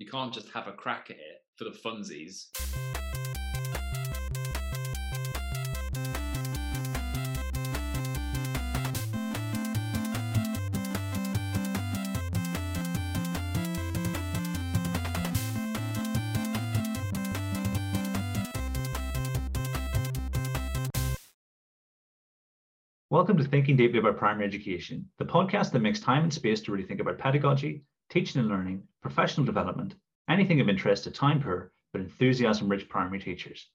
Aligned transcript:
You 0.00 0.06
can't 0.06 0.32
just 0.32 0.48
have 0.50 0.68
a 0.68 0.72
crack 0.72 1.10
at 1.10 1.16
it 1.16 1.42
for 1.56 1.64
the 1.64 1.70
funsies. 1.70 2.50
Welcome 23.10 23.36
to 23.38 23.42
Thinking 23.42 23.74
Deeply 23.74 23.98
About 23.98 24.16
Primary 24.16 24.46
Education, 24.46 25.10
the 25.18 25.24
podcast 25.24 25.72
that 25.72 25.80
makes 25.80 25.98
time 25.98 26.22
and 26.22 26.32
space 26.32 26.60
to 26.60 26.70
really 26.70 26.84
think 26.84 27.00
about 27.00 27.18
pedagogy, 27.18 27.82
teaching 28.10 28.40
and 28.40 28.48
learning, 28.48 28.82
professional 29.02 29.44
development, 29.44 29.94
anything 30.30 30.60
of 30.60 30.68
interest 30.68 31.04
to 31.04 31.10
time 31.10 31.42
poor 31.42 31.72
but 31.92 32.00
enthusiasm 32.00 32.68
rich 32.68 32.88
primary 32.88 33.18
teachers. 33.18 33.68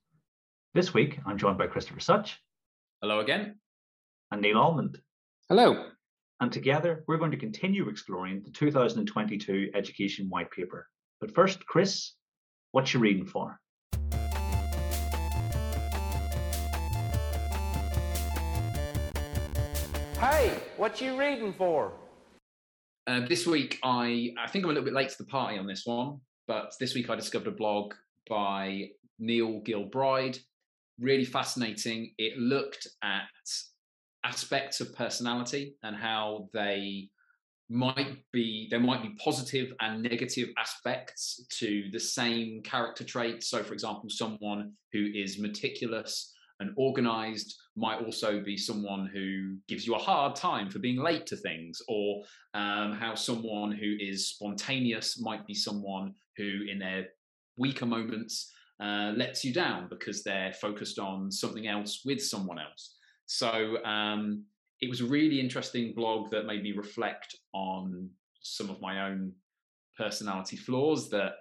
This 0.73 0.93
week, 0.93 1.19
I'm 1.25 1.37
joined 1.37 1.57
by 1.59 1.67
Christopher 1.67 1.99
Such. 1.99 2.39
Hello 3.01 3.19
again. 3.19 3.59
And 4.31 4.41
Neil 4.41 4.57
Almond. 4.57 4.99
Hello. 5.49 5.89
And 6.39 6.51
together, 6.51 7.03
we're 7.07 7.17
going 7.17 7.31
to 7.31 7.37
continue 7.37 7.89
exploring 7.89 8.41
the 8.43 8.51
2022 8.51 9.69
Education 9.75 10.29
White 10.29 10.49
Paper. 10.51 10.87
But 11.21 11.33
first, 11.33 11.65
Chris, 11.67 12.13
what 12.71 12.91
you 12.91 12.99
reading 12.99 13.27
for? 13.27 13.59
Hey, 20.19 20.57
what 20.77 20.99
you 21.01 21.19
reading 21.19 21.53
for? 21.53 21.93
Uh, 23.05 23.21
this 23.27 23.45
week, 23.45 23.79
I 23.83 24.33
I 24.37 24.47
think 24.49 24.63
I'm 24.63 24.71
a 24.71 24.73
little 24.73 24.85
bit 24.85 24.93
late 24.93 25.09
to 25.09 25.17
the 25.17 25.25
party 25.25 25.57
on 25.57 25.67
this 25.67 25.85
one, 25.85 26.19
but 26.47 26.73
this 26.79 26.95
week 26.95 27.09
I 27.09 27.15
discovered 27.15 27.47
a 27.47 27.51
blog 27.51 27.93
by 28.29 28.89
Neil 29.19 29.61
Gilbride. 29.61 30.39
Really 30.99 31.25
fascinating. 31.25 32.13
It 32.17 32.37
looked 32.37 32.87
at 33.03 33.23
aspects 34.23 34.79
of 34.79 34.95
personality 34.95 35.75
and 35.83 35.95
how 35.95 36.47
they 36.53 37.09
might 37.69 38.23
be 38.31 38.67
there 38.69 38.79
might 38.79 39.01
be 39.01 39.15
positive 39.21 39.73
and 39.81 40.01
negative 40.01 40.49
aspects 40.57 41.45
to 41.59 41.89
the 41.91 41.99
same 41.99 42.61
character 42.63 43.03
trait. 43.03 43.43
So, 43.43 43.63
for 43.63 43.73
example, 43.73 44.09
someone 44.09 44.73
who 44.93 45.07
is 45.13 45.39
meticulous 45.39 46.31
and 46.63 46.73
organized 46.77 47.55
might 47.75 48.01
also 48.03 48.39
be 48.39 48.57
someone 48.57 49.09
who 49.13 49.57
gives 49.67 49.85
you 49.85 49.95
a 49.95 49.99
hard 49.99 50.35
time 50.35 50.69
for 50.69 50.79
being 50.79 50.99
late 51.09 51.25
to 51.27 51.35
things, 51.35 51.81
or 51.87 52.23
um, 52.53 52.93
how 52.93 53.13
someone 53.15 53.71
who 53.71 53.95
is 53.99 54.29
spontaneous 54.29 55.19
might 55.19 55.45
be 55.45 55.53
someone 55.53 56.13
who, 56.37 56.51
in 56.71 56.79
their 56.79 57.07
weaker 57.57 57.85
moments, 57.85 58.51
uh, 58.79 59.11
lets 59.15 59.43
you 59.45 59.53
down 59.53 59.87
because 59.89 60.23
they're 60.23 60.53
focused 60.53 60.99
on 60.99 61.31
something 61.31 61.67
else 61.67 62.01
with 62.05 62.21
someone 62.21 62.59
else. 62.59 62.95
So 63.25 63.83
um, 63.83 64.45
it 64.81 64.89
was 64.89 65.01
a 65.01 65.05
really 65.05 65.39
interesting 65.39 65.93
blog 65.95 66.31
that 66.31 66.45
made 66.45 66.63
me 66.63 66.71
reflect 66.71 67.35
on 67.53 68.09
some 68.41 68.69
of 68.69 68.81
my 68.81 69.07
own 69.07 69.31
personality 69.97 70.57
flaws 70.57 71.09
that 71.09 71.33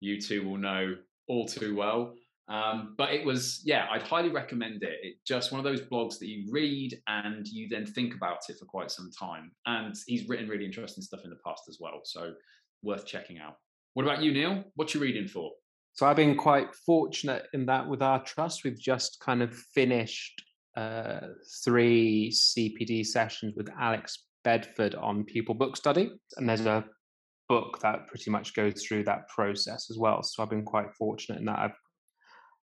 you 0.00 0.20
two 0.20 0.46
will 0.46 0.58
know 0.58 0.94
all 1.28 1.46
too 1.46 1.74
well. 1.74 2.14
Um, 2.48 2.94
but 2.96 3.12
it 3.12 3.24
was, 3.24 3.60
yeah, 3.64 3.86
I'd 3.90 4.02
highly 4.02 4.28
recommend 4.28 4.82
it. 4.82 4.98
It's 5.02 5.20
just 5.26 5.50
one 5.50 5.58
of 5.58 5.64
those 5.64 5.80
blogs 5.82 6.18
that 6.20 6.28
you 6.28 6.46
read 6.50 7.00
and 7.08 7.46
you 7.46 7.68
then 7.68 7.84
think 7.84 8.14
about 8.14 8.38
it 8.48 8.58
for 8.58 8.66
quite 8.66 8.90
some 8.90 9.10
time. 9.10 9.50
And 9.66 9.94
he's 10.06 10.28
written 10.28 10.48
really 10.48 10.64
interesting 10.64 11.02
stuff 11.02 11.24
in 11.24 11.30
the 11.30 11.38
past 11.44 11.64
as 11.68 11.78
well. 11.80 12.00
So 12.04 12.34
worth 12.82 13.04
checking 13.06 13.38
out. 13.38 13.56
What 13.94 14.04
about 14.04 14.22
you, 14.22 14.32
Neil? 14.32 14.64
What 14.74 14.94
you 14.94 15.00
reading 15.00 15.26
for? 15.26 15.50
So 15.94 16.06
I've 16.06 16.16
been 16.16 16.36
quite 16.36 16.74
fortunate 16.74 17.46
in 17.54 17.66
that 17.66 17.88
with 17.88 18.02
our 18.02 18.22
trust, 18.22 18.64
we've 18.64 18.78
just 18.78 19.18
kind 19.20 19.42
of 19.42 19.54
finished 19.54 20.42
uh, 20.76 21.28
three 21.64 22.30
CPD 22.30 23.06
sessions 23.06 23.54
with 23.56 23.70
Alex 23.80 24.24
Bedford 24.44 24.94
on 24.94 25.24
pupil 25.24 25.54
book 25.54 25.76
study. 25.76 26.12
And 26.36 26.48
there's 26.48 26.66
a 26.66 26.84
book 27.48 27.80
that 27.80 28.06
pretty 28.08 28.30
much 28.30 28.54
goes 28.54 28.84
through 28.84 29.04
that 29.04 29.28
process 29.28 29.88
as 29.90 29.96
well. 29.98 30.22
So 30.22 30.42
I've 30.42 30.50
been 30.50 30.64
quite 30.64 30.92
fortunate 30.98 31.38
in 31.38 31.46
that 31.46 31.58
I've 31.58 31.76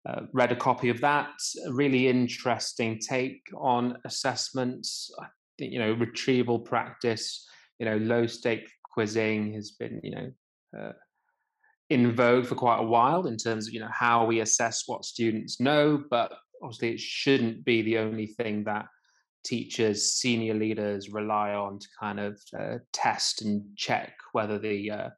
uh, 0.07 0.21
read 0.33 0.51
a 0.51 0.55
copy 0.55 0.89
of 0.89 1.01
that. 1.01 1.29
A 1.67 1.73
really 1.73 2.07
interesting 2.07 2.99
take 2.99 3.41
on 3.55 3.97
assessments. 4.05 5.11
I 5.19 5.27
think 5.59 5.73
you 5.73 5.79
know 5.79 5.93
retrieval 5.93 6.59
practice. 6.59 7.47
You 7.79 7.85
know, 7.85 7.97
low 7.97 8.27
stake 8.27 8.69
quizzing 8.93 9.53
has 9.53 9.71
been 9.71 10.01
you 10.03 10.11
know 10.11 10.31
uh, 10.79 10.91
in 11.89 12.15
vogue 12.15 12.45
for 12.45 12.55
quite 12.55 12.79
a 12.79 12.85
while 12.85 13.27
in 13.27 13.37
terms 13.37 13.67
of 13.67 13.73
you 13.73 13.79
know 13.79 13.91
how 13.91 14.25
we 14.25 14.39
assess 14.39 14.83
what 14.87 15.05
students 15.05 15.59
know, 15.59 16.03
but 16.09 16.31
obviously 16.63 16.91
it 16.91 16.99
shouldn't 16.99 17.65
be 17.65 17.81
the 17.81 17.97
only 17.97 18.27
thing 18.27 18.63
that 18.63 18.85
teachers, 19.43 20.13
senior 20.13 20.53
leaders 20.53 21.09
rely 21.09 21.53
on 21.53 21.79
to 21.79 21.87
kind 21.99 22.19
of 22.19 22.39
uh, 22.57 22.77
test 22.93 23.41
and 23.41 23.63
check 23.75 24.13
whether 24.33 24.59
the 24.59 24.91
uh, 24.91 25.09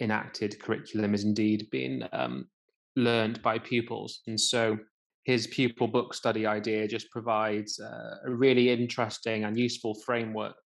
enacted 0.00 0.60
curriculum 0.60 1.14
is 1.14 1.24
indeed 1.24 1.66
being 1.70 2.02
um, 2.12 2.46
learned 2.96 3.40
by 3.42 3.58
pupils. 3.58 4.22
And 4.26 4.40
so 4.40 4.78
his 5.24 5.46
pupil 5.48 5.88
book 5.88 6.14
study 6.14 6.46
idea 6.46 6.88
just 6.88 7.10
provides 7.10 7.78
a 7.78 8.20
really 8.26 8.70
interesting 8.70 9.44
and 9.44 9.58
useful 9.58 9.94
framework 10.06 10.56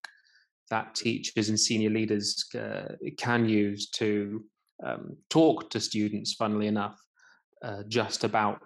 that 0.71 0.95
teachers 0.95 1.49
and 1.49 1.59
senior 1.59 1.91
leaders 1.91 2.45
uh, 2.55 2.95
can 3.19 3.49
use 3.49 3.91
to 3.91 4.45
um, 4.85 5.17
talk 5.29 5.71
to 5.71 5.81
students, 5.81 6.35
funnily 6.35 6.69
enough, 6.69 6.99
uh, 7.65 7.83
just 7.89 8.25
about 8.25 8.63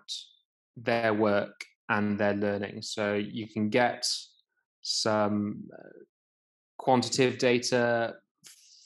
their 0.76 1.14
work 1.14 1.64
and 1.88 2.18
their 2.18 2.34
learning. 2.34 2.82
So 2.82 3.14
you 3.14 3.48
can 3.48 3.68
get 3.70 4.06
some 4.82 5.64
uh, 5.72 5.88
quantitative 6.78 7.38
data 7.38 8.14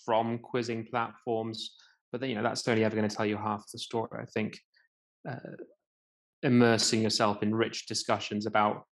from 0.04 0.38
quizzing 0.38 0.86
platforms, 0.86 1.74
but 2.12 2.20
then, 2.20 2.30
you 2.30 2.36
know 2.36 2.42
that's 2.42 2.66
only 2.68 2.84
ever 2.84 2.96
going 2.96 3.08
to 3.08 3.14
tell 3.14 3.26
you 3.26 3.36
half 3.36 3.64
the 3.72 3.78
story. 3.78 4.08
I 4.20 4.24
think 4.26 4.58
uh, 5.28 5.36
immersing 6.42 7.02
yourself 7.02 7.42
in 7.42 7.54
rich 7.54 7.86
discussions 7.86 8.46
about 8.46 8.84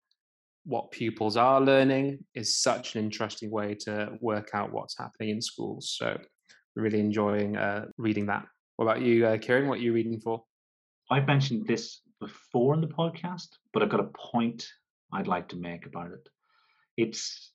what 0.65 0.91
pupils 0.91 1.37
are 1.37 1.61
learning 1.61 2.19
is 2.35 2.57
such 2.57 2.97
an 2.97 3.05
interesting 3.05 3.51
way 3.51 3.75
to 3.75 4.11
work 4.21 4.51
out 4.53 4.73
what's 4.73 4.99
happening 4.99 5.31
in 5.31 5.41
schools. 5.41 5.95
So, 5.97 6.19
really 6.75 7.01
enjoying 7.01 7.57
uh, 7.57 7.87
reading 7.97 8.27
that. 8.27 8.45
What 8.77 8.87
about 8.87 9.01
you, 9.01 9.27
uh, 9.27 9.39
Kieran? 9.39 9.69
What 9.69 9.79
are 9.79 9.83
you 9.83 9.93
reading 9.93 10.21
for? 10.21 10.43
I've 11.11 11.27
mentioned 11.27 11.67
this 11.67 12.01
before 12.21 12.75
in 12.75 12.81
the 12.81 12.89
podcast, 12.89 13.49
but 13.73 13.83
I've 13.83 13.89
got 13.89 14.01
a 14.01 14.11
point 14.33 14.67
I'd 15.13 15.29
like 15.29 15.49
to 15.51 15.57
make 15.57 15.87
about 15.87 16.11
it. 16.11 16.29
It's 16.97 17.53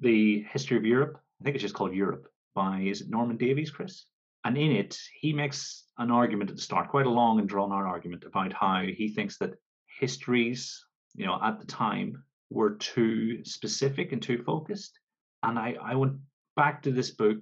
the 0.00 0.44
history 0.50 0.76
of 0.76 0.84
Europe. 0.84 1.20
I 1.40 1.44
think 1.44 1.56
it's 1.56 1.62
just 1.62 1.74
called 1.74 1.94
Europe 1.94 2.28
by 2.54 2.80
is 2.80 3.02
it 3.02 3.10
Norman 3.10 3.36
Davies, 3.36 3.70
Chris? 3.70 4.06
And 4.46 4.56
in 4.56 4.70
it, 4.70 4.96
he 5.20 5.32
makes 5.32 5.86
an 5.98 6.12
argument 6.12 6.50
at 6.50 6.56
the 6.56 6.62
start, 6.62 6.88
quite 6.88 7.06
a 7.06 7.10
long 7.10 7.40
and 7.40 7.48
drawn 7.48 7.72
out 7.72 7.84
argument 7.84 8.22
about 8.22 8.52
how 8.52 8.84
he 8.84 9.08
thinks 9.08 9.38
that 9.38 9.54
histories, 9.98 10.84
you 11.16 11.26
know, 11.26 11.40
at 11.42 11.58
the 11.58 11.66
time 11.66 12.22
were 12.48 12.76
too 12.76 13.44
specific 13.44 14.12
and 14.12 14.22
too 14.22 14.40
focused. 14.44 15.00
And 15.42 15.58
I, 15.58 15.74
I 15.82 15.96
went 15.96 16.18
back 16.54 16.80
to 16.84 16.92
this 16.92 17.10
book 17.10 17.38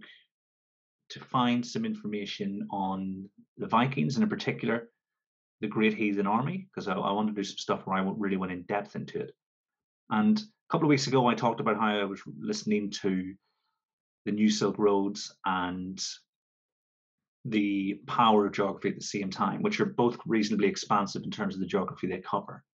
to 1.11 1.21
find 1.21 1.67
some 1.67 1.85
information 1.85 2.67
on 2.71 3.29
the 3.59 3.67
Vikings 3.67 4.17
and 4.17 4.23
in 4.23 4.31
particular 4.31 4.89
the 5.61 5.69
Great 5.69 5.93
Heathen 5.93 6.27
Army, 6.27 6.69
because 6.71 6.89
I, 6.89 6.95
I 6.95 7.13
want 7.13 7.29
to 7.29 7.35
do 7.35 7.45
some 7.45 7.59
stuff 7.59 7.87
where 7.87 7.99
I 7.99 8.13
really 8.17 8.39
went 8.39 8.53
in 8.53 8.63
depth 8.63 8.97
into 8.97 9.19
it. 9.21 9.35
And 10.09 10.39
a 10.39 10.73
couple 10.73 10.87
of 10.87 10.89
weeks 10.89 11.07
ago, 11.07 11.27
I 11.27 11.35
talked 11.35 11.61
about 11.61 11.77
how 11.77 12.01
I 12.01 12.05
was 12.05 12.23
listening 12.41 12.89
to 13.03 13.35
the 14.25 14.33
New 14.33 14.49
Silk 14.49 14.79
Roads 14.79 15.35
and 15.45 16.03
the 17.45 18.01
power 18.07 18.47
of 18.47 18.53
geography 18.53 18.89
at 18.89 18.97
the 18.97 19.03
same 19.03 19.31
time, 19.31 19.63
which 19.63 19.81
are 19.81 19.87
both 19.87 20.19
reasonably 20.27 20.69
expansive 20.69 21.23
in 21.25 21.31
terms 21.31 21.55
of 21.55 21.61
the 21.61 21.67
geography 21.67 22.07
they 22.07 22.21
cover. 22.21 22.65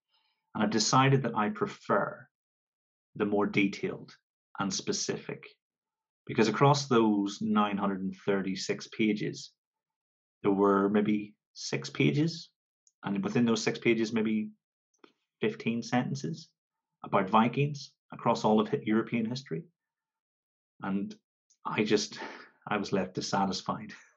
And 0.54 0.62
I've 0.62 0.70
decided 0.70 1.22
that 1.22 1.36
I 1.36 1.48
prefer 1.50 2.26
the 3.16 3.24
more 3.24 3.46
detailed 3.46 4.12
and 4.58 4.72
specific 4.72 5.44
because 6.26 6.48
across 6.48 6.86
those 6.86 7.40
936 7.40 8.88
pages, 8.96 9.50
there 10.42 10.52
were 10.52 10.88
maybe 10.88 11.34
six 11.54 11.90
pages, 11.90 12.50
and 13.02 13.24
within 13.24 13.44
those 13.44 13.62
six 13.62 13.78
pages, 13.78 14.12
maybe 14.12 14.50
15 15.40 15.82
sentences 15.82 16.48
about 17.02 17.30
Vikings 17.30 17.90
across 18.12 18.44
all 18.44 18.60
of 18.60 18.72
European 18.84 19.24
history. 19.24 19.64
And 20.82 21.14
I 21.66 21.84
just, 21.84 22.18
I 22.68 22.76
was 22.76 22.92
left 22.92 23.14
dissatisfied. 23.14 23.92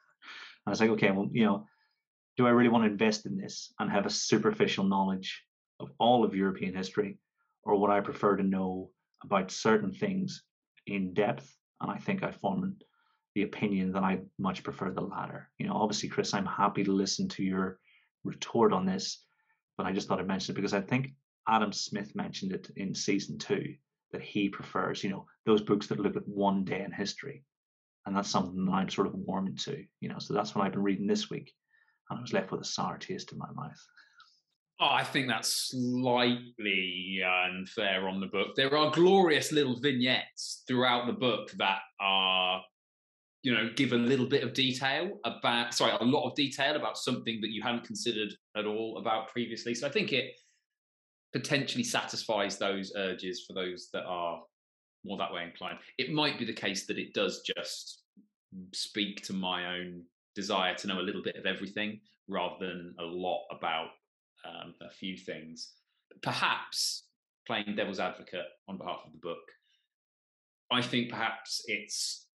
I 0.65 0.69
was 0.69 0.79
like, 0.79 0.91
okay, 0.91 1.11
well, 1.11 1.29
you 1.31 1.45
know, 1.45 1.67
do 2.37 2.47
I 2.47 2.51
really 2.51 2.69
want 2.69 2.85
to 2.85 2.91
invest 2.91 3.25
in 3.25 3.37
this 3.37 3.73
and 3.79 3.89
have 3.91 4.05
a 4.05 4.09
superficial 4.09 4.85
knowledge 4.85 5.43
of 5.79 5.91
all 5.99 6.23
of 6.23 6.35
European 6.35 6.73
history, 6.75 7.19
or 7.63 7.79
would 7.79 7.91
I 7.91 7.99
prefer 7.99 8.37
to 8.37 8.43
know 8.43 8.89
about 9.23 9.51
certain 9.51 9.91
things 9.91 10.43
in 10.87 11.13
depth? 11.13 11.55
And 11.81 11.91
I 11.91 11.97
think 11.97 12.23
I 12.23 12.31
found 12.31 12.83
the 13.35 13.43
opinion 13.43 13.91
that 13.93 14.03
I 14.03 14.21
much 14.39 14.63
prefer 14.63 14.91
the 14.91 15.01
latter. 15.01 15.49
You 15.57 15.67
know, 15.67 15.73
obviously, 15.73 16.09
Chris, 16.09 16.33
I'm 16.33 16.45
happy 16.45 16.83
to 16.83 16.91
listen 16.91 17.27
to 17.29 17.43
your 17.43 17.79
retort 18.23 18.73
on 18.73 18.85
this, 18.85 19.23
but 19.77 19.85
I 19.85 19.91
just 19.91 20.07
thought 20.07 20.19
I'd 20.19 20.27
mention 20.27 20.53
it 20.53 20.55
because 20.55 20.73
I 20.73 20.81
think 20.81 21.13
Adam 21.47 21.73
Smith 21.73 22.15
mentioned 22.15 22.53
it 22.53 22.69
in 22.75 22.95
season 22.95 23.37
two 23.37 23.75
that 24.11 24.21
he 24.21 24.49
prefers, 24.49 25.03
you 25.03 25.09
know, 25.09 25.25
those 25.45 25.61
books 25.61 25.87
that 25.87 25.99
look 25.99 26.15
at 26.15 26.27
one 26.27 26.63
day 26.63 26.83
in 26.83 26.91
history. 26.91 27.43
And 28.05 28.15
that's 28.15 28.29
something 28.29 28.65
that 28.65 28.71
I'm 28.71 28.89
sort 28.89 29.07
of 29.07 29.13
warming 29.13 29.55
to, 29.57 29.83
you 30.01 30.09
know. 30.09 30.19
So 30.19 30.33
that's 30.33 30.53
what 30.53 30.65
I've 30.65 30.73
been 30.73 30.83
reading 30.83 31.07
this 31.07 31.29
week. 31.29 31.53
And 32.09 32.19
I 32.19 32.21
was 32.21 32.33
left 32.33 32.51
with 32.51 32.61
a 32.61 32.65
sour 32.65 32.97
taste 32.97 33.31
in 33.31 33.37
my 33.37 33.49
mouth. 33.53 33.79
Oh, 34.79 34.89
I 34.91 35.03
think 35.03 35.27
that's 35.27 35.69
slightly 35.69 37.21
unfair 37.23 38.09
on 38.09 38.19
the 38.19 38.27
book. 38.27 38.55
There 38.55 38.75
are 38.75 38.91
glorious 38.91 39.51
little 39.51 39.79
vignettes 39.79 40.63
throughout 40.67 41.07
the 41.07 41.13
book 41.13 41.51
that 41.57 41.79
are, 42.01 42.61
you 43.43 43.53
know, 43.53 43.69
give 43.75 43.93
a 43.93 43.97
little 43.97 44.25
bit 44.25 44.43
of 44.43 44.53
detail 44.53 45.19
about, 45.23 45.73
sorry, 45.73 45.93
a 45.99 46.03
lot 46.03 46.27
of 46.27 46.35
detail 46.35 46.75
about 46.75 46.97
something 46.97 47.39
that 47.41 47.51
you 47.51 47.61
hadn't 47.61 47.85
considered 47.85 48.33
at 48.57 48.65
all 48.65 48.97
about 48.97 49.29
previously. 49.29 49.73
So 49.75 49.87
I 49.87 49.91
think 49.91 50.11
it 50.11 50.33
potentially 51.31 51.83
satisfies 51.83 52.57
those 52.57 52.91
urges 52.97 53.45
for 53.47 53.53
those 53.53 53.89
that 53.93 54.03
are 54.03 54.41
more 55.03 55.17
that 55.17 55.33
way 55.33 55.43
inclined. 55.43 55.79
It 55.97 56.11
might 56.11 56.39
be 56.39 56.45
the 56.45 56.53
case 56.53 56.85
that 56.87 56.97
it 56.97 57.13
does 57.13 57.41
just 57.41 58.03
speak 58.73 59.23
to 59.23 59.33
my 59.33 59.77
own 59.77 60.03
desire 60.35 60.75
to 60.75 60.87
know 60.87 60.99
a 60.99 61.01
little 61.01 61.21
bit 61.21 61.35
of 61.35 61.45
everything 61.45 61.99
rather 62.27 62.65
than 62.65 62.95
a 62.99 63.03
lot 63.03 63.45
about 63.51 63.89
um, 64.45 64.73
a 64.81 64.89
few 64.89 65.17
things. 65.17 65.73
Perhaps 66.21 67.07
playing 67.45 67.75
devil's 67.75 67.99
advocate 67.99 68.45
on 68.67 68.77
behalf 68.77 69.01
of 69.05 69.11
the 69.11 69.19
book, 69.19 69.43
I 70.71 70.81
think 70.81 71.09
perhaps 71.09 71.61
it's 71.65 72.27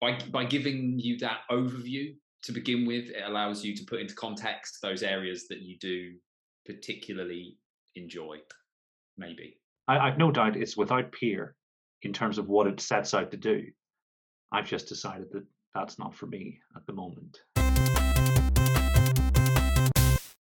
by 0.00 0.18
by 0.30 0.44
giving 0.44 0.98
you 0.98 1.18
that 1.18 1.40
overview 1.50 2.14
to 2.44 2.52
begin 2.52 2.86
with, 2.86 3.10
it 3.10 3.24
allows 3.26 3.64
you 3.64 3.74
to 3.74 3.84
put 3.84 4.00
into 4.00 4.14
context 4.14 4.78
those 4.80 5.02
areas 5.02 5.48
that 5.48 5.62
you 5.62 5.76
do 5.78 6.14
particularly 6.64 7.56
enjoy. 7.94 8.36
Maybe 9.18 9.58
I, 9.88 9.98
I've 9.98 10.18
no 10.18 10.30
doubt 10.30 10.56
it's 10.56 10.76
without 10.76 11.12
peer 11.12 11.55
in 12.02 12.12
terms 12.12 12.38
of 12.38 12.48
what 12.48 12.66
it 12.66 12.80
sets 12.80 13.14
out 13.14 13.30
to 13.30 13.36
do. 13.36 13.64
I've 14.52 14.68
just 14.68 14.88
decided 14.88 15.28
that 15.32 15.44
that's 15.74 15.98
not 15.98 16.14
for 16.14 16.26
me 16.26 16.60
at 16.74 16.86
the 16.86 16.92
moment. 16.92 17.38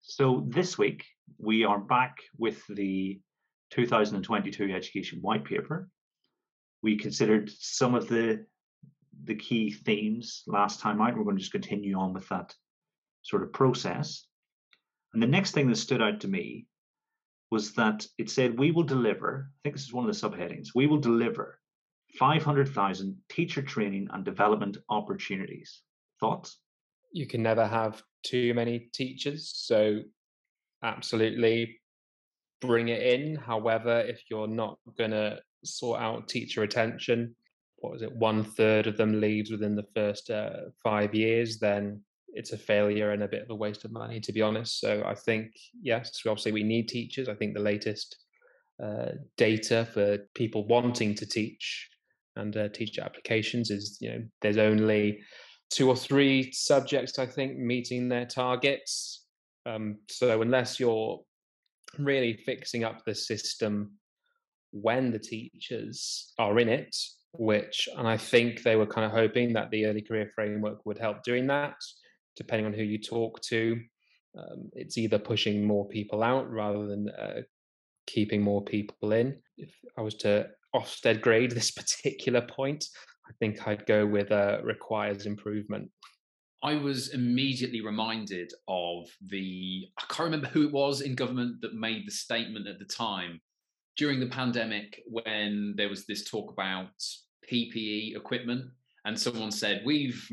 So 0.03 0.45
this 0.49 0.79
week 0.79 1.05
we 1.39 1.65
are 1.65 1.79
back 1.79 2.17
with 2.39 2.63
the 2.69 3.21
2022 3.71 4.73
Education 4.75 5.19
White 5.21 5.45
Paper. 5.45 5.89
We 6.83 6.97
considered 6.97 7.51
some 7.59 7.95
of 7.95 8.09
the 8.09 8.47
the 9.25 9.35
key 9.35 9.71
themes 9.71 10.43
last 10.47 10.81
time 10.81 11.01
out. 11.01 11.17
We're 11.17 11.25
going 11.25 11.37
to 11.37 11.41
just 11.41 11.53
continue 11.53 11.99
on 11.99 12.13
with 12.13 12.29
that 12.29 12.55
sort 13.23 13.43
of 13.43 13.53
process. 13.53 14.27
And 15.13 15.23
the 15.23 15.27
next 15.27 15.53
thing 15.53 15.69
that 15.69 15.77
stood 15.77 16.03
out 16.03 16.21
to 16.21 16.29
me 16.29 16.67
was 17.51 17.73
that 17.75 18.07
it 18.19 18.31
said 18.31 18.59
we 18.59 18.71
will 18.73 18.83
deliver. 18.83 19.51
I 19.51 19.59
think 19.63 19.77
this 19.77 19.85
is 19.85 19.93
one 19.93 20.09
of 20.09 20.15
the 20.15 20.29
subheadings. 20.29 20.69
We 20.75 20.87
will 20.87 20.99
deliver 20.99 21.59
500,000 22.19 23.17
teacher 23.29 23.63
training 23.63 24.09
and 24.13 24.25
development 24.25 24.79
opportunities. 24.89 25.83
Thoughts? 26.21 26.59
You 27.13 27.27
can 27.27 27.43
never 27.43 27.67
have 27.67 28.03
too 28.25 28.55
many 28.55 28.91
teachers. 28.93 29.53
So, 29.55 30.01
absolutely 30.83 31.81
bring 32.61 32.89
it 32.89 33.03
in. 33.03 33.37
However, 33.37 34.01
if 34.01 34.23
you're 34.31 34.49
not 34.49 34.79
going 34.97 35.11
to 35.11 35.41
sort 35.65 36.01
out 36.01 36.29
teacher 36.29 36.61
retention, 36.63 37.35
what 37.77 37.93
was 37.93 38.03
it, 38.03 38.15
one 38.15 38.45
third 38.45 38.87
of 38.87 38.97
them 38.97 39.21
leaves 39.21 39.51
within 39.51 39.75
the 39.77 39.87
first 39.95 40.31
uh, 40.31 40.71
five 40.83 41.15
years, 41.15 41.59
then 41.59 42.01
it's 42.29 42.53
a 42.53 42.59
failure 42.59 43.13
and 43.13 43.23
a 43.23 43.29
bit 43.29 43.43
of 43.43 43.51
a 43.51 43.55
waste 43.55 43.85
of 43.85 43.93
money, 43.93 44.21
to 44.21 44.33
be 44.33 44.43
honest. 44.43 44.81
So 44.81 45.03
I 45.07 45.15
think, 45.15 45.53
yes, 45.81 46.21
obviously 46.27 46.53
we 46.53 46.63
need 46.63 46.89
teachers. 46.89 47.29
I 47.29 47.35
think 47.35 47.55
the 47.55 47.61
latest 47.61 48.17
uh, 48.83 49.13
data 49.37 49.89
for 49.93 50.19
people 50.35 50.67
wanting 50.67 51.15
to 51.15 51.27
teach 51.27 51.89
and 52.37 52.57
uh, 52.57 52.69
teacher 52.69 53.03
applications 53.03 53.71
is, 53.71 53.99
you 54.01 54.11
know, 54.11 54.23
there's 54.43 54.59
only 54.59 55.21
two 55.71 55.89
or 55.89 55.97
three 55.97 56.53
subjects 56.53 57.19
I 57.19 57.27
think 57.27 57.57
meeting 57.57 58.09
their 58.09 58.27
targets. 58.27 59.25
Um, 59.65 59.99
so 60.09 60.43
unless 60.43 60.79
you're 60.79 61.21
really 61.99 62.35
fixing 62.45 62.85
up 62.85 63.05
the 63.05 63.15
system 63.15 63.93
when 64.73 65.11
the 65.11 65.19
teachers 65.19 66.33
are 66.39 66.59
in 66.59 66.69
it, 66.69 66.95
which 67.33 67.89
and 67.97 68.07
I 68.07 68.17
think 68.17 68.63
they 68.63 68.77
were 68.77 68.87
kind 68.87 69.07
of 69.07 69.13
hoping 69.13 69.53
that 69.55 69.71
the 69.71 69.87
early 69.87 70.03
career 70.03 70.31
framework 70.35 70.85
would 70.87 70.99
help 70.99 71.23
doing 71.23 71.47
that. 71.49 71.77
Depending 72.37 72.67
on 72.67 72.73
who 72.73 72.83
you 72.83 72.99
talk 72.99 73.41
to, 73.43 73.81
um, 74.39 74.71
it's 74.75 74.99
either 74.99 75.19
pushing 75.19 75.65
more 75.65 75.89
people 75.89 76.23
out 76.23 76.51
rather 76.51 76.87
than 76.87 77.09
uh, 77.11 77.41
keeping 78.07 78.43
more 78.43 78.63
people 78.63 79.13
in. 79.13 79.37
If 79.57 79.75
I 79.97 80.03
was 80.03 80.15
to 80.17 80.49
Ofsted 80.75 81.21
grade 81.23 81.51
this 81.53 81.71
particular 81.71 82.43
point, 82.43 82.85
I 83.29 83.33
think 83.39 83.67
I'd 83.67 83.87
go 83.87 84.07
with 84.07 84.31
uh, 84.31 84.59
requires 84.63 85.27
improvement. 85.27 85.91
I 86.63 86.75
was 86.75 87.13
immediately 87.13 87.81
reminded 87.81 88.53
of 88.67 89.09
the, 89.29 89.89
I 89.99 90.05
can't 90.09 90.27
remember 90.27 90.49
who 90.49 90.67
it 90.67 90.73
was 90.73 91.01
in 91.01 91.15
government 91.15 91.61
that 91.61 91.75
made 91.75 92.07
the 92.07 92.13
statement 92.13 92.67
at 92.67 92.79
the 92.79 92.87
time 92.87 93.41
during 93.97 94.21
the 94.21 94.27
pandemic 94.27 95.01
when 95.07 95.75
there 95.77 95.89
was 95.89 96.07
this 96.07 96.29
talk 96.29 96.53
about 96.53 96.89
PPE 97.51 98.17
equipment. 98.17 98.71
And 99.05 99.19
someone 99.19 99.51
said, 99.51 99.83
We've 99.85 100.29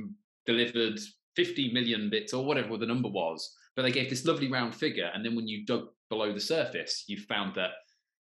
delivered 0.46 1.00
50 1.36 1.74
million 1.74 2.10
bits 2.10 2.34
or 2.34 2.46
whatever 2.46 2.78
the 2.78 2.86
number 2.86 3.10
was. 3.10 3.56
But 3.76 3.84
they 3.84 3.92
gave 3.92 4.10
this 4.10 4.26
lovely 4.26 4.52
round 4.52 4.76
figure. 4.76 5.10
And 5.14 5.26
then 5.26 5.36
when 5.36 5.48
you 5.48 5.66
dug 5.66 5.88
below 6.10 6.34
the 6.34 6.40
surface, 6.40 7.06
you 7.08 7.18
found 7.18 7.56
that 7.56 7.72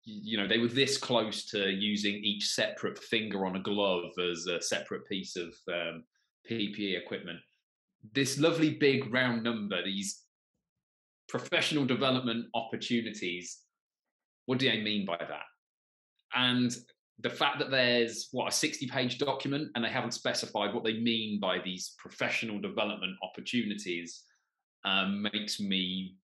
you 0.04 0.36
know 0.36 0.46
they 0.46 0.58
were 0.58 0.68
this 0.68 0.98
close 0.98 1.46
to 1.46 1.70
using 1.70 2.14
each 2.14 2.46
separate 2.48 2.98
finger 2.98 3.46
on 3.46 3.56
a 3.56 3.62
glove 3.62 4.12
as 4.18 4.46
a 4.46 4.60
separate 4.60 5.06
piece 5.08 5.34
of 5.34 5.54
um, 5.68 6.04
PPE 6.50 7.02
equipment. 7.02 7.38
This 8.12 8.38
lovely 8.38 8.74
big 8.74 9.12
round 9.12 9.42
number, 9.42 9.82
these 9.82 10.24
professional 11.28 11.86
development 11.86 12.46
opportunities. 12.54 13.60
What 14.46 14.58
do 14.58 14.68
I 14.70 14.82
mean 14.82 15.06
by 15.06 15.16
that? 15.18 15.46
And 16.34 16.76
the 17.20 17.30
fact 17.30 17.58
that 17.60 17.70
there's 17.70 18.28
what 18.32 18.48
a 18.48 18.52
60 18.52 18.86
page 18.88 19.18
document 19.18 19.70
and 19.74 19.84
they 19.84 19.88
haven't 19.88 20.12
specified 20.12 20.74
what 20.74 20.84
they 20.84 20.98
mean 20.98 21.38
by 21.40 21.58
these 21.64 21.94
professional 21.98 22.60
development 22.60 23.16
opportunities 23.22 24.22
um, 24.84 25.26
makes 25.32 25.60
me 25.60 26.16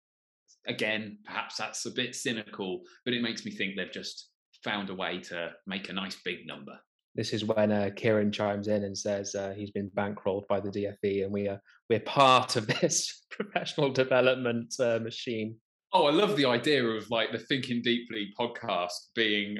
again, 0.68 1.18
perhaps 1.26 1.58
that's 1.58 1.86
a 1.86 1.92
bit 1.92 2.16
cynical, 2.16 2.82
but 3.06 3.14
it 3.14 3.22
makes 3.22 3.46
me 3.46 3.52
think 3.52 3.76
they've 3.76 3.92
just 3.92 4.30
found 4.64 4.90
a 4.90 4.96
way 4.96 5.20
to 5.20 5.52
make 5.68 5.90
a 5.90 5.94
nice 5.94 6.18
big 6.24 6.46
number. 6.46 6.78
This 7.16 7.34
is 7.34 7.44
when 7.44 7.72
uh, 7.72 7.90
Kieran 7.96 8.32
chimes 8.32 8.68
in 8.68 8.84
and 8.84 8.98
says 8.98 9.36
uh, 9.36 9.54
he's 9.56 9.72
been 9.72 9.90
bankrolled 9.90 10.48
by 10.48 10.60
the 10.60 10.70
DFE, 10.70 11.24
and 11.24 11.34
we 11.34 11.48
are 11.48 11.60
we're 11.90 12.00
part 12.02 12.56
of 12.56 12.68
this 12.82 13.26
professional 13.32 13.90
development 13.90 14.76
uh, 14.80 15.00
machine. 15.00 15.56
Oh, 15.92 16.06
I 16.06 16.12
love 16.12 16.38
the 16.38 16.46
idea 16.46 16.86
of 16.86 17.10
like 17.10 17.32
the 17.32 17.40
Thinking 17.40 17.82
Deeply 17.82 18.32
podcast 18.40 18.94
being 19.16 19.58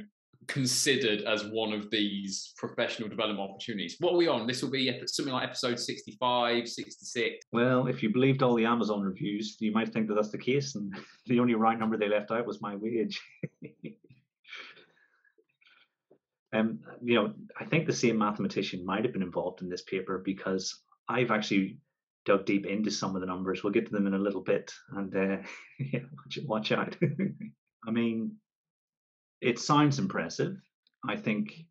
considered 0.50 1.22
as 1.22 1.46
one 1.46 1.72
of 1.72 1.90
these 1.92 2.54
professional 2.58 3.08
development 3.08 3.40
opportunities. 3.50 3.96
What 4.00 4.14
are 4.14 4.18
we 4.18 4.28
on? 4.28 4.48
This 4.48 4.64
will 4.64 4.72
be 4.72 4.92
something 5.06 5.34
like 5.34 5.48
episode 5.48 5.80
65, 5.80 6.68
66. 6.68 7.46
Well, 7.54 7.88
if 7.88 8.02
you 8.02 8.12
believed 8.12 8.42
all 8.42 8.56
the 8.56 8.66
Amazon 8.66 9.02
reviews, 9.02 9.58
you 9.60 9.72
might 9.72 9.94
think 9.94 10.08
that 10.08 10.16
that's 10.16 10.32
the 10.32 10.40
case. 10.40 10.76
And 10.76 10.94
the 11.28 11.40
only 11.40 11.54
right 11.54 11.80
number 11.80 11.98
they 11.98 12.10
left 12.10 12.32
out 12.32 12.48
was 12.48 12.62
my 12.62 12.76
wage. 12.76 13.22
um, 16.54 16.80
you 17.02 17.14
know, 17.14 17.34
I 17.60 17.66
think 17.66 17.86
the 17.86 17.94
same 17.94 18.18
mathematician 18.18 18.84
might 18.84 19.04
have 19.04 19.14
been 19.14 19.22
involved 19.22 19.62
in 19.62 19.70
this 19.70 19.84
paper 19.84 20.22
because 20.26 20.82
I've 21.08 21.30
actually 21.30 21.78
dug 22.26 22.46
deep 22.46 22.66
into 22.66 22.90
some 22.90 23.16
of 23.16 23.22
the 23.22 23.28
numbers. 23.28 23.64
We'll 23.64 23.74
get 23.74 23.86
to 23.86 23.92
them 23.92 24.08
in 24.08 24.16
a 24.16 24.20
little 24.20 24.42
bit, 24.42 24.72
and 24.96 25.16
uh, 25.16 25.38
yeah, 25.80 26.02
watch 26.44 26.72
out. 26.72 26.98
I 27.88 27.92
mean, 27.92 28.36
it 29.42 29.60
sounds 29.60 30.00
impressive. 30.00 30.58
I 31.08 31.16
think 31.16 31.66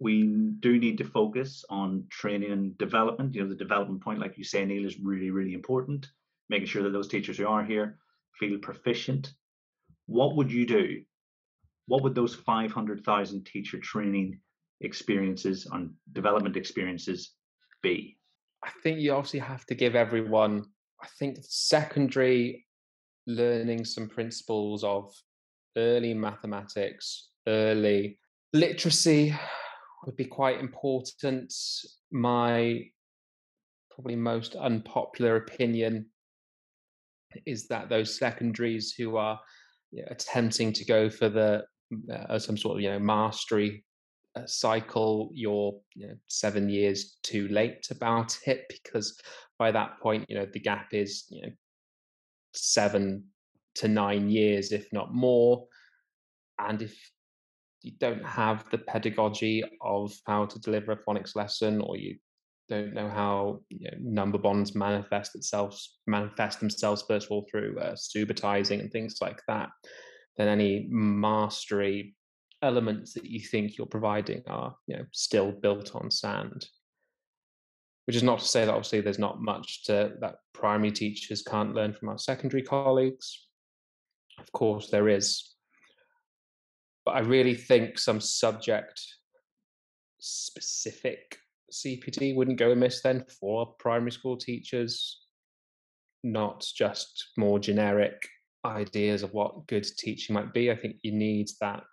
we 0.00 0.22
do 0.60 0.78
need 0.78 0.98
to 0.98 1.04
focus 1.04 1.64
on 1.68 2.06
training 2.08 2.52
and 2.52 2.78
development. 2.78 3.34
You 3.34 3.42
know, 3.42 3.48
the 3.48 3.54
development 3.54 4.02
point, 4.02 4.18
like 4.18 4.38
you 4.38 4.44
say, 4.44 4.64
Neil, 4.64 4.86
is 4.86 4.98
really, 4.98 5.30
really 5.30 5.52
important. 5.52 6.08
Making 6.48 6.66
sure 6.66 6.82
that 6.82 6.92
those 6.92 7.08
teachers 7.08 7.36
who 7.36 7.46
are 7.46 7.64
here 7.64 7.98
feel 8.38 8.58
proficient. 8.58 9.34
What 10.06 10.36
would 10.36 10.50
you 10.50 10.66
do? 10.66 11.02
What 11.86 12.02
would 12.02 12.14
those 12.14 12.34
500,000 12.34 13.44
teacher 13.44 13.78
training 13.78 14.40
experiences 14.80 15.66
and 15.70 15.90
development 16.12 16.56
experiences 16.56 17.34
be? 17.82 18.16
I 18.64 18.70
think 18.82 19.00
you 19.00 19.12
obviously 19.12 19.40
have 19.40 19.66
to 19.66 19.74
give 19.74 19.94
everyone, 19.94 20.64
I 21.02 21.08
think, 21.18 21.38
secondary 21.42 22.66
learning 23.26 23.84
some 23.84 24.08
principles 24.08 24.82
of 24.82 25.12
early 25.76 26.14
mathematics, 26.14 27.30
early 27.46 28.18
literacy, 28.52 29.34
would 30.04 30.16
be 30.16 30.24
quite 30.24 30.60
important. 30.60 31.52
My 32.10 32.84
probably 33.90 34.16
most 34.16 34.56
unpopular 34.56 35.36
opinion 35.36 36.06
is 37.46 37.68
that 37.68 37.88
those 37.88 38.18
secondaries 38.18 38.94
who 38.96 39.16
are 39.16 39.38
you 39.92 40.02
know, 40.02 40.08
attempting 40.10 40.72
to 40.72 40.84
go 40.84 41.10
for 41.10 41.28
the 41.28 41.64
uh, 42.12 42.38
some 42.38 42.56
sort 42.56 42.76
of 42.76 42.80
you 42.80 42.90
know 42.90 42.98
mastery 42.98 43.84
uh, 44.36 44.46
cycle, 44.46 45.30
you're 45.32 45.74
you 45.94 46.08
know, 46.08 46.14
seven 46.28 46.68
years 46.68 47.18
too 47.22 47.48
late 47.48 47.88
about 47.90 48.36
it 48.46 48.64
because 48.68 49.18
by 49.58 49.70
that 49.70 50.00
point, 50.00 50.24
you 50.28 50.36
know 50.36 50.46
the 50.52 50.60
gap 50.60 50.88
is 50.92 51.26
you 51.30 51.42
know 51.42 51.52
seven 52.54 53.24
to 53.80 53.88
nine 53.88 54.28
years, 54.28 54.72
if 54.72 54.92
not 54.92 55.14
more. 55.14 55.66
And 56.58 56.82
if 56.82 56.96
you 57.82 57.92
don't 57.98 58.24
have 58.24 58.64
the 58.70 58.78
pedagogy 58.78 59.64
of 59.80 60.12
how 60.26 60.46
to 60.46 60.58
deliver 60.60 60.92
a 60.92 60.96
phonics 60.96 61.34
lesson, 61.34 61.80
or 61.80 61.96
you 61.96 62.16
don't 62.68 62.94
know 62.94 63.08
how 63.08 63.60
you 63.70 63.90
know, 63.90 63.96
number 64.00 64.38
bonds 64.38 64.74
manifest 64.74 65.34
itself, 65.34 65.82
manifest 66.06 66.60
themselves 66.60 67.04
first 67.08 67.26
of 67.26 67.32
all 67.32 67.46
through 67.50 67.78
uh, 67.78 67.94
subitizing 67.94 68.80
and 68.80 68.92
things 68.92 69.16
like 69.20 69.40
that, 69.48 69.70
then 70.36 70.48
any 70.48 70.86
mastery 70.90 72.14
elements 72.62 73.14
that 73.14 73.24
you 73.24 73.40
think 73.40 73.78
you're 73.78 73.86
providing 73.86 74.42
are 74.46 74.76
you 74.86 74.94
know 74.94 75.04
still 75.12 75.50
built 75.50 75.96
on 75.96 76.10
sand 76.10 76.66
which 78.10 78.16
is 78.16 78.24
not 78.24 78.40
to 78.40 78.48
say 78.48 78.64
that 78.64 78.72
obviously 78.72 79.00
there's 79.00 79.20
not 79.20 79.40
much 79.40 79.84
to, 79.84 80.14
that 80.20 80.38
primary 80.52 80.90
teachers 80.90 81.42
can't 81.42 81.74
learn 81.74 81.92
from 81.92 82.08
our 82.08 82.18
secondary 82.18 82.60
colleagues. 82.60 83.46
Of 84.40 84.52
course, 84.52 84.90
there 84.90 85.08
is. 85.08 85.54
But 87.04 87.12
I 87.12 87.20
really 87.20 87.54
think 87.54 87.98
some 87.98 88.20
subject 88.20 89.00
specific 90.18 91.38
CPD 91.72 92.34
wouldn't 92.34 92.58
go 92.58 92.72
amiss 92.72 93.02
then 93.02 93.24
for 93.40 93.74
primary 93.78 94.12
school 94.12 94.36
teachers, 94.36 95.20
not 96.22 96.66
just 96.74 97.30
more 97.36 97.58
generic 97.58 98.20
ideas 98.64 99.22
of 99.22 99.32
what 99.32 99.66
good 99.66 99.86
teaching 99.98 100.34
might 100.34 100.52
be. 100.52 100.70
I 100.70 100.76
think 100.76 100.96
you 101.02 101.12
need 101.12 101.48
that 101.60 101.84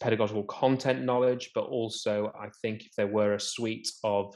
pedagogical 0.00 0.44
content 0.44 1.04
knowledge, 1.04 1.50
but 1.54 1.64
also 1.64 2.32
I 2.38 2.48
think 2.62 2.82
if 2.82 2.92
there 2.96 3.06
were 3.06 3.34
a 3.34 3.40
suite 3.40 3.90
of 4.04 4.34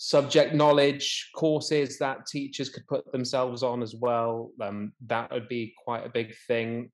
subject 0.00 0.54
knowledge 0.54 1.28
courses 1.34 1.98
that 1.98 2.24
teachers 2.24 2.68
could 2.68 2.86
put 2.86 3.10
themselves 3.10 3.64
on 3.64 3.82
as 3.82 3.96
well, 3.96 4.52
um, 4.60 4.92
that 5.04 5.28
would 5.32 5.48
be 5.48 5.74
quite 5.84 6.06
a 6.06 6.08
big 6.08 6.36
thing. 6.46 6.88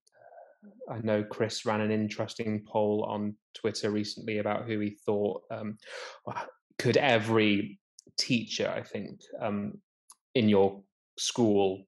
I 0.91 1.01
know 1.01 1.23
Chris 1.23 1.67
ran 1.67 1.83
an 1.83 1.91
interesting 1.91 2.65
poll 2.67 3.05
on 3.07 3.37
Twitter 3.53 3.91
recently 3.91 4.39
about 4.39 4.67
who 4.67 4.81
he 4.81 4.97
thought 5.05 5.43
um, 5.51 5.77
could 6.79 6.97
every 6.97 7.79
teacher, 8.19 8.73
I 8.75 8.83
think, 8.83 9.21
um, 9.39 9.83
in 10.35 10.49
your 10.49 10.83
school, 11.19 11.85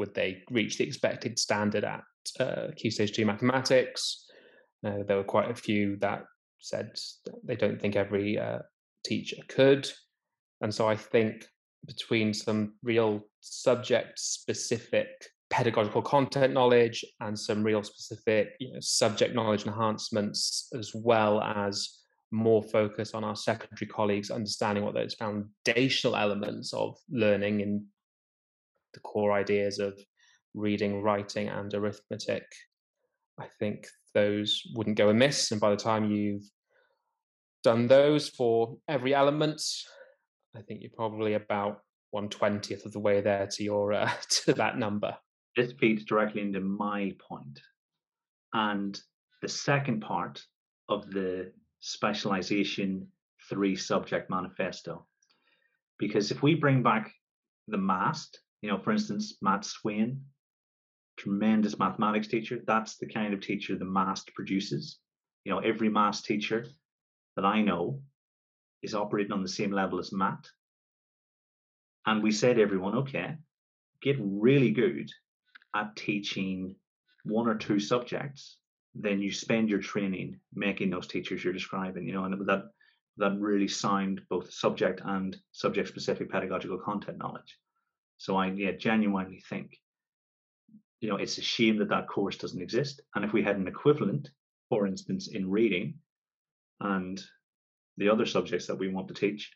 would 0.00 0.14
they 0.14 0.42
reach 0.50 0.78
the 0.78 0.84
expected 0.84 1.38
standard 1.38 1.84
at 1.84 2.02
uh, 2.40 2.68
Key 2.74 2.90
Stage 2.90 3.12
2 3.12 3.24
mathematics? 3.24 4.26
Uh, 4.84 5.04
there 5.06 5.16
were 5.16 5.22
quite 5.22 5.50
a 5.50 5.54
few 5.54 5.96
that 5.98 6.24
said 6.58 6.90
they 7.44 7.54
don't 7.54 7.80
think 7.80 7.94
every 7.94 8.36
uh, 8.36 8.58
teacher 9.04 9.36
could. 9.46 9.88
And 10.60 10.74
so 10.74 10.88
I 10.88 10.96
think 10.96 11.46
between 11.86 12.34
some 12.34 12.74
real 12.82 13.22
subject 13.40 14.18
specific 14.18 15.08
pedagogical 15.48 16.02
content 16.02 16.52
knowledge 16.52 17.04
and 17.20 17.38
some 17.38 17.62
real 17.62 17.82
specific 17.82 18.50
you 18.60 18.72
know, 18.72 18.78
subject 18.80 19.34
knowledge 19.34 19.66
enhancements, 19.66 20.68
as 20.78 20.92
well 20.94 21.40
as 21.42 22.00
more 22.30 22.62
focus 22.62 23.12
on 23.14 23.24
our 23.24 23.34
secondary 23.34 23.88
colleagues 23.88 24.30
understanding 24.30 24.84
what 24.84 24.94
those 24.94 25.14
foundational 25.14 26.14
elements 26.16 26.72
of 26.72 26.96
learning 27.10 27.62
and 27.62 27.82
the 28.94 29.00
core 29.00 29.32
ideas 29.32 29.78
of 29.78 29.98
reading, 30.54 31.02
writing, 31.02 31.48
and 31.48 31.72
arithmetic. 31.74 32.44
I 33.38 33.46
think 33.58 33.86
those 34.14 34.62
wouldn't 34.74 34.96
go 34.96 35.08
amiss. 35.08 35.50
And 35.50 35.60
by 35.60 35.70
the 35.70 35.76
time 35.76 36.10
you've 36.10 36.44
done 37.64 37.88
those 37.88 38.28
for 38.28 38.76
every 38.88 39.14
element, 39.14 39.62
I 40.56 40.62
think 40.62 40.80
you're 40.80 40.90
probably 40.94 41.34
about 41.34 41.82
one 42.10 42.28
twentieth 42.28 42.84
of 42.86 42.92
the 42.92 42.98
way 42.98 43.20
there 43.20 43.46
to 43.46 43.62
your 43.62 43.92
uh, 43.92 44.10
to 44.44 44.52
that 44.54 44.78
number. 44.78 45.16
This 45.56 45.72
feeds 45.72 46.04
directly 46.04 46.42
into 46.42 46.60
my 46.60 47.12
point, 47.28 47.60
and 48.52 49.00
the 49.42 49.48
second 49.48 50.00
part 50.00 50.42
of 50.88 51.10
the 51.10 51.52
specialization 51.80 53.08
three 53.48 53.76
subject 53.76 54.30
manifesto. 54.30 55.06
Because 55.98 56.30
if 56.30 56.42
we 56.42 56.54
bring 56.54 56.82
back 56.82 57.12
the 57.68 57.78
MAST, 57.78 58.40
you 58.62 58.70
know, 58.70 58.78
for 58.78 58.92
instance, 58.92 59.36
Matt 59.42 59.64
Swain, 59.64 60.22
tremendous 61.20 61.78
mathematics 61.78 62.28
teacher. 62.28 62.60
That's 62.66 62.96
the 62.96 63.06
kind 63.06 63.34
of 63.34 63.40
teacher 63.40 63.76
the 63.76 63.84
MAST 63.84 64.32
produces. 64.34 64.98
You 65.44 65.52
know, 65.52 65.58
every 65.58 65.88
MAST 65.88 66.24
teacher 66.24 66.66
that 67.36 67.44
I 67.44 67.62
know 67.62 68.00
is 68.82 68.94
operating 68.94 69.32
on 69.32 69.42
the 69.42 69.48
same 69.48 69.72
level 69.72 69.98
as 69.98 70.12
Matt. 70.12 70.48
And 72.06 72.22
we 72.22 72.32
said 72.32 72.58
everyone, 72.58 72.96
okay, 72.98 73.36
get 74.02 74.16
really 74.20 74.70
good 74.70 75.10
at 75.74 75.94
teaching 75.96 76.74
one 77.24 77.46
or 77.46 77.56
two 77.56 77.78
subjects, 77.78 78.56
then 78.94 79.20
you 79.20 79.30
spend 79.30 79.68
your 79.68 79.80
training 79.80 80.40
making 80.54 80.90
those 80.90 81.06
teachers 81.06 81.44
you're 81.44 81.52
describing, 81.52 82.06
you 82.06 82.12
know, 82.12 82.24
and 82.24 82.46
that 82.46 82.64
that 83.18 83.38
really 83.38 83.68
sound 83.68 84.22
both 84.30 84.50
subject 84.50 85.02
and 85.04 85.36
subject 85.52 85.88
specific 85.88 86.30
pedagogical 86.30 86.78
content 86.78 87.18
knowledge. 87.18 87.58
So 88.16 88.36
I 88.36 88.46
yeah, 88.46 88.72
genuinely 88.72 89.42
think 89.48 89.78
you 91.00 91.08
know, 91.08 91.16
it's 91.16 91.38
a 91.38 91.42
shame 91.42 91.78
that 91.78 91.88
that 91.88 92.08
course 92.08 92.36
doesn't 92.36 92.60
exist. 92.60 93.00
And 93.14 93.24
if 93.24 93.32
we 93.32 93.42
had 93.42 93.56
an 93.56 93.66
equivalent, 93.66 94.30
for 94.68 94.86
instance, 94.86 95.28
in 95.28 95.50
reading 95.50 95.94
and 96.80 97.22
the 97.96 98.08
other 98.08 98.26
subjects 98.26 98.66
that 98.66 98.78
we 98.78 98.88
want 98.88 99.08
to 99.08 99.14
teach, 99.14 99.50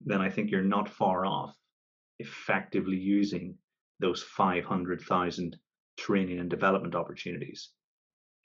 then 0.00 0.20
I 0.20 0.30
think 0.30 0.50
you're 0.50 0.62
not 0.62 0.88
far 0.88 1.24
off 1.24 1.54
effectively 2.18 2.96
using 2.96 3.56
those 4.00 4.22
500,000 4.22 5.56
training 5.96 6.40
and 6.40 6.50
development 6.50 6.94
opportunities 6.94 7.70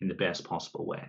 in 0.01 0.08
the 0.08 0.13
best 0.13 0.44
possible 0.44 0.86
way. 0.86 1.03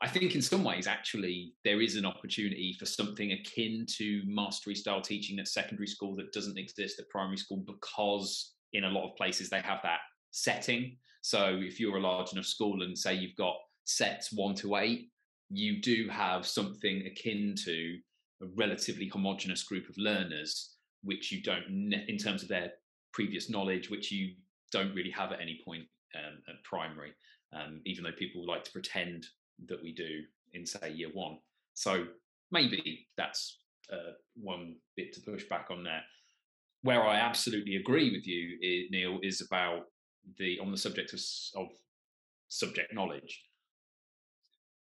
I 0.00 0.08
think 0.08 0.34
in 0.34 0.42
some 0.42 0.62
ways, 0.62 0.86
actually, 0.86 1.54
there 1.64 1.80
is 1.80 1.96
an 1.96 2.06
opportunity 2.06 2.76
for 2.78 2.86
something 2.86 3.32
akin 3.32 3.84
to 3.96 4.22
mastery 4.26 4.76
style 4.76 5.00
teaching 5.00 5.38
at 5.40 5.48
secondary 5.48 5.88
school 5.88 6.14
that 6.16 6.32
doesn't 6.32 6.58
exist 6.58 7.00
at 7.00 7.08
primary 7.08 7.36
school 7.36 7.64
because 7.66 8.54
in 8.72 8.84
a 8.84 8.90
lot 8.90 9.08
of 9.08 9.16
places 9.16 9.48
they 9.48 9.60
have 9.60 9.80
that 9.82 10.00
setting. 10.30 10.96
So 11.22 11.58
if 11.60 11.80
you're 11.80 11.96
a 11.96 12.00
large 12.00 12.32
enough 12.32 12.44
school 12.44 12.82
and 12.82 12.96
say 12.96 13.14
you've 13.14 13.36
got 13.36 13.56
sets 13.84 14.32
one 14.32 14.54
to 14.56 14.76
eight, 14.76 15.10
you 15.50 15.80
do 15.80 16.08
have 16.10 16.46
something 16.46 17.06
akin 17.06 17.54
to 17.64 17.98
a 18.42 18.46
relatively 18.56 19.08
homogenous 19.08 19.62
group 19.62 19.88
of 19.88 19.96
learners, 19.98 20.74
which 21.02 21.32
you 21.32 21.42
don't, 21.42 21.92
in 22.08 22.18
terms 22.18 22.42
of 22.42 22.48
their 22.48 22.72
previous 23.12 23.50
knowledge, 23.50 23.90
which 23.90 24.12
you 24.12 24.34
don't 24.70 24.94
really 24.94 25.10
have 25.10 25.32
at 25.32 25.40
any 25.40 25.60
point 25.64 25.84
um, 26.14 26.38
at 26.48 26.62
primary, 26.64 27.12
um, 27.52 27.80
even 27.84 28.04
though 28.04 28.12
people 28.18 28.46
like 28.46 28.64
to 28.64 28.72
pretend 28.72 29.26
that 29.66 29.82
we 29.82 29.92
do 29.92 30.22
in, 30.52 30.66
say, 30.66 30.92
year 30.92 31.10
one. 31.12 31.38
So 31.74 32.06
maybe 32.50 33.08
that's 33.16 33.60
uh, 33.92 34.12
one 34.34 34.76
bit 34.96 35.12
to 35.14 35.20
push 35.20 35.44
back 35.48 35.68
on 35.70 35.82
there. 35.84 36.02
Where 36.82 37.02
I 37.02 37.16
absolutely 37.16 37.76
agree 37.76 38.12
with 38.12 38.26
you, 38.26 38.86
Neil, 38.90 39.18
is 39.22 39.40
about 39.40 39.86
the 40.38 40.58
on 40.60 40.70
the 40.70 40.76
subject 40.76 41.12
of, 41.12 41.20
of 41.56 41.68
subject 42.48 42.94
knowledge. 42.94 43.42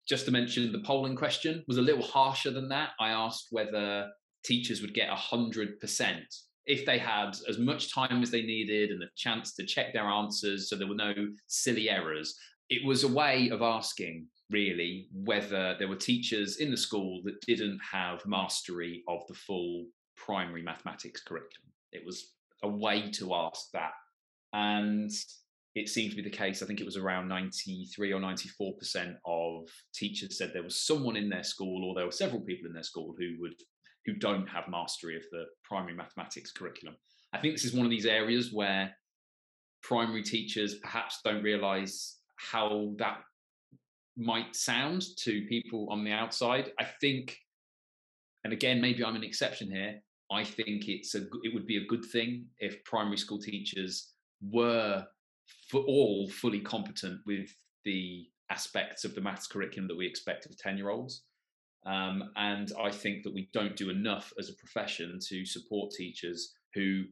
Just 0.07 0.25
to 0.25 0.31
mention, 0.31 0.71
the 0.71 0.79
polling 0.79 1.15
question 1.15 1.63
was 1.67 1.77
a 1.77 1.81
little 1.81 2.03
harsher 2.03 2.51
than 2.51 2.69
that. 2.69 2.89
I 2.99 3.09
asked 3.09 3.47
whether 3.51 4.09
teachers 4.43 4.81
would 4.81 4.93
get 4.93 5.09
100% 5.09 6.21
if 6.67 6.85
they 6.85 6.97
had 6.97 7.35
as 7.47 7.57
much 7.57 7.93
time 7.93 8.21
as 8.21 8.31
they 8.31 8.41
needed 8.41 8.89
and 8.91 9.01
the 9.01 9.07
chance 9.15 9.53
to 9.53 9.65
check 9.65 9.93
their 9.93 10.07
answers 10.07 10.69
so 10.69 10.75
there 10.75 10.87
were 10.87 10.95
no 10.95 11.13
silly 11.47 11.89
errors. 11.89 12.35
It 12.69 12.85
was 12.85 13.03
a 13.03 13.07
way 13.07 13.49
of 13.49 13.61
asking, 13.61 14.27
really, 14.49 15.07
whether 15.13 15.75
there 15.77 15.87
were 15.87 15.95
teachers 15.95 16.57
in 16.57 16.71
the 16.71 16.77
school 16.77 17.21
that 17.25 17.41
didn't 17.41 17.79
have 17.91 18.25
mastery 18.25 19.03
of 19.07 19.21
the 19.27 19.35
full 19.35 19.85
primary 20.15 20.63
mathematics 20.63 21.21
curriculum. 21.21 21.71
It 21.91 22.03
was 22.05 22.33
a 22.63 22.67
way 22.67 23.11
to 23.11 23.35
ask 23.35 23.69
that 23.73 23.91
and 24.55 25.11
it 25.75 25.89
seemed 25.89 26.11
to 26.11 26.15
be 26.15 26.23
the 26.23 26.29
case. 26.29 26.63
I 26.63 26.65
think 26.65 26.79
it 26.79 26.85
was 26.85 26.95
around 26.95 27.27
93 27.27 28.13
or 28.13 28.19
94% 28.19 29.15
of 29.25 29.69
teachers 29.93 30.37
said 30.37 30.51
there 30.53 30.63
was 30.63 30.81
someone 30.81 31.17
in 31.17 31.29
their 31.29 31.43
school, 31.43 31.83
or 31.83 31.93
there 31.93 32.05
were 32.05 32.11
several 32.11 32.41
people 32.41 32.67
in 32.67 32.73
their 32.73 32.83
school 32.83 33.13
who 33.17 33.35
would 33.41 33.55
who 34.05 34.13
don't 34.13 34.47
have 34.47 34.67
mastery 34.69 35.15
of 35.15 35.23
the 35.31 35.45
primary 35.63 35.95
mathematics 35.95 36.51
curriculum. 36.51 36.95
I 37.33 37.39
think 37.39 37.55
this 37.55 37.65
is 37.65 37.73
one 37.73 37.85
of 37.85 37.89
these 37.89 38.05
areas 38.05 38.53
where 38.53 38.95
primary 39.81 40.21
teachers 40.23 40.75
perhaps 40.75 41.19
don't 41.23 41.43
realize 41.43 42.17
how 42.35 42.93
that 42.97 43.17
might 44.15 44.55
sound 44.55 45.03
to 45.17 45.45
people 45.47 45.87
on 45.89 46.03
the 46.03 46.11
outside. 46.11 46.71
I 46.79 46.85
think, 47.01 47.35
and 48.43 48.53
again, 48.53 48.79
maybe 48.79 49.03
I'm 49.03 49.15
an 49.15 49.23
exception 49.23 49.69
here. 49.71 49.99
I 50.31 50.43
think 50.43 50.87
it's 50.87 51.15
a 51.15 51.23
it 51.43 51.53
would 51.53 51.67
be 51.67 51.77
a 51.77 51.87
good 51.87 52.05
thing 52.05 52.45
if 52.59 52.83
primary 52.85 53.17
school 53.17 53.39
teachers 53.39 54.11
were 54.41 55.05
for 55.69 55.81
all 55.81 56.29
fully 56.29 56.59
competent 56.59 57.21
with 57.25 57.49
the 57.83 58.25
aspects 58.49 59.03
of 59.05 59.15
the 59.15 59.21
maths 59.21 59.47
curriculum 59.47 59.87
that 59.87 59.97
we 59.97 60.07
expect 60.07 60.45
of 60.45 60.57
10 60.57 60.77
year 60.77 60.89
olds. 60.89 61.23
Um, 61.85 62.31
and 62.35 62.71
I 62.81 62.89
think 62.89 63.23
that 63.23 63.33
we 63.33 63.49
don't 63.53 63.75
do 63.75 63.89
enough 63.89 64.33
as 64.39 64.49
a 64.49 64.55
profession 64.55 65.19
to 65.29 65.45
support 65.45 65.91
teachers 65.91 66.53
who 66.73 67.03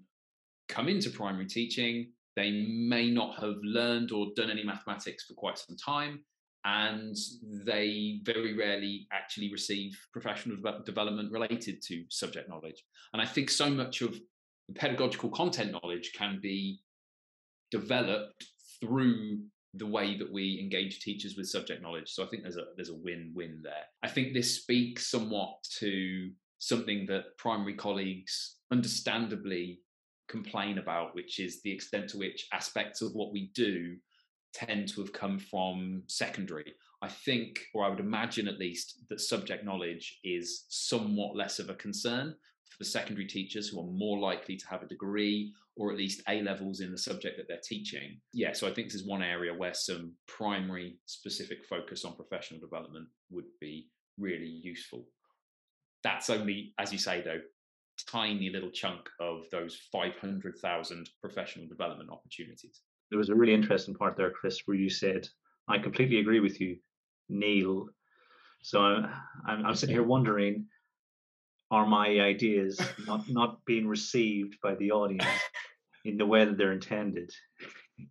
come 0.67 0.87
into 0.87 1.09
primary 1.09 1.45
teaching. 1.45 2.11
They 2.35 2.65
may 2.67 3.11
not 3.11 3.39
have 3.39 3.55
learned 3.63 4.11
or 4.11 4.27
done 4.35 4.49
any 4.49 4.63
mathematics 4.63 5.25
for 5.25 5.35
quite 5.35 5.59
some 5.59 5.77
time, 5.77 6.23
and 6.65 7.15
they 7.65 8.19
very 8.23 8.57
rarely 8.57 9.07
actually 9.11 9.51
receive 9.51 9.91
professional 10.11 10.57
development 10.83 11.31
related 11.31 11.83
to 11.83 12.03
subject 12.09 12.49
knowledge. 12.49 12.83
And 13.13 13.21
I 13.21 13.25
think 13.25 13.51
so 13.51 13.69
much 13.69 14.01
of 14.01 14.19
the 14.67 14.73
pedagogical 14.73 15.29
content 15.29 15.71
knowledge 15.71 16.13
can 16.17 16.39
be 16.41 16.79
developed 17.73 18.45
through 18.79 19.39
the 19.73 19.87
way 19.87 20.15
that 20.19 20.31
we 20.31 20.59
engage 20.61 20.99
teachers 20.99 21.35
with 21.35 21.49
subject 21.49 21.81
knowledge. 21.81 22.09
So 22.11 22.23
I 22.23 22.27
think 22.27 22.43
there's 22.43 22.57
a 22.57 22.65
there's 22.75 22.89
a 22.97 23.03
win-win 23.07 23.61
there. 23.63 23.85
I 24.03 24.07
think 24.07 24.33
this 24.33 24.61
speaks 24.61 25.09
somewhat 25.09 25.55
to 25.79 26.29
something 26.59 27.07
that 27.07 27.35
primary 27.39 27.73
colleagues 27.73 28.57
understandably 28.71 29.79
complain 30.29 30.77
about, 30.77 31.15
which 31.15 31.39
is 31.39 31.61
the 31.63 31.71
extent 31.71 32.09
to 32.09 32.19
which 32.19 32.47
aspects 32.53 33.01
of 33.01 33.13
what 33.13 33.33
we 33.33 33.51
do 33.55 33.95
tend 34.53 34.87
to 34.89 35.01
have 35.01 35.11
come 35.11 35.39
from 35.39 36.03
secondary. 36.07 36.75
I 37.01 37.09
think, 37.09 37.59
or 37.73 37.83
I 37.83 37.89
would 37.89 37.99
imagine 37.99 38.47
at 38.47 38.59
least, 38.59 38.99
that 39.09 39.19
subject 39.19 39.65
knowledge 39.65 40.19
is 40.23 40.65
somewhat 40.69 41.35
less 41.35 41.57
of 41.59 41.69
a 41.69 41.75
concern 41.85 42.35
for 42.77 42.83
secondary 42.83 43.27
teachers 43.27 43.69
who 43.69 43.79
are 43.79 43.91
more 43.91 44.19
likely 44.19 44.55
to 44.57 44.67
have 44.67 44.83
a 44.83 44.87
degree 44.87 45.53
or 45.75 45.91
at 45.91 45.97
least 45.97 46.21
A 46.27 46.41
levels 46.41 46.81
in 46.81 46.91
the 46.91 46.97
subject 46.97 47.37
that 47.37 47.47
they're 47.47 47.57
teaching. 47.63 48.19
Yeah, 48.31 48.53
so 48.53 48.67
I 48.67 48.73
think 48.73 48.87
this 48.87 49.01
is 49.01 49.07
one 49.07 49.23
area 49.23 49.53
where 49.53 49.73
some 49.73 50.13
primary 50.27 50.97
specific 51.05 51.65
focus 51.65 52.05
on 52.05 52.15
professional 52.15 52.59
development 52.59 53.07
would 53.31 53.45
be 53.59 53.89
really 54.19 54.47
useful. 54.63 55.05
That's 56.03 56.29
only, 56.29 56.73
as 56.77 56.91
you 56.91 56.99
say, 56.99 57.21
though, 57.21 57.39
tiny 58.07 58.49
little 58.49 58.71
chunk 58.71 59.09
of 59.19 59.45
those 59.51 59.79
500,000 59.91 61.09
professional 61.21 61.67
development 61.67 62.09
opportunities. 62.11 62.81
There 63.09 63.19
was 63.19 63.29
a 63.29 63.35
really 63.35 63.53
interesting 63.53 63.95
part 63.95 64.17
there, 64.17 64.31
Chris, 64.31 64.61
where 64.65 64.77
you 64.77 64.89
said, 64.89 65.27
I 65.67 65.77
completely 65.77 66.19
agree 66.19 66.39
with 66.39 66.59
you, 66.59 66.77
Neil. 67.29 67.87
So 68.61 68.79
I'm, 68.79 69.65
I'm 69.65 69.75
sitting 69.75 69.95
here 69.95 70.03
wondering 70.03 70.65
are 71.73 71.87
my 71.87 72.07
ideas 72.19 72.79
not 73.07 73.27
not 73.27 73.65
being 73.65 73.87
received 73.87 74.53
by 74.61 74.75
the 74.75 74.91
audience 74.91 75.25
in 76.05 76.17
the 76.17 76.25
way 76.25 76.45
that 76.45 76.57
they're 76.57 76.71
intended. 76.71 77.31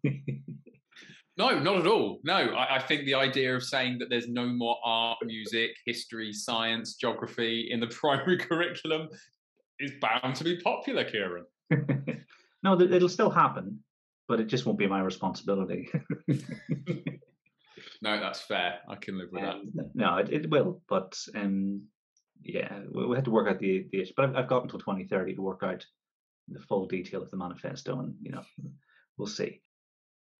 No 1.38 1.58
not 1.58 1.78
at 1.78 1.86
all. 1.86 2.20
No 2.24 2.34
I, 2.34 2.76
I, 2.76 2.78
think 2.78 3.06
the 3.06 3.14
idea 3.14 3.56
of 3.56 3.64
saying 3.64 3.98
that 4.00 4.10
there's 4.10 4.28
no 4.28 4.44
more 4.44 4.76
art 4.84 5.16
music 5.24 5.70
history 5.86 6.30
science 6.30 6.94
geography 6.96 7.68
in 7.70 7.80
the 7.80 7.86
primary 8.00 8.36
curriculum 8.36 9.08
is 9.80 9.92
bound 9.98 10.36
to 10.36 10.44
be 10.44 10.60
popular 10.60 11.04
kieran. 11.04 11.46
No 12.62 12.78
it'll 12.78 13.08
still 13.08 13.30
happen 13.30 13.82
but 14.28 14.40
it 14.40 14.44
just 14.44 14.66
won't 14.66 14.78
be 14.78 14.86
my 14.86 15.00
responsibility. 15.00 15.88
No 18.02 18.20
that's 18.20 18.42
fair. 18.42 18.80
I 18.88 18.96
can 18.96 19.16
live 19.18 19.28
with 19.32 19.42
um, 19.42 19.70
that 19.74 19.90
no 19.94 20.16
it, 20.18 20.28
it 20.30 20.50
will 20.50 20.82
but 20.86 21.16
um 21.34 21.82
yeah, 22.44 22.80
we 22.92 23.16
had 23.16 23.24
to 23.24 23.30
work 23.30 23.48
out 23.48 23.58
the 23.58 23.86
the 23.92 24.02
issue, 24.02 24.12
but 24.16 24.26
I've, 24.26 24.36
I've 24.36 24.48
got 24.48 24.62
until 24.62 24.78
2030 24.78 25.34
to 25.34 25.42
work 25.42 25.62
out 25.62 25.84
the 26.48 26.60
full 26.60 26.86
detail 26.86 27.22
of 27.22 27.30
the 27.30 27.36
manifesto, 27.36 27.98
and 28.00 28.14
you 28.22 28.32
know, 28.32 28.42
we'll 29.16 29.28
see. 29.28 29.62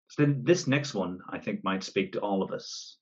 So 0.08 0.22
then 0.22 0.42
this 0.44 0.66
next 0.66 0.94
one, 0.94 1.20
I 1.30 1.38
think, 1.38 1.64
might 1.64 1.82
speak 1.82 2.12
to 2.12 2.20
all 2.20 2.42
of 2.42 2.52
us. 2.52 2.98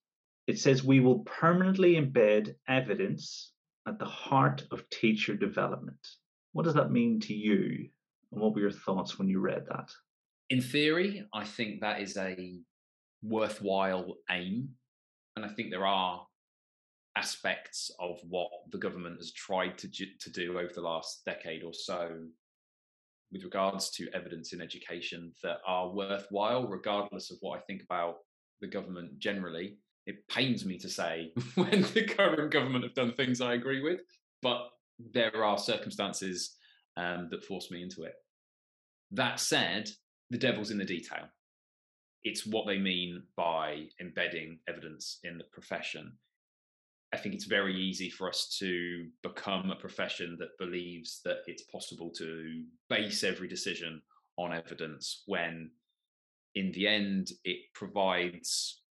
It 0.46 0.58
says 0.58 0.84
we 0.84 1.00
will 1.00 1.20
permanently 1.20 1.94
embed 1.94 2.54
evidence 2.68 3.52
at 3.86 3.98
the 3.98 4.04
heart 4.04 4.64
of 4.70 4.88
teacher 4.90 5.34
development. 5.34 6.06
What 6.52 6.64
does 6.64 6.74
that 6.74 6.90
mean 6.90 7.20
to 7.20 7.34
you? 7.34 7.88
And 8.32 8.40
what 8.40 8.54
were 8.54 8.60
your 8.60 8.70
thoughts 8.70 9.18
when 9.18 9.28
you 9.28 9.40
read 9.40 9.66
that? 9.68 9.90
In 10.50 10.60
theory, 10.60 11.26
I 11.32 11.44
think 11.44 11.80
that 11.80 12.00
is 12.00 12.16
a 12.16 12.60
worthwhile 13.22 14.16
aim. 14.30 14.70
And 15.36 15.44
I 15.44 15.48
think 15.48 15.70
there 15.70 15.86
are 15.86 16.26
aspects 17.20 17.90
of 18.00 18.18
what 18.28 18.50
the 18.70 18.78
government 18.78 19.16
has 19.18 19.32
tried 19.32 19.76
to, 19.78 19.88
to 19.88 20.30
do 20.30 20.58
over 20.58 20.72
the 20.74 20.80
last 20.80 21.22
decade 21.26 21.62
or 21.62 21.74
so 21.74 22.08
with 23.30 23.44
regards 23.44 23.90
to 23.90 24.08
evidence 24.14 24.52
in 24.54 24.60
education 24.60 25.32
that 25.42 25.58
are 25.66 25.90
worthwhile, 25.90 26.66
regardless 26.66 27.30
of 27.30 27.36
what 27.40 27.58
I 27.58 27.62
think 27.62 27.82
about 27.82 28.16
the 28.62 28.66
government 28.66 29.18
generally. 29.18 29.76
It 30.06 30.26
pains 30.28 30.64
me 30.64 30.78
to 30.78 30.88
say 30.88 31.32
when 31.54 31.82
the 31.94 32.06
current 32.06 32.50
government 32.50 32.84
have 32.84 32.94
done 32.94 33.12
things 33.12 33.40
I 33.40 33.54
agree 33.54 33.82
with, 33.82 34.00
but 34.40 34.70
there 35.12 35.44
are 35.44 35.58
circumstances 35.58 36.56
um, 36.96 37.28
that 37.30 37.44
force 37.44 37.70
me 37.70 37.82
into 37.82 38.04
it. 38.04 38.14
That 39.12 39.40
said, 39.40 39.90
the 40.30 40.38
devil's 40.38 40.70
in 40.70 40.78
the 40.78 40.84
detail. 40.84 41.26
It's 42.22 42.46
what 42.46 42.66
they 42.66 42.78
mean 42.78 43.22
by 43.36 43.88
embedding 44.00 44.58
evidence 44.68 45.18
in 45.24 45.38
the 45.38 45.44
profession. 45.52 46.12
I 47.12 47.16
think 47.16 47.34
it's 47.34 47.46
very 47.46 47.74
easy 47.76 48.08
for 48.08 48.28
us 48.28 48.56
to 48.60 49.06
become 49.22 49.70
a 49.70 49.76
profession 49.76 50.36
that 50.38 50.58
believes 50.58 51.20
that 51.24 51.38
it's 51.46 51.64
possible 51.64 52.10
to 52.18 52.64
base 52.88 53.24
every 53.24 53.48
decision 53.48 54.00
on 54.36 54.52
evidence 54.54 55.24
when, 55.26 55.70
in 56.54 56.70
the 56.72 56.86
end, 56.86 57.32
it 57.44 57.58
provides 57.74 58.82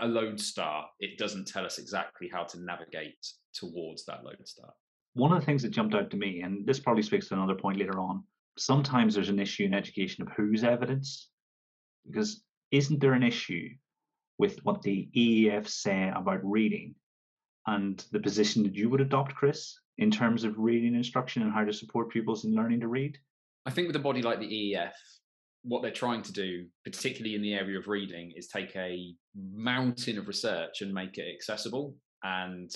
a 0.00 0.06
lodestar. 0.06 0.86
It 0.98 1.18
doesn't 1.18 1.46
tell 1.46 1.64
us 1.64 1.78
exactly 1.78 2.28
how 2.32 2.44
to 2.44 2.60
navigate 2.60 3.26
towards 3.54 4.04
that 4.06 4.24
lodestar. 4.24 4.72
One 5.14 5.32
of 5.32 5.38
the 5.38 5.46
things 5.46 5.62
that 5.62 5.70
jumped 5.70 5.94
out 5.94 6.10
to 6.10 6.16
me, 6.16 6.40
and 6.40 6.66
this 6.66 6.80
probably 6.80 7.02
speaks 7.02 7.28
to 7.28 7.34
another 7.34 7.54
point 7.54 7.78
later 7.78 8.00
on, 8.00 8.24
sometimes 8.58 9.14
there's 9.14 9.28
an 9.28 9.38
issue 9.38 9.64
in 9.64 9.74
education 9.74 10.22
of 10.22 10.32
whose 10.36 10.64
evidence. 10.64 11.28
Because 12.06 12.42
isn't 12.72 13.00
there 13.00 13.12
an 13.12 13.22
issue 13.22 13.68
with 14.42 14.58
what 14.64 14.82
the 14.82 15.08
EEF 15.16 15.68
say 15.68 16.10
about 16.16 16.40
reading 16.42 16.96
and 17.68 18.04
the 18.10 18.18
position 18.18 18.64
that 18.64 18.74
you 18.74 18.90
would 18.90 19.00
adopt, 19.00 19.36
Chris, 19.36 19.78
in 19.98 20.10
terms 20.10 20.42
of 20.42 20.58
reading 20.58 20.96
instruction 20.96 21.42
and 21.42 21.52
how 21.52 21.64
to 21.64 21.72
support 21.72 22.10
pupils 22.10 22.44
in 22.44 22.52
learning 22.52 22.80
to 22.80 22.88
read? 22.88 23.16
I 23.66 23.70
think 23.70 23.86
with 23.86 23.94
a 23.94 24.00
body 24.00 24.20
like 24.20 24.40
the 24.40 24.48
EEF, 24.48 24.90
what 25.62 25.80
they're 25.80 25.92
trying 25.92 26.22
to 26.22 26.32
do, 26.32 26.66
particularly 26.84 27.36
in 27.36 27.42
the 27.42 27.54
area 27.54 27.78
of 27.78 27.86
reading, 27.86 28.32
is 28.34 28.48
take 28.48 28.74
a 28.74 29.14
mountain 29.36 30.18
of 30.18 30.26
research 30.26 30.80
and 30.80 30.92
make 30.92 31.18
it 31.18 31.32
accessible. 31.32 31.94
And 32.24 32.68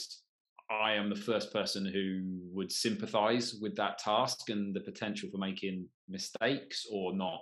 I 0.70 0.92
am 0.92 1.11
the 1.11 1.16
first 1.16 1.52
person 1.52 1.85
who 1.85 2.22
would 2.55 2.70
sympathize 2.70 3.57
with 3.61 3.74
that 3.74 3.98
task 3.98 4.50
and 4.50 4.72
the 4.72 4.83
potential 4.83 5.29
for 5.33 5.38
making 5.38 5.88
mistakes 6.09 6.87
or 6.92 7.12
not 7.12 7.40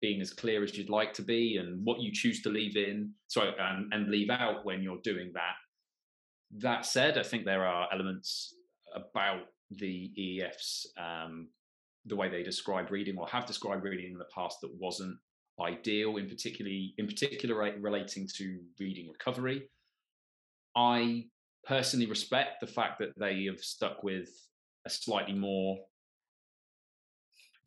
being 0.00 0.20
as 0.20 0.32
clear 0.32 0.62
as 0.62 0.76
you'd 0.76 0.90
like 0.90 1.12
to 1.14 1.22
be 1.22 1.56
and 1.56 1.84
what 1.84 2.00
you 2.00 2.12
choose 2.12 2.40
to 2.42 2.48
leave 2.48 2.76
in 2.76 3.12
sorry 3.26 3.52
and, 3.58 3.92
and 3.92 4.10
leave 4.10 4.30
out 4.30 4.64
when 4.64 4.82
you're 4.82 5.00
doing 5.02 5.32
that. 5.34 5.54
That 6.58 6.86
said 6.86 7.18
i 7.18 7.22
think 7.22 7.44
there 7.44 7.66
are 7.66 7.88
elements 7.92 8.54
about 8.94 9.42
the 9.70 10.10
EEF's 10.18 10.92
um, 10.96 11.48
the 12.06 12.16
way 12.16 12.28
they 12.28 12.42
describe 12.42 12.90
reading 12.90 13.18
or 13.18 13.28
have 13.28 13.46
described 13.46 13.84
reading 13.84 14.12
in 14.12 14.18
the 14.18 14.24
past 14.34 14.60
that 14.62 14.74
wasn't 14.78 15.16
ideal 15.60 16.16
in 16.16 16.28
particularly 16.28 16.94
in 16.98 17.06
particular 17.06 17.56
relating 17.80 18.28
to 18.36 18.60
reading 18.78 19.08
recovery. 19.08 19.68
I 20.76 21.26
personally 21.64 22.06
respect 22.06 22.60
the 22.60 22.66
fact 22.66 22.98
that 23.00 23.18
they 23.18 23.44
have 23.44 23.60
stuck 23.60 24.02
with 24.02 24.30
a 24.86 24.90
slightly 24.90 25.34
more 25.34 25.78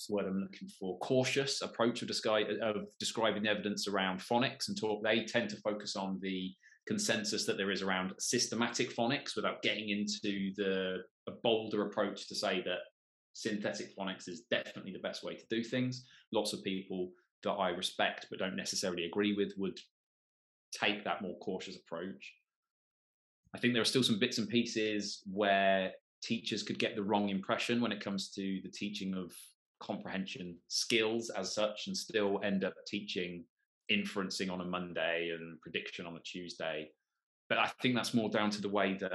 what's 0.02 0.08
the 0.08 0.16
word 0.16 0.26
I'm 0.26 0.42
looking 0.42 0.68
for? 0.68 0.98
Cautious 1.00 1.62
approach 1.62 2.02
of, 2.02 2.08
descri- 2.08 2.60
of 2.60 2.88
describing 3.00 3.46
evidence 3.46 3.88
around 3.88 4.20
phonics 4.20 4.68
and 4.68 4.80
talk. 4.80 5.04
They 5.04 5.26
tend 5.26 5.50
to 5.52 5.58
focus 5.58 5.96
on 5.96 6.20
the 6.22 6.52
consensus 6.88 7.46
that 7.46 7.58
there 7.58 7.70
is 7.70 7.84
around 7.84 8.14
systematic 8.18 8.96
phonics 8.96 9.36
without 9.36 9.62
getting 9.62 9.90
into 9.90 10.52
the 10.56 10.98
bolder 11.44 11.86
approach 11.86 12.28
to 12.30 12.36
say 12.36 12.64
that 12.66 12.80
synthetic 13.34 13.96
phonics 13.96 14.28
is 14.28 14.42
definitely 14.50 14.92
the 14.92 15.00
best 15.00 15.24
way 15.24 15.36
to 15.36 15.46
do 15.50 15.64
things. 15.64 16.06
Lots 16.34 16.54
of 16.54 16.64
people 16.64 17.12
that 17.44 17.52
I 17.52 17.70
respect 17.70 18.26
but 18.30 18.40
don't 18.40 18.56
necessarily 18.56 19.06
agree 19.06 19.36
with 19.36 19.54
would 19.58 19.78
take 20.74 21.04
that 21.04 21.22
more 21.22 21.38
cautious 21.40 21.78
approach. 21.78 22.34
I 23.54 23.60
think 23.60 23.74
there 23.74 23.84
are 23.84 23.86
still 23.86 24.04
some 24.04 24.20
bits 24.20 24.40
and 24.40 24.50
pieces 24.50 25.22
where 25.32 25.92
teachers 26.24 26.64
could 26.64 26.80
get 26.80 26.96
the 26.96 27.04
wrong 27.04 27.30
impression 27.30 27.82
when 27.82 27.92
it 27.92 28.04
comes 28.04 28.30
to 28.30 28.62
the 28.64 28.72
teaching 28.72 29.14
of 29.14 29.32
comprehension 29.82 30.58
skills 30.68 31.30
as 31.30 31.54
such 31.54 31.88
and 31.88 31.98
still 31.98 32.40
end 32.44 32.64
up 32.64 32.74
teaching 32.88 33.44
inferencing 33.92 34.52
on 34.52 34.62
a 34.62 34.66
Monday 34.66 35.32
and 35.38 35.60
prediction 35.62 36.06
on 36.06 36.16
a 36.16 36.20
Tuesday. 36.22 36.90
But 37.50 37.58
I 37.58 37.68
think 37.82 37.96
that's 37.96 38.14
more 38.14 38.30
down 38.30 38.50
to 38.52 38.62
the 38.62 38.70
way 38.70 38.98
that 39.02 39.12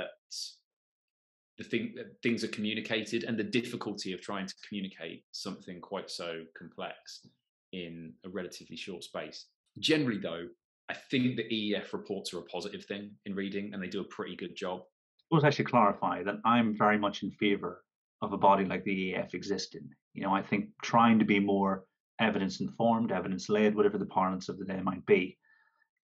the 1.56 1.64
thing 1.64 1.94
things 2.22 2.44
are 2.44 2.48
communicated 2.48 3.24
and 3.24 3.38
the 3.38 3.44
difficulty 3.44 4.12
of 4.12 4.20
trying 4.20 4.46
to 4.46 4.54
communicate 4.68 5.24
something 5.32 5.80
quite 5.80 6.10
so 6.10 6.42
complex 6.58 7.26
in 7.72 8.12
a 8.24 8.28
relatively 8.28 8.76
short 8.76 9.04
space. 9.04 9.46
Generally, 9.78 10.18
though, 10.18 10.48
I 10.90 10.94
think 11.10 11.36
the 11.36 11.44
EEF 11.44 11.92
reports 11.92 12.32
are 12.34 12.38
a 12.38 12.42
positive 12.42 12.84
thing 12.84 13.10
in 13.24 13.34
reading, 13.34 13.72
and 13.72 13.82
they 13.82 13.88
do 13.88 14.00
a 14.00 14.04
pretty 14.04 14.36
good 14.36 14.54
job. 14.54 14.80
I 14.80 15.22
suppose 15.28 15.44
I 15.44 15.50
should 15.50 15.70
clarify 15.70 16.22
that 16.22 16.36
I'm 16.44 16.76
very 16.76 16.98
much 16.98 17.22
in 17.22 17.30
favour 17.32 17.82
of 18.22 18.32
a 18.32 18.36
body 18.36 18.64
like 18.64 18.84
the 18.84 19.14
EEF 19.14 19.34
existing. 19.34 19.88
You 20.16 20.22
know, 20.22 20.32
I 20.32 20.42
think 20.42 20.70
trying 20.82 21.18
to 21.18 21.26
be 21.26 21.40
more 21.40 21.84
evidence 22.18 22.60
informed, 22.60 23.12
evidence 23.12 23.50
led, 23.50 23.74
whatever 23.74 23.98
the 23.98 24.06
parlance 24.06 24.48
of 24.48 24.58
the 24.58 24.64
day 24.64 24.80
might 24.80 25.04
be, 25.04 25.36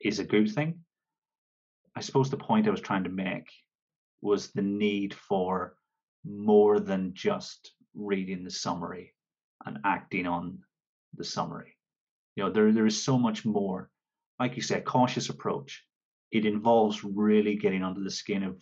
is 0.01 0.19
a 0.19 0.25
good 0.25 0.53
thing. 0.53 0.81
I 1.97 2.01
suppose 2.01 2.31
the 2.31 2.37
point 2.37 2.69
I 2.69 2.71
was 2.71 2.83
trying 2.83 3.05
to 3.05 3.11
make 3.11 3.47
was 4.21 4.53
the 4.53 4.63
need 4.63 5.15
for 5.15 5.77
more 6.25 6.79
than 6.79 7.15
just 7.15 7.73
reading 7.95 8.45
the 8.45 8.51
summary 8.51 9.15
and 9.65 9.79
acting 9.85 10.27
on 10.27 10.59
the 11.15 11.25
summary. 11.25 11.77
You 12.37 12.45
know, 12.45 12.51
there, 12.51 12.71
there 12.71 12.87
is 12.87 13.03
so 13.03 13.19
much 13.19 13.47
more. 13.47 13.91
Like 14.39 14.57
you 14.57 14.63
said, 14.63 14.85
cautious 14.85 15.31
approach. 15.31 15.85
It 16.31 16.45
involves 16.45 17.03
really 17.03 17.57
getting 17.57 17.83
under 17.83 18.01
the 18.01 18.11
skin 18.11 18.43
of 18.43 18.61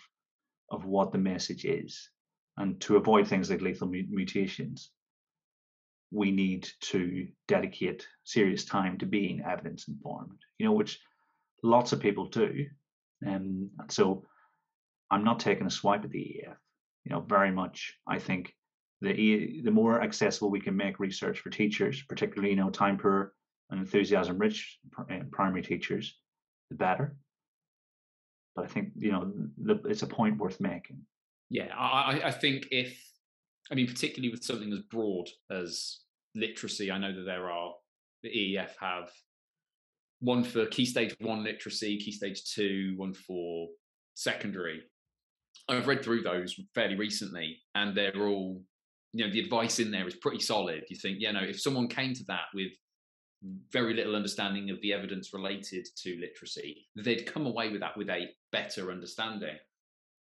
of 0.70 0.84
what 0.84 1.10
the 1.10 1.18
message 1.18 1.64
is. 1.64 2.08
And 2.56 2.80
to 2.82 2.96
avoid 2.96 3.26
things 3.26 3.50
like 3.50 3.60
lethal 3.60 3.88
mutations, 3.88 4.92
we 6.11 6.31
need 6.31 6.68
to 6.81 7.29
dedicate 7.46 8.07
serious 8.25 8.64
time 8.64 8.99
to 8.99 9.07
being 9.07 9.42
evidence 9.42 9.88
informed, 9.88 10.38
you 10.59 10.66
know, 10.66 10.73
which 10.73 10.99
lots 11.62 11.92
of 11.92 12.01
people 12.01 12.27
do. 12.27 12.66
Um, 13.27 13.70
and 13.79 13.90
so 13.90 14.25
I'm 15.11 15.25
not 15.25 15.40
taking 15.40 15.66
a 15.66 15.70
swipe 15.70 16.05
at 16.05 16.11
the 16.11 16.18
EEF. 16.18 16.57
You 17.05 17.12
know, 17.12 17.20
very 17.20 17.51
much, 17.51 17.94
I 18.07 18.18
think 18.18 18.55
the 19.01 19.62
the 19.62 19.70
more 19.70 20.03
accessible 20.03 20.51
we 20.51 20.61
can 20.61 20.77
make 20.77 21.01
research 21.01 21.38
for 21.40 21.51
teachers, 21.51 22.03
particularly 22.03 22.51
you 22.51 22.57
know 22.57 22.70
time 22.70 22.99
poor 22.99 23.33
and 23.70 23.81
enthusiasm 23.81 24.38
rich 24.38 24.79
uh, 24.99 25.20
primary 25.31 25.62
teachers, 25.62 26.18
the 26.70 26.77
better. 26.77 27.16
But 28.55 28.64
I 28.64 28.68
think 28.68 28.90
you 28.99 29.12
know 29.12 29.33
the, 29.57 29.81
it's 29.88 30.03
a 30.03 30.07
point 30.07 30.38
worth 30.38 30.61
making. 30.61 31.01
Yeah, 31.49 31.75
I, 31.77 32.20
I 32.25 32.31
think 32.31 32.68
if 32.70 33.10
I 33.70 33.74
mean 33.74 33.87
particularly 33.87 34.33
with 34.33 34.44
something 34.44 34.72
as 34.72 34.80
broad 34.90 35.28
as 35.50 36.00
literacy, 36.35 36.90
I 36.90 36.98
know 36.98 37.14
that 37.14 37.24
there 37.24 37.50
are 37.50 37.72
the 38.22 38.28
EEF 38.28 38.70
have 38.80 39.11
one 40.20 40.44
for 40.44 40.66
key 40.66 40.85
stage 40.85 41.14
one 41.20 41.44
literacy, 41.44 41.98
key 41.98 42.12
stage 42.12 42.42
two, 42.44 42.94
one 42.96 43.14
for 43.14 43.68
secondary. 44.14 44.83
I've 45.68 45.87
read 45.87 46.04
through 46.04 46.22
those 46.22 46.59
fairly 46.74 46.96
recently, 46.96 47.59
and 47.74 47.96
they're 47.96 48.26
all 48.26 48.62
you 49.12 49.24
know 49.24 49.33
the 49.33 49.40
advice 49.40 49.78
in 49.78 49.90
there 49.90 50.06
is 50.06 50.16
pretty 50.16 50.40
solid 50.40 50.85
you 50.88 50.96
think 50.96 51.18
you 51.20 51.33
know 51.33 51.42
if 51.42 51.61
someone 51.61 51.88
came 51.88 52.14
to 52.14 52.24
that 52.24 52.46
with 52.54 52.70
very 53.72 53.94
little 53.94 54.14
understanding 54.14 54.70
of 54.70 54.80
the 54.83 54.92
evidence 54.92 55.33
related 55.33 55.87
to 55.96 56.20
literacy 56.20 56.87
they'd 56.96 57.26
come 57.26 57.46
away 57.46 57.70
with 57.70 57.80
that 57.80 57.96
with 57.96 58.09
a 58.09 58.28
better 58.52 58.90
understanding 58.90 59.56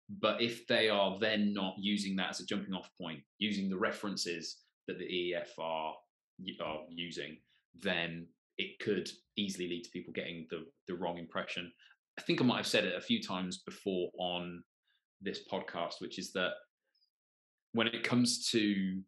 but 0.08 0.40
if 0.40 0.66
they 0.66 0.88
are 0.88 1.18
then 1.18 1.52
not 1.52 1.74
using 1.78 2.16
that 2.16 2.30
as 2.30 2.40
a 2.40 2.46
jumping 2.46 2.74
off 2.74 2.90
point 3.00 3.20
using 3.38 3.68
the 3.68 3.78
references 3.78 4.58
that 4.86 4.98
the 4.98 5.04
EEF 5.04 5.58
are, 5.58 5.94
are 6.64 6.80
using 6.90 7.36
then 7.80 8.26
it 8.56 8.78
could 8.80 9.08
easily 9.36 9.68
lead 9.68 9.84
to 9.84 9.90
people 9.90 10.12
getting 10.12 10.46
the, 10.50 10.64
the 10.88 10.94
wrong 10.94 11.18
impression. 11.18 11.70
I 12.18 12.22
think 12.22 12.40
i 12.40 12.44
might 12.44 12.56
have 12.56 12.66
said 12.66 12.84
it 12.84 12.96
a 12.96 13.00
few 13.00 13.22
times 13.22 13.58
before 13.58 14.10
on 14.18 14.62
this 15.20 15.40
podcast 15.50 16.00
which 16.00 16.18
is 16.18 16.32
that 16.32 16.52
when 17.72 17.86
it 17.86 18.02
comes 18.02 18.48
to 18.50 19.02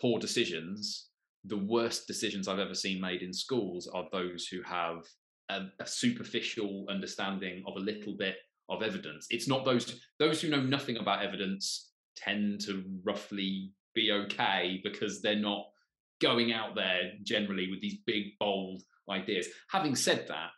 poor 0.00 0.18
decisions, 0.18 1.08
the 1.44 1.58
worst 1.58 2.06
decisions 2.06 2.48
I've 2.48 2.58
ever 2.58 2.74
seen 2.74 3.00
made 3.00 3.22
in 3.22 3.32
schools 3.32 3.88
are 3.92 4.06
those 4.12 4.46
who 4.46 4.62
have 4.62 5.04
a, 5.50 5.66
a, 5.78 5.86
superficial 5.86 6.86
understanding 6.88 7.62
of 7.66 7.76
a 7.76 7.80
little 7.80 8.16
bit 8.16 8.36
of 8.68 8.82
evidence. 8.82 9.26
It's 9.30 9.48
not 9.48 9.64
those 9.64 10.00
those 10.18 10.40
who 10.40 10.48
know 10.48 10.62
nothing 10.62 10.96
about 10.96 11.24
evidence 11.24 11.92
tend 12.16 12.60
to 12.62 12.84
roughly 13.04 13.72
be 13.94 14.10
okay 14.10 14.80
because 14.82 15.20
they're 15.20 15.36
not 15.36 15.66
going 16.20 16.52
out 16.52 16.74
there 16.74 17.12
generally 17.22 17.70
with 17.70 17.80
these 17.80 17.98
big 18.06 18.38
bold 18.38 18.82
ideas. 19.10 19.48
Having 19.70 19.96
said 19.96 20.26
that, 20.28 20.50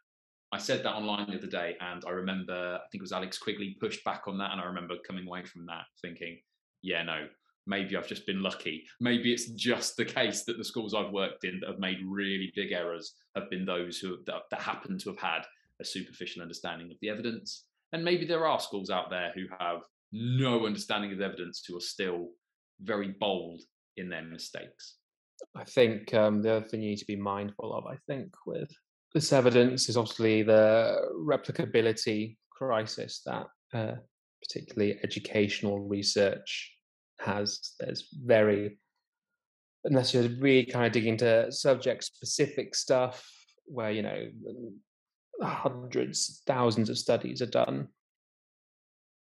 I 0.53 0.59
said 0.59 0.83
that 0.85 0.95
online 0.95 1.31
the 1.31 1.39
other 1.39 1.47
day, 1.47 1.77
and 1.81 2.05
I 2.07 2.11
remember 2.11 2.77
I 2.77 2.89
think 2.91 3.01
it 3.01 3.03
was 3.03 3.13
Alex 3.13 3.39
Quigley 3.39 3.77
pushed 3.81 4.05
back 4.05 4.23
on 4.27 4.39
that, 4.39 4.53
and 4.53 4.61
I 4.61 4.65
remember 4.65 4.95
coming 5.07 5.27
away 5.27 5.45
from 5.45 5.67
that 5.67 5.85
thinking, 6.01 6.39
yeah, 6.83 7.03
no, 7.03 7.27
maybe 7.67 7.97
I've 7.97 8.07
just 8.07 8.27
been 8.27 8.43
lucky. 8.43 8.85
Maybe 9.01 9.33
it's 9.33 9.51
just 9.51 9.97
the 9.97 10.05
case 10.05 10.45
that 10.45 10.57
the 10.57 10.65
schools 10.65 10.95
I've 10.95 11.13
worked 11.13 11.45
in 11.45 11.61
that 11.61 11.71
have 11.71 11.79
made 11.79 11.99
really 12.07 12.53
big 12.55 12.73
errors 12.73 13.15
have 13.35 13.51
been 13.51 13.65
those 13.65 13.99
who 13.99 14.19
that, 14.27 14.43
that 14.51 14.61
happen 14.61 14.99
to 14.99 15.11
have 15.11 15.19
had 15.19 15.43
a 15.81 15.85
superficial 15.85 16.43
understanding 16.43 16.91
of 16.91 16.97
the 17.01 17.11
evidence. 17.11 17.65
And 17.97 18.05
maybe 18.05 18.27
there 18.27 18.47
are 18.47 18.61
schools 18.61 18.91
out 18.91 19.09
there 19.09 19.33
who 19.35 19.47
have 19.59 19.81
no 20.13 20.67
understanding 20.67 21.15
of 21.15 21.23
evidence 21.23 21.65
who 21.67 21.79
are 21.79 21.81
still 21.81 22.29
very 22.83 23.15
bold 23.19 23.63
in 23.97 24.11
their 24.11 24.21
mistakes. 24.21 24.97
I 25.55 25.65
think 25.65 26.13
um, 26.13 26.43
the 26.43 26.57
other 26.57 26.69
thing 26.69 26.83
you 26.83 26.91
need 26.91 26.99
to 26.99 27.07
be 27.07 27.17
mindful 27.17 27.73
of, 27.73 27.87
I 27.87 27.97
think, 28.07 28.35
with 28.45 28.69
this 29.15 29.33
evidence 29.33 29.89
is 29.89 29.97
obviously 29.97 30.43
the 30.43 30.99
replicability 31.19 32.37
crisis 32.51 33.23
that 33.25 33.47
uh, 33.73 33.95
particularly 34.43 34.99
educational 35.03 35.81
research 35.81 36.75
has. 37.21 37.73
There's 37.81 38.09
very, 38.13 38.79
unless 39.85 40.13
you're 40.13 40.29
really 40.39 40.67
kind 40.67 40.85
of 40.85 40.93
digging 40.93 41.13
into 41.13 41.51
subject 41.51 42.05
specific 42.05 42.75
stuff 42.75 43.27
where, 43.65 43.91
you 43.91 44.03
know, 44.03 44.29
hundreds, 45.41 46.43
thousands 46.47 46.91
of 46.91 46.99
studies 46.99 47.43
are 47.43 47.47
done. 47.47 47.89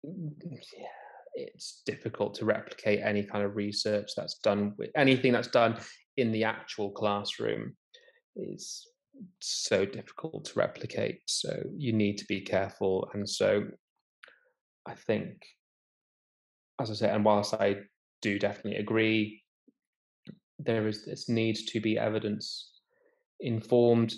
Mm, 0.06 0.32
yeah, 0.76 0.86
it's 1.34 1.82
difficult 1.86 2.34
to 2.34 2.44
replicate 2.44 3.00
any 3.02 3.22
kind 3.22 3.44
of 3.44 3.56
research 3.56 4.12
that's 4.16 4.38
done 4.38 4.74
with 4.78 4.90
anything 4.96 5.32
that's 5.32 5.48
done 5.48 5.78
in 6.16 6.30
the 6.32 6.44
actual 6.44 6.90
classroom 6.90 7.74
is 8.36 8.86
so 9.40 9.84
difficult 9.84 10.44
to 10.46 10.58
replicate. 10.58 11.20
So 11.26 11.62
you 11.76 11.92
need 11.92 12.18
to 12.18 12.24
be 12.26 12.40
careful. 12.40 13.08
And 13.14 13.28
so 13.28 13.64
I 14.86 14.94
think 14.94 15.44
as 16.80 16.90
I 16.90 16.94
say, 16.94 17.10
and 17.10 17.24
whilst 17.24 17.54
I 17.54 17.76
do 18.20 18.38
definitely 18.38 18.76
agree, 18.76 19.42
there 20.58 20.86
is 20.88 21.04
this 21.04 21.28
need 21.28 21.56
to 21.68 21.80
be 21.80 21.98
evidence 21.98 22.72
informed. 23.40 24.14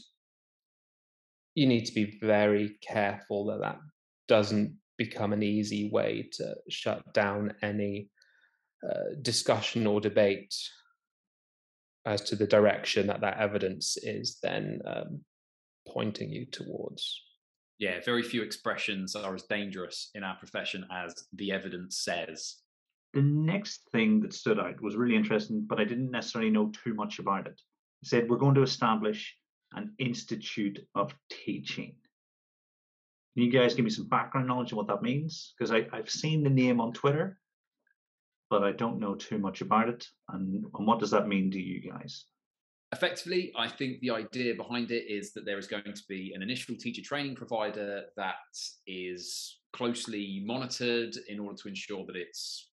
You 1.57 1.67
need 1.67 1.87
to 1.87 1.95
be 1.95 2.19
very 2.23 2.79
careful 2.81 3.47
that 3.47 3.61
that 3.63 3.79
doesn't 4.29 4.77
become 4.97 5.33
an 5.33 5.43
easy 5.43 5.91
way 5.91 6.29
to 6.35 6.55
shut 6.71 7.13
down 7.13 7.55
any 7.63 8.09
uh, 8.89 9.17
discussion 9.21 9.89
or 9.89 10.01
debate 10.01 10.55
as 12.05 12.21
to 12.21 12.37
the 12.37 12.47
direction 12.47 13.09
that 13.09 13.23
that 13.23 13.39
evidence 13.39 13.97
is 13.97 14.39
then 14.45 14.81
um, 14.87 15.23
pointing 15.89 16.31
you 16.31 16.47
towards 16.47 17.21
yeah, 17.79 18.01
very 18.05 18.23
few 18.23 18.43
expressions 18.43 19.15
are 19.15 19.35
as 19.35 19.43
dangerous 19.43 20.11
in 20.15 20.25
our 20.25 20.37
profession 20.37 20.87
as 20.91 21.15
the 21.35 21.53
evidence 21.53 22.03
says. 22.03 22.57
The 23.13 23.23
next 23.23 23.83
thing 23.93 24.21
that 24.21 24.33
stood 24.33 24.59
out 24.59 24.81
was 24.81 24.97
really 24.97 25.17
interesting, 25.17 25.65
but 25.69 25.81
I 25.81 25.85
didn't 25.85 26.11
necessarily 26.11 26.51
know 26.51 26.73
too 26.85 26.95
much 26.95 27.19
about 27.19 27.47
it. 27.47 27.61
It 28.03 28.09
said, 28.09 28.29
We're 28.29 28.39
going 28.39 28.55
to 28.55 28.63
establish 28.63 29.35
an 29.77 29.95
institute 29.99 30.87
of 30.95 31.15
teaching. 31.31 31.95
Can 33.35 33.45
you 33.45 33.53
guys 33.53 33.75
give 33.75 33.85
me 33.85 33.91
some 33.91 34.09
background 34.09 34.49
knowledge 34.49 34.73
of 34.73 34.79
what 34.79 34.89
that 34.89 35.03
means? 35.03 35.55
Because 35.57 35.71
I've 35.71 36.11
seen 36.11 36.43
the 36.43 36.51
name 36.51 36.81
on 36.81 36.93
Twitter, 36.93 37.39
but 38.51 38.65
I 38.65 38.73
don't 38.73 38.99
know 38.99 39.15
too 39.15 39.39
much 39.39 39.61
about 39.61 39.89
it. 39.89 40.07
And, 40.31 40.65
and 40.75 40.87
what 40.87 40.99
does 40.99 41.11
that 41.11 41.29
mean 41.29 41.51
to 41.51 41.61
you 41.61 41.91
guys? 41.91 42.25
effectively, 42.93 43.53
I 43.57 43.69
think 43.69 44.01
the 44.01 44.11
idea 44.11 44.55
behind 44.55 44.91
it 44.91 45.05
is 45.09 45.33
that 45.33 45.45
there 45.45 45.59
is 45.59 45.67
going 45.67 45.85
to 45.85 46.03
be 46.09 46.33
an 46.35 46.43
initial 46.43 46.77
teacher 46.77 47.03
training 47.03 47.35
provider 47.35 48.05
that 48.17 48.37
is 48.87 49.59
closely 49.73 50.43
monitored 50.47 51.15
in 51.29 51.41
order 51.41 51.57
to 51.57 51.69
ensure 51.69 52.07
that 52.07 52.17
it's 52.17 52.71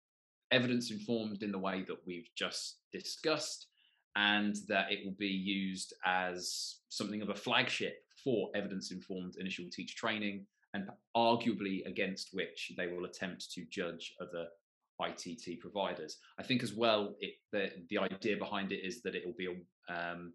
evidence 0.52 0.92
informed 0.92 1.42
in 1.42 1.52
the 1.52 1.58
way 1.58 1.84
that 1.88 1.98
we've 2.06 2.30
just 2.38 2.78
discussed 2.92 3.68
and 4.16 4.56
that 4.68 4.92
it 4.92 5.00
will 5.04 5.16
be 5.18 5.28
used 5.28 5.94
as 6.06 6.78
something 6.90 7.22
of 7.22 7.30
a 7.30 7.36
flagship 7.36 7.96
for 8.24 8.50
evidence 8.56 8.92
informed 8.92 9.36
initial 9.40 9.66
teacher 9.72 9.96
training 9.98 10.46
and 10.74 10.90
arguably 11.16 11.86
against 11.86 12.30
which 12.34 12.72
they 12.78 12.88
will 12.88 13.06
attempt 13.06 13.52
to 13.52 13.66
judge 13.70 14.14
other 14.22 14.48
ITT 15.02 15.60
providers. 15.60 16.18
I 16.40 16.44
think 16.44 16.64
as 16.64 16.74
well, 16.74 17.16
it, 17.20 17.34
the 17.52 17.70
the 17.90 17.98
idea 17.98 18.38
behind 18.38 18.72
it 18.72 18.86
is 18.86 19.02
that 19.02 19.16
it 19.16 19.26
will 19.26 19.36
be 19.38 19.48
a, 19.48 19.94
um, 19.94 20.34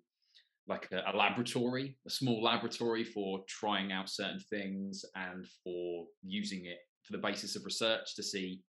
like 0.66 0.88
a, 0.92 1.02
a, 1.12 1.16
laboratory, 1.16 1.96
a 2.06 2.10
small 2.10 2.42
laboratory 2.42 3.04
for 3.04 3.40
trying 3.48 3.92
out 3.92 4.08
certain 4.08 4.40
things 4.50 5.04
and 5.14 5.46
for 5.64 6.06
using 6.22 6.66
it 6.66 6.78
for 7.04 7.12
the 7.12 7.22
basis 7.22 7.56
of 7.56 7.64
research 7.64 8.14
to 8.16 8.22
see, 8.22 8.62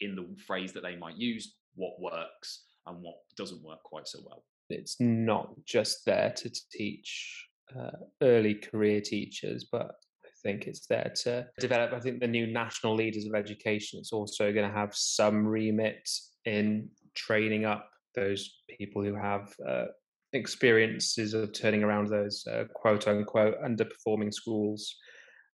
in 0.00 0.14
the 0.14 0.36
phrase 0.46 0.72
that 0.72 0.82
they 0.82 0.96
might 0.96 1.16
use, 1.16 1.54
what 1.74 2.00
works 2.00 2.64
and 2.86 2.98
what 3.00 3.16
doesn't 3.36 3.62
work 3.62 3.82
quite 3.82 4.08
so 4.08 4.20
well. 4.24 4.44
It's 4.68 4.96
not 5.00 5.52
just 5.64 6.04
there 6.06 6.32
to 6.36 6.50
teach 6.72 7.48
uh, 7.78 7.90
early 8.22 8.54
career 8.54 9.00
teachers, 9.00 9.66
but 9.70 9.90
I 10.24 10.28
think 10.42 10.66
it's 10.66 10.86
there 10.86 11.12
to 11.22 11.46
develop. 11.60 11.92
I 11.92 12.00
think 12.00 12.20
the 12.20 12.26
new 12.26 12.46
national 12.46 12.94
leaders 12.94 13.26
of 13.26 13.34
education. 13.34 13.98
It's 13.98 14.12
also 14.12 14.52
going 14.52 14.68
to 14.68 14.74
have 14.74 14.94
some 14.94 15.46
remit 15.46 16.08
in 16.44 16.88
training 17.14 17.64
up 17.64 17.88
those 18.14 18.62
people 18.78 19.02
who 19.02 19.14
have 19.14 19.52
uh, 19.66 19.86
experiences 20.32 21.34
of 21.34 21.52
turning 21.52 21.82
around 21.82 22.08
those 22.08 22.44
uh, 22.46 22.64
quote 22.74 23.06
unquote 23.06 23.56
underperforming 23.62 24.32
schools. 24.32 24.96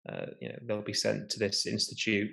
Uh, 0.08 0.28
you 0.40 0.50
know, 0.50 0.56
they'll 0.64 0.82
be 0.82 0.94
sent 0.94 1.30
to 1.32 1.40
this 1.40 1.66
institute, 1.66 2.30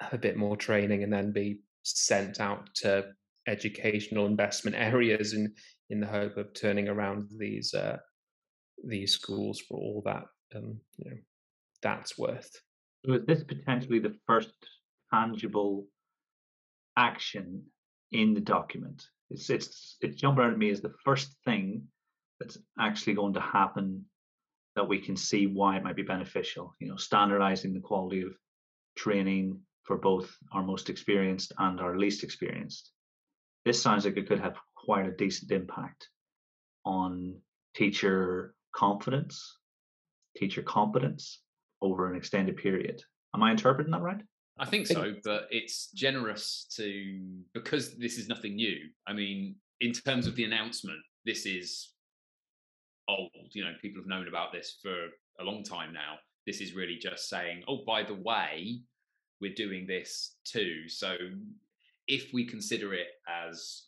have 0.00 0.12
a 0.12 0.18
bit 0.18 0.36
more 0.36 0.56
training, 0.56 1.02
and 1.02 1.12
then 1.12 1.32
be 1.32 1.60
sent 1.82 2.40
out 2.40 2.68
to 2.74 3.06
educational 3.46 4.26
investment 4.26 4.76
areas 4.76 5.32
in 5.32 5.52
in 5.90 6.00
the 6.00 6.06
hope 6.06 6.36
of 6.36 6.54
turning 6.54 6.88
around 6.88 7.28
these 7.36 7.74
uh, 7.74 7.98
these 8.84 9.12
schools 9.12 9.60
for 9.60 9.78
all 9.78 10.02
that 10.04 10.24
um, 10.54 10.78
you 10.98 11.10
know 11.10 11.16
that's 11.82 12.18
worth. 12.18 12.50
So 13.04 13.14
is 13.14 13.26
this 13.26 13.42
potentially 13.42 13.98
the 13.98 14.16
first 14.26 14.52
tangible 15.12 15.86
action 16.96 17.62
in 18.12 18.34
the 18.34 18.40
document? 18.40 19.02
It's 19.30 19.48
it's 19.50 19.96
it's 20.00 20.16
jumping 20.20 20.44
out 20.44 20.52
at 20.52 20.58
me 20.58 20.70
as 20.70 20.80
the 20.80 20.94
first 21.04 21.34
thing 21.44 21.84
that's 22.38 22.58
actually 22.78 23.14
going 23.14 23.34
to 23.34 23.40
happen 23.40 24.04
that 24.76 24.88
we 24.88 24.98
can 24.98 25.16
see 25.16 25.46
why 25.46 25.76
it 25.76 25.84
might 25.84 25.96
be 25.96 26.02
beneficial. 26.02 26.74
You 26.78 26.88
know, 26.88 26.96
standardizing 26.96 27.74
the 27.74 27.80
quality 27.80 28.22
of 28.22 28.32
training 28.96 29.60
for 29.82 29.96
both 29.96 30.30
our 30.52 30.62
most 30.62 30.90
experienced 30.90 31.52
and 31.58 31.80
our 31.80 31.98
least 31.98 32.22
experienced. 32.22 32.92
This 33.64 33.82
sounds 33.82 34.04
like 34.04 34.16
it 34.16 34.28
could 34.28 34.40
have 34.40 34.56
quite 34.74 35.06
a 35.06 35.10
decent 35.12 35.50
impact 35.50 36.08
on 36.84 37.36
teacher 37.74 38.54
confidence, 38.74 39.58
teacher 40.36 40.62
competence 40.62 41.42
over 41.82 42.10
an 42.10 42.16
extended 42.16 42.56
period. 42.56 43.02
Am 43.34 43.42
I 43.42 43.50
interpreting 43.50 43.92
that 43.92 44.02
right? 44.02 44.20
I 44.58 44.66
think 44.66 44.86
so, 44.86 45.14
but 45.24 45.46
it's 45.50 45.90
generous 45.92 46.66
to 46.76 47.18
because 47.54 47.96
this 47.96 48.18
is 48.18 48.28
nothing 48.28 48.56
new. 48.56 48.76
I 49.06 49.14
mean, 49.14 49.56
in 49.80 49.92
terms 49.92 50.26
of 50.26 50.36
the 50.36 50.44
announcement, 50.44 50.98
this 51.24 51.46
is 51.46 51.92
old. 53.08 53.30
You 53.52 53.64
know, 53.64 53.72
people 53.80 54.02
have 54.02 54.08
known 54.08 54.28
about 54.28 54.52
this 54.52 54.76
for 54.82 54.94
a 55.40 55.44
long 55.44 55.62
time 55.62 55.92
now. 55.94 56.16
This 56.46 56.60
is 56.60 56.74
really 56.74 56.96
just 56.96 57.28
saying, 57.28 57.62
oh, 57.68 57.84
by 57.86 58.02
the 58.02 58.14
way, 58.14 58.80
we're 59.40 59.54
doing 59.54 59.86
this 59.86 60.36
too. 60.44 60.88
So 60.88 61.16
if 62.10 62.32
we 62.32 62.44
consider 62.44 62.92
it 62.92 63.06
as 63.28 63.84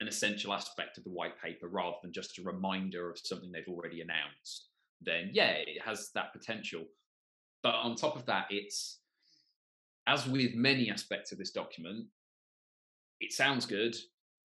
an 0.00 0.08
essential 0.08 0.52
aspect 0.52 0.96
of 0.96 1.04
the 1.04 1.10
white 1.10 1.40
paper 1.42 1.68
rather 1.68 1.96
than 2.02 2.12
just 2.12 2.38
a 2.38 2.42
reminder 2.42 3.10
of 3.10 3.18
something 3.18 3.50
they've 3.50 3.68
already 3.68 4.00
announced, 4.00 4.68
then 5.02 5.30
yeah, 5.32 5.50
it 5.50 5.82
has 5.84 6.10
that 6.14 6.32
potential. 6.32 6.84
But 7.62 7.74
on 7.74 7.96
top 7.96 8.16
of 8.16 8.26
that, 8.26 8.46
it's 8.50 9.00
as 10.06 10.26
with 10.26 10.54
many 10.54 10.90
aspects 10.90 11.32
of 11.32 11.38
this 11.38 11.50
document, 11.50 12.06
it 13.20 13.32
sounds 13.32 13.66
good, 13.66 13.96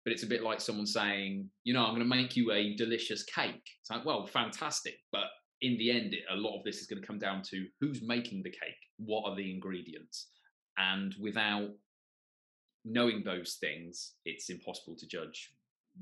but 0.04 0.12
it's 0.12 0.22
a 0.22 0.28
bit 0.28 0.42
like 0.42 0.60
someone 0.60 0.86
saying, 0.86 1.50
you 1.64 1.74
know, 1.74 1.84
I'm 1.84 1.94
going 1.94 2.08
to 2.08 2.16
make 2.16 2.36
you 2.36 2.52
a 2.52 2.74
delicious 2.76 3.24
cake. 3.24 3.68
It's 3.80 3.90
like, 3.90 4.04
well, 4.04 4.26
fantastic. 4.26 4.94
But 5.12 5.24
in 5.60 5.76
the 5.76 5.90
end, 5.90 6.14
a 6.30 6.36
lot 6.36 6.56
of 6.56 6.64
this 6.64 6.78
is 6.78 6.86
going 6.86 7.00
to 7.00 7.06
come 7.06 7.18
down 7.18 7.42
to 7.50 7.66
who's 7.80 8.00
making 8.02 8.42
the 8.42 8.50
cake, 8.50 8.80
what 8.98 9.28
are 9.28 9.36
the 9.36 9.52
ingredients. 9.52 10.28
And 10.78 11.14
without 11.20 11.70
knowing 12.84 13.22
those 13.24 13.58
things, 13.60 14.14
it's 14.24 14.50
impossible 14.50 14.96
to 14.96 15.06
judge 15.06 15.52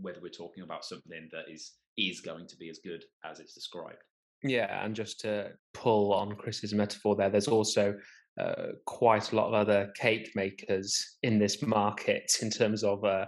whether 0.00 0.20
we're 0.20 0.28
talking 0.28 0.62
about 0.62 0.84
something 0.84 1.28
that 1.32 1.52
is 1.52 1.72
is 1.96 2.20
going 2.20 2.46
to 2.46 2.56
be 2.56 2.68
as 2.70 2.78
good 2.78 3.04
as 3.24 3.40
it's 3.40 3.54
described. 3.54 3.98
Yeah, 4.44 4.84
and 4.84 4.94
just 4.94 5.18
to 5.20 5.50
pull 5.74 6.12
on 6.12 6.36
Chris's 6.36 6.72
metaphor 6.72 7.16
there, 7.16 7.28
there's 7.28 7.48
also 7.48 7.96
uh, 8.40 8.68
quite 8.86 9.32
a 9.32 9.36
lot 9.36 9.48
of 9.48 9.54
other 9.54 9.92
cake 9.96 10.30
makers 10.36 11.16
in 11.24 11.40
this 11.40 11.60
market 11.60 12.30
in 12.40 12.50
terms 12.50 12.84
of 12.84 13.04
uh, 13.04 13.26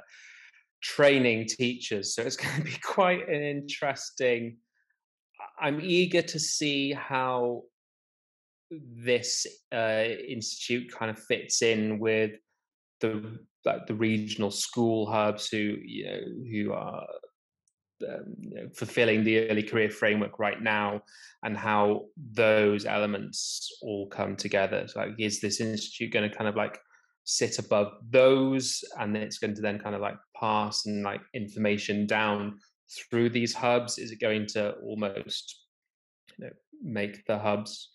training 0.82 1.46
teachers. 1.48 2.14
So 2.14 2.22
it's 2.22 2.36
going 2.36 2.56
to 2.58 2.62
be 2.62 2.78
quite 2.82 3.28
an 3.28 3.42
interesting. 3.42 4.58
I'm 5.60 5.80
eager 5.82 6.22
to 6.22 6.38
see 6.38 6.92
how 6.92 7.62
this 8.70 9.46
uh, 9.74 10.04
institute 10.28 10.92
kind 10.96 11.10
of 11.10 11.18
fits 11.18 11.62
in 11.62 11.98
with 11.98 12.32
the 13.00 13.38
like 13.64 13.86
the 13.86 13.94
regional 13.94 14.50
school 14.50 15.10
hubs 15.10 15.48
who 15.48 15.76
you 15.84 16.04
know 16.06 16.20
who 16.50 16.72
are 16.72 17.06
um, 18.08 18.34
you 18.40 18.54
know, 18.54 18.68
fulfilling 18.74 19.24
the 19.24 19.50
early 19.50 19.62
career 19.62 19.90
framework 19.90 20.38
right 20.38 20.62
now 20.62 21.02
and 21.42 21.56
how 21.56 22.06
those 22.32 22.86
elements 22.86 23.68
all 23.82 24.08
come 24.08 24.36
together. 24.36 24.86
So 24.88 25.00
like 25.00 25.10
is 25.18 25.40
this 25.40 25.60
institute 25.60 26.12
going 26.12 26.28
to 26.28 26.34
kind 26.34 26.48
of 26.48 26.56
like 26.56 26.78
sit 27.24 27.58
above 27.58 27.92
those 28.08 28.82
and 28.98 29.14
then 29.14 29.22
it's 29.22 29.38
going 29.38 29.54
to 29.54 29.60
then 29.60 29.78
kind 29.78 29.94
of 29.94 30.00
like 30.00 30.16
pass 30.38 30.86
and 30.86 31.02
like 31.02 31.20
information 31.34 32.06
down 32.06 32.58
through 33.10 33.30
these 33.30 33.52
hubs? 33.52 33.98
Is 33.98 34.12
it 34.12 34.20
going 34.20 34.46
to 34.48 34.72
almost 34.76 35.66
you 36.38 36.46
know 36.46 36.52
make 36.82 37.24
the 37.26 37.38
hubs 37.38 37.90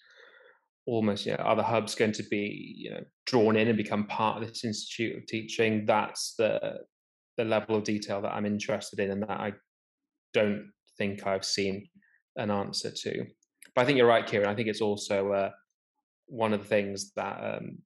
almost 0.87 1.25
you 1.25 1.31
know 1.31 1.43
are 1.43 1.55
the 1.55 1.63
hubs 1.63 1.95
going 1.95 2.11
to 2.11 2.23
be 2.23 2.75
you 2.77 2.91
know 2.91 3.03
drawn 3.25 3.55
in 3.55 3.67
and 3.67 3.77
become 3.77 4.05
part 4.05 4.41
of 4.41 4.47
this 4.47 4.63
institute 4.63 5.17
of 5.17 5.25
teaching 5.25 5.85
that's 5.85 6.35
the 6.37 6.77
the 7.37 7.43
level 7.43 7.75
of 7.75 7.83
detail 7.83 8.21
that 8.21 8.33
i'm 8.33 8.45
interested 8.45 8.99
in 8.99 9.11
and 9.11 9.23
that 9.23 9.31
i 9.31 9.51
don't 10.35 10.69
think 10.97 11.25
I've 11.25 11.45
seen 11.45 11.87
an 12.35 12.51
answer 12.51 12.91
to. 12.91 13.25
But 13.73 13.81
I 13.81 13.85
think 13.85 13.97
you're 13.97 14.07
right, 14.07 14.25
Kieran. 14.25 14.49
I 14.49 14.55
think 14.55 14.67
it's 14.67 14.81
also 14.81 15.31
uh, 15.31 15.49
one 16.27 16.53
of 16.53 16.61
the 16.61 16.67
things 16.67 17.11
that 17.15 17.57
um, 17.57 17.77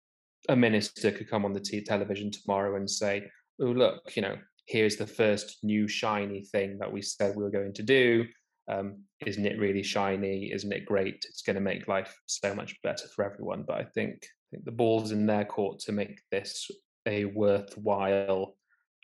a 0.49 0.55
minister 0.55 1.12
could 1.12 1.29
come 1.29 1.45
on 1.45 1.53
the 1.53 1.59
t- 1.59 1.83
television 1.83 2.31
tomorrow 2.31 2.75
and 2.75 2.89
say, 2.89 3.29
"Oh, 3.62 3.65
look, 3.65 4.15
you 4.15 4.21
know, 4.21 4.35
here's 4.67 4.97
the 4.97 5.07
first 5.07 5.57
new 5.63 5.88
shiny 5.88 6.43
thing 6.45 6.77
that 6.79 6.91
we 6.91 7.01
said 7.01 7.35
we 7.35 7.43
were 7.43 7.51
going 7.51 7.73
to 7.73 7.83
do. 7.83 8.25
Um, 8.69 9.03
isn't 9.25 9.45
it 9.45 9.60
really 9.60 9.84
shiny? 9.84 10.51
Isn't 10.53 10.71
it 10.71 10.86
great? 10.86 11.25
It's 11.27 11.41
going 11.41 11.55
to 11.55 11.62
make 11.62 11.88
life 11.88 12.15
so 12.27 12.53
much 12.53 12.79
better 12.84 13.08
for 13.13 13.25
everyone." 13.25 13.63
But 13.67 13.77
I 13.77 13.84
think, 13.84 14.15
I 14.23 14.45
think 14.51 14.65
the 14.65 14.71
ball's 14.71 15.12
in 15.12 15.25
their 15.25 15.45
court 15.45 15.79
to 15.79 15.91
make 15.91 16.21
this 16.32 16.69
a 17.05 17.25
worthwhile 17.25 18.55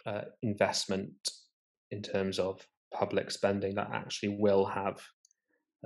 uh, 0.06 0.25
investment 0.43 1.13
in 1.91 2.01
terms 2.01 2.39
of 2.39 2.65
public 2.93 3.32
spending 3.32 3.75
that 3.75 3.89
actually 3.91 4.38
will 4.39 4.65
have 4.65 5.01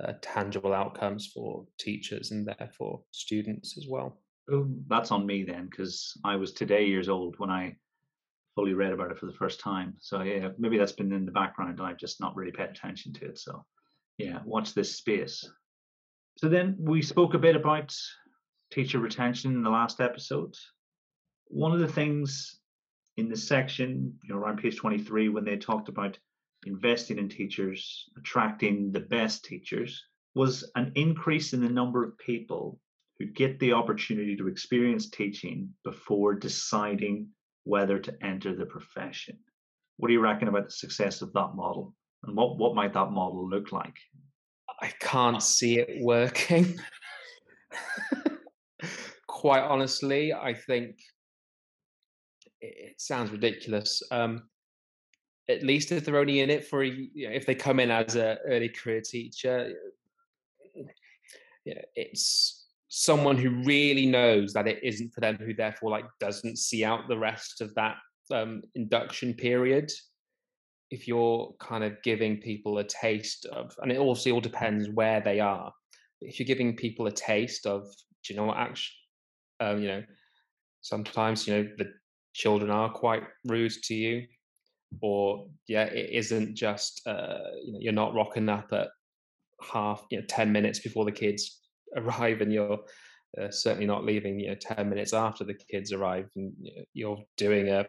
uh, 0.02 0.12
tangible 0.20 0.74
outcomes 0.74 1.30
for 1.34 1.66
teachers 1.78 2.30
and 2.30 2.46
therefore 2.46 3.02
students 3.10 3.76
as 3.78 3.86
well. 3.88 4.20
Oh, 4.52 4.68
that's 4.88 5.12
on 5.12 5.26
me 5.26 5.44
then, 5.44 5.68
because 5.70 6.12
I 6.24 6.36
was 6.36 6.52
today 6.52 6.86
years 6.86 7.08
old 7.08 7.36
when 7.38 7.50
I 7.50 7.76
read 8.64 8.92
about 8.92 9.10
it 9.10 9.18
for 9.18 9.26
the 9.26 9.32
first 9.32 9.60
time. 9.60 9.94
So 10.00 10.22
yeah, 10.22 10.48
maybe 10.58 10.78
that's 10.78 10.92
been 10.92 11.12
in 11.12 11.24
the 11.24 11.32
background 11.32 11.78
and 11.78 11.86
I've 11.86 11.98
just 11.98 12.20
not 12.20 12.36
really 12.36 12.52
paid 12.52 12.70
attention 12.70 13.12
to 13.14 13.26
it. 13.26 13.38
So 13.38 13.64
yeah, 14.18 14.40
watch 14.44 14.74
this 14.74 14.96
space. 14.96 15.48
So 16.38 16.48
then 16.48 16.76
we 16.78 17.02
spoke 17.02 17.34
a 17.34 17.38
bit 17.38 17.56
about 17.56 17.94
teacher 18.70 18.98
retention 18.98 19.52
in 19.52 19.62
the 19.62 19.70
last 19.70 20.00
episode. 20.00 20.54
One 21.48 21.72
of 21.72 21.80
the 21.80 21.88
things 21.88 22.60
in 23.16 23.28
the 23.28 23.36
section, 23.36 24.18
you 24.22 24.34
know, 24.34 24.40
around 24.40 24.58
page 24.58 24.76
23, 24.76 25.28
when 25.28 25.44
they 25.44 25.56
talked 25.56 25.88
about 25.88 26.18
investing 26.64 27.18
in 27.18 27.28
teachers, 27.28 28.08
attracting 28.18 28.92
the 28.92 29.00
best 29.00 29.44
teachers, 29.44 30.02
was 30.34 30.70
an 30.76 30.92
increase 30.94 31.52
in 31.52 31.60
the 31.60 31.68
number 31.68 32.04
of 32.04 32.16
people 32.18 32.78
who 33.18 33.26
get 33.26 33.58
the 33.58 33.72
opportunity 33.72 34.36
to 34.36 34.48
experience 34.48 35.10
teaching 35.10 35.68
before 35.84 36.34
deciding 36.34 37.28
whether 37.64 37.98
to 37.98 38.16
enter 38.22 38.54
the 38.54 38.66
profession. 38.66 39.38
What 39.96 40.08
do 40.08 40.14
you 40.14 40.20
reckon 40.20 40.48
about 40.48 40.66
the 40.66 40.70
success 40.70 41.22
of 41.22 41.32
that 41.34 41.54
model? 41.54 41.94
And 42.24 42.36
what, 42.36 42.58
what 42.58 42.74
might 42.74 42.94
that 42.94 43.10
model 43.10 43.48
look 43.48 43.72
like? 43.72 43.96
I 44.80 44.92
can't 45.00 45.42
see 45.42 45.78
it 45.78 46.02
working. 46.02 46.78
Quite 49.26 49.62
honestly, 49.62 50.32
I 50.32 50.54
think 50.54 50.96
it 52.60 53.00
sounds 53.00 53.30
ridiculous. 53.30 54.02
Um, 54.10 54.44
at 55.48 55.62
least 55.62 55.92
if 55.92 56.04
they're 56.04 56.18
only 56.18 56.40
in 56.40 56.50
it 56.50 56.66
for 56.66 56.84
know, 57.28 57.34
if 57.34 57.46
they 57.46 57.54
come 57.54 57.80
in 57.80 57.90
as 57.90 58.16
a 58.16 58.38
early 58.46 58.68
career 58.68 59.00
teacher 59.00 59.72
yeah, 61.64 61.82
it's 61.94 62.59
someone 62.90 63.36
who 63.36 63.62
really 63.64 64.04
knows 64.04 64.52
that 64.52 64.66
it 64.66 64.80
isn't 64.82 65.14
for 65.14 65.20
them 65.20 65.36
who 65.36 65.54
therefore 65.54 65.90
like 65.90 66.04
doesn't 66.18 66.58
see 66.58 66.84
out 66.84 67.08
the 67.08 67.16
rest 67.16 67.60
of 67.60 67.72
that 67.76 67.96
um, 68.32 68.62
induction 68.74 69.32
period 69.32 69.90
if 70.90 71.06
you're 71.06 71.54
kind 71.60 71.84
of 71.84 72.02
giving 72.02 72.38
people 72.38 72.78
a 72.78 72.84
taste 72.84 73.46
of, 73.46 73.72
and 73.80 73.92
it 73.92 73.98
also 73.98 74.32
all 74.32 74.40
depends 74.40 74.88
where 74.88 75.20
they 75.20 75.38
are. 75.38 75.72
If 76.20 76.40
you're 76.40 76.46
giving 76.48 76.74
people 76.74 77.06
a 77.06 77.12
taste 77.12 77.64
of, 77.64 77.84
do 78.24 78.34
you 78.34 78.36
know 78.36 78.46
what, 78.46 78.56
actually, 78.56 78.96
um, 79.60 79.80
you 79.80 79.86
know, 79.86 80.02
sometimes 80.80 81.46
you 81.46 81.54
know 81.54 81.68
the 81.78 81.92
children 82.32 82.72
are 82.72 82.90
quite 82.90 83.22
rude 83.44 83.72
to 83.84 83.94
you, 83.94 84.26
or 85.00 85.46
yeah, 85.68 85.84
it 85.84 86.10
isn't 86.10 86.56
just 86.56 87.06
uh, 87.06 87.38
you 87.62 87.72
know 87.72 87.78
you're 87.80 87.92
not 87.92 88.14
rocking 88.14 88.48
up 88.48 88.72
at 88.72 88.88
half, 89.72 90.04
you 90.10 90.18
know, 90.18 90.24
ten 90.28 90.50
minutes 90.50 90.80
before 90.80 91.04
the 91.04 91.12
kids 91.12 91.59
arrive, 91.96 92.40
and 92.40 92.52
you're 92.52 92.80
uh, 93.40 93.50
certainly 93.50 93.86
not 93.86 94.04
leaving 94.04 94.40
you 94.40 94.48
know 94.48 94.56
10 94.56 94.88
minutes 94.88 95.12
after 95.12 95.44
the 95.44 95.54
kids 95.54 95.92
arrive 95.92 96.28
and 96.36 96.52
you're 96.94 97.22
doing 97.36 97.68
a 97.68 97.86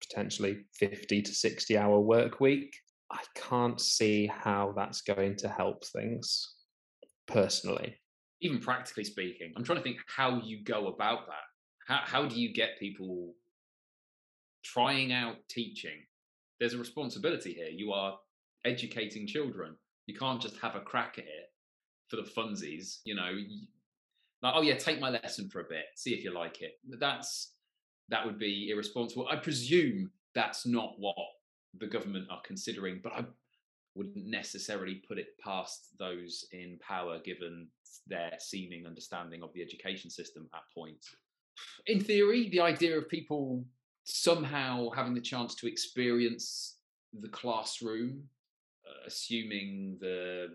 potentially 0.00 0.64
50 0.74 1.22
to 1.22 1.34
60 1.34 1.76
hour 1.76 1.98
work 1.98 2.38
week 2.40 2.72
i 3.10 3.18
can't 3.34 3.80
see 3.80 4.26
how 4.26 4.72
that's 4.76 5.00
going 5.00 5.34
to 5.36 5.48
help 5.48 5.84
things 5.86 6.54
personally. 7.26 7.96
Even 8.42 8.60
practically 8.60 9.04
speaking 9.04 9.52
i'm 9.56 9.64
trying 9.64 9.78
to 9.78 9.82
think 9.82 9.98
how 10.06 10.40
you 10.44 10.62
go 10.62 10.86
about 10.88 11.26
that. 11.26 11.34
How, 11.88 12.00
how 12.04 12.26
do 12.26 12.40
you 12.40 12.52
get 12.52 12.78
people 12.78 13.34
trying 14.64 15.12
out 15.12 15.36
teaching? 15.48 16.02
There's 16.58 16.74
a 16.74 16.78
responsibility 16.78 17.52
here. 17.52 17.68
You 17.68 17.92
are 17.92 18.18
educating 18.64 19.26
children. 19.26 19.76
You 20.06 20.16
can't 20.16 20.40
just 20.40 20.56
have 20.58 20.74
a 20.74 20.80
crack 20.80 21.14
at 21.18 21.24
it 21.24 21.50
for 22.08 22.16
the 22.16 22.22
funsies 22.22 22.98
you 23.04 23.14
know 23.14 23.32
like 24.42 24.54
oh 24.56 24.62
yeah 24.62 24.76
take 24.76 25.00
my 25.00 25.10
lesson 25.10 25.48
for 25.48 25.60
a 25.60 25.64
bit 25.64 25.86
see 25.94 26.14
if 26.14 26.22
you 26.22 26.32
like 26.32 26.62
it. 26.62 26.74
That's 26.98 27.52
that 28.08 28.24
would 28.24 28.38
be 28.38 28.70
irresponsible. 28.70 29.26
I 29.28 29.36
presume 29.36 30.10
that's 30.34 30.66
not 30.66 30.94
what 30.98 31.16
the 31.78 31.86
government 31.86 32.26
are 32.30 32.40
considering 32.44 33.00
but 33.02 33.12
i 33.12 33.24
wouldn't 33.94 34.26
necessarily 34.26 34.96
put 35.08 35.18
it 35.18 35.38
past 35.42 35.88
those 35.98 36.44
in 36.52 36.78
power 36.86 37.18
given 37.24 37.66
their 38.06 38.32
seeming 38.38 38.86
understanding 38.86 39.42
of 39.42 39.52
the 39.54 39.62
education 39.62 40.10
system 40.10 40.48
at 40.54 40.60
points 40.74 41.14
in 41.86 42.00
theory 42.00 42.48
the 42.50 42.60
idea 42.60 42.96
of 42.96 43.08
people 43.08 43.64
somehow 44.04 44.88
having 44.90 45.14
the 45.14 45.20
chance 45.20 45.54
to 45.54 45.66
experience 45.66 46.76
the 47.20 47.28
classroom 47.28 48.22
uh, 48.86 49.06
assuming 49.06 49.96
the 50.00 50.48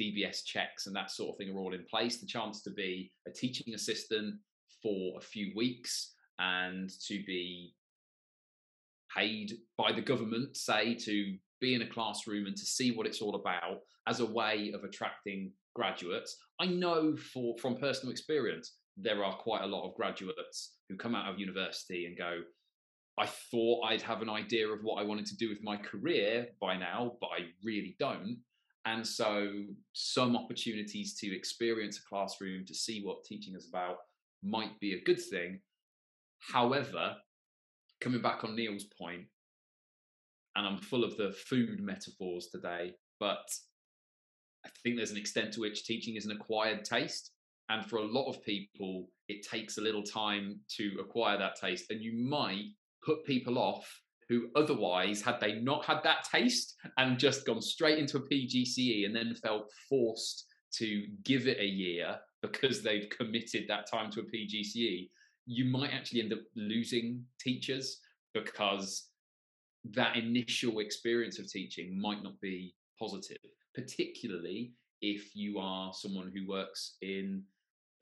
DBS 0.00 0.44
checks 0.44 0.86
and 0.86 0.96
that 0.96 1.10
sort 1.10 1.30
of 1.34 1.38
thing 1.38 1.54
are 1.54 1.58
all 1.58 1.74
in 1.74 1.84
place. 1.90 2.18
The 2.18 2.26
chance 2.26 2.62
to 2.62 2.70
be 2.70 3.12
a 3.26 3.30
teaching 3.30 3.74
assistant 3.74 4.36
for 4.82 5.18
a 5.18 5.20
few 5.20 5.52
weeks 5.56 6.14
and 6.38 6.90
to 7.06 7.22
be 7.26 7.74
paid 9.16 9.52
by 9.78 9.92
the 9.92 10.02
government, 10.02 10.56
say, 10.56 10.94
to 10.94 11.36
be 11.60 11.74
in 11.74 11.82
a 11.82 11.88
classroom 11.88 12.46
and 12.46 12.56
to 12.56 12.64
see 12.64 12.90
what 12.90 13.06
it's 13.06 13.22
all 13.22 13.36
about 13.36 13.80
as 14.06 14.20
a 14.20 14.26
way 14.26 14.72
of 14.74 14.84
attracting 14.84 15.52
graduates. 15.74 16.36
I 16.60 16.66
know 16.66 17.16
for 17.16 17.56
from 17.58 17.76
personal 17.76 18.12
experience, 18.12 18.74
there 18.96 19.24
are 19.24 19.36
quite 19.36 19.62
a 19.62 19.66
lot 19.66 19.88
of 19.88 19.96
graduates 19.96 20.76
who 20.88 20.96
come 20.96 21.14
out 21.14 21.32
of 21.32 21.38
university 21.38 22.06
and 22.06 22.16
go, 22.16 22.40
I 23.18 23.26
thought 23.26 23.84
I'd 23.84 24.02
have 24.02 24.22
an 24.22 24.30
idea 24.30 24.68
of 24.68 24.82
what 24.82 25.00
I 25.00 25.04
wanted 25.04 25.26
to 25.26 25.36
do 25.36 25.48
with 25.48 25.62
my 25.62 25.76
career 25.76 26.48
by 26.60 26.76
now, 26.76 27.16
but 27.20 27.28
I 27.28 27.46
really 27.62 27.96
don't. 27.98 28.38
And 28.86 29.06
so, 29.06 29.50
some 29.94 30.36
opportunities 30.36 31.14
to 31.20 31.34
experience 31.34 31.98
a 31.98 32.08
classroom, 32.08 32.66
to 32.66 32.74
see 32.74 33.02
what 33.02 33.24
teaching 33.24 33.54
is 33.54 33.68
about, 33.68 33.96
might 34.42 34.78
be 34.78 34.92
a 34.92 35.02
good 35.04 35.20
thing. 35.20 35.60
However, 36.38 37.16
coming 38.00 38.20
back 38.20 38.44
on 38.44 38.54
Neil's 38.54 38.84
point, 38.84 39.24
and 40.56 40.66
I'm 40.66 40.78
full 40.78 41.02
of 41.02 41.16
the 41.16 41.32
food 41.32 41.80
metaphors 41.80 42.48
today, 42.48 42.92
but 43.18 43.48
I 44.64 44.68
think 44.82 44.96
there's 44.96 45.10
an 45.10 45.16
extent 45.16 45.52
to 45.54 45.60
which 45.60 45.84
teaching 45.84 46.16
is 46.16 46.26
an 46.26 46.32
acquired 46.32 46.84
taste. 46.84 47.32
And 47.70 47.84
for 47.84 47.96
a 47.96 48.04
lot 48.04 48.28
of 48.28 48.42
people, 48.42 49.08
it 49.28 49.46
takes 49.46 49.78
a 49.78 49.80
little 49.80 50.02
time 50.02 50.60
to 50.76 50.98
acquire 51.00 51.38
that 51.38 51.56
taste. 51.56 51.90
And 51.90 52.00
you 52.00 52.12
might 52.12 52.64
put 53.02 53.24
people 53.24 53.58
off 53.58 54.00
who 54.28 54.48
otherwise, 54.56 55.22
had 55.22 55.40
they 55.40 55.60
not 55.60 55.84
had 55.84 56.02
that 56.02 56.24
taste 56.30 56.76
and 56.96 57.18
just 57.18 57.46
gone 57.46 57.62
straight 57.62 57.98
into 57.98 58.18
a 58.18 58.22
PGCE 58.22 59.06
and 59.06 59.14
then 59.14 59.34
felt 59.34 59.70
forced 59.88 60.46
to 60.74 61.06
give 61.24 61.46
it 61.46 61.58
a 61.60 61.66
year 61.66 62.16
because 62.42 62.82
they've 62.82 63.08
committed 63.10 63.64
that 63.68 63.90
time 63.90 64.10
to 64.10 64.20
a 64.20 64.24
PGCE, 64.24 65.08
you 65.46 65.64
might 65.66 65.92
actually 65.92 66.20
end 66.20 66.32
up 66.32 66.40
losing 66.56 67.24
teachers 67.40 68.00
because 68.32 69.08
that 69.92 70.16
initial 70.16 70.78
experience 70.80 71.38
of 71.38 71.50
teaching 71.50 72.00
might 72.00 72.22
not 72.22 72.40
be 72.40 72.74
positive, 72.98 73.38
particularly 73.74 74.72
if 75.02 75.36
you 75.36 75.58
are 75.58 75.92
someone 75.92 76.32
who 76.34 76.48
works 76.48 76.96
in 77.02 77.42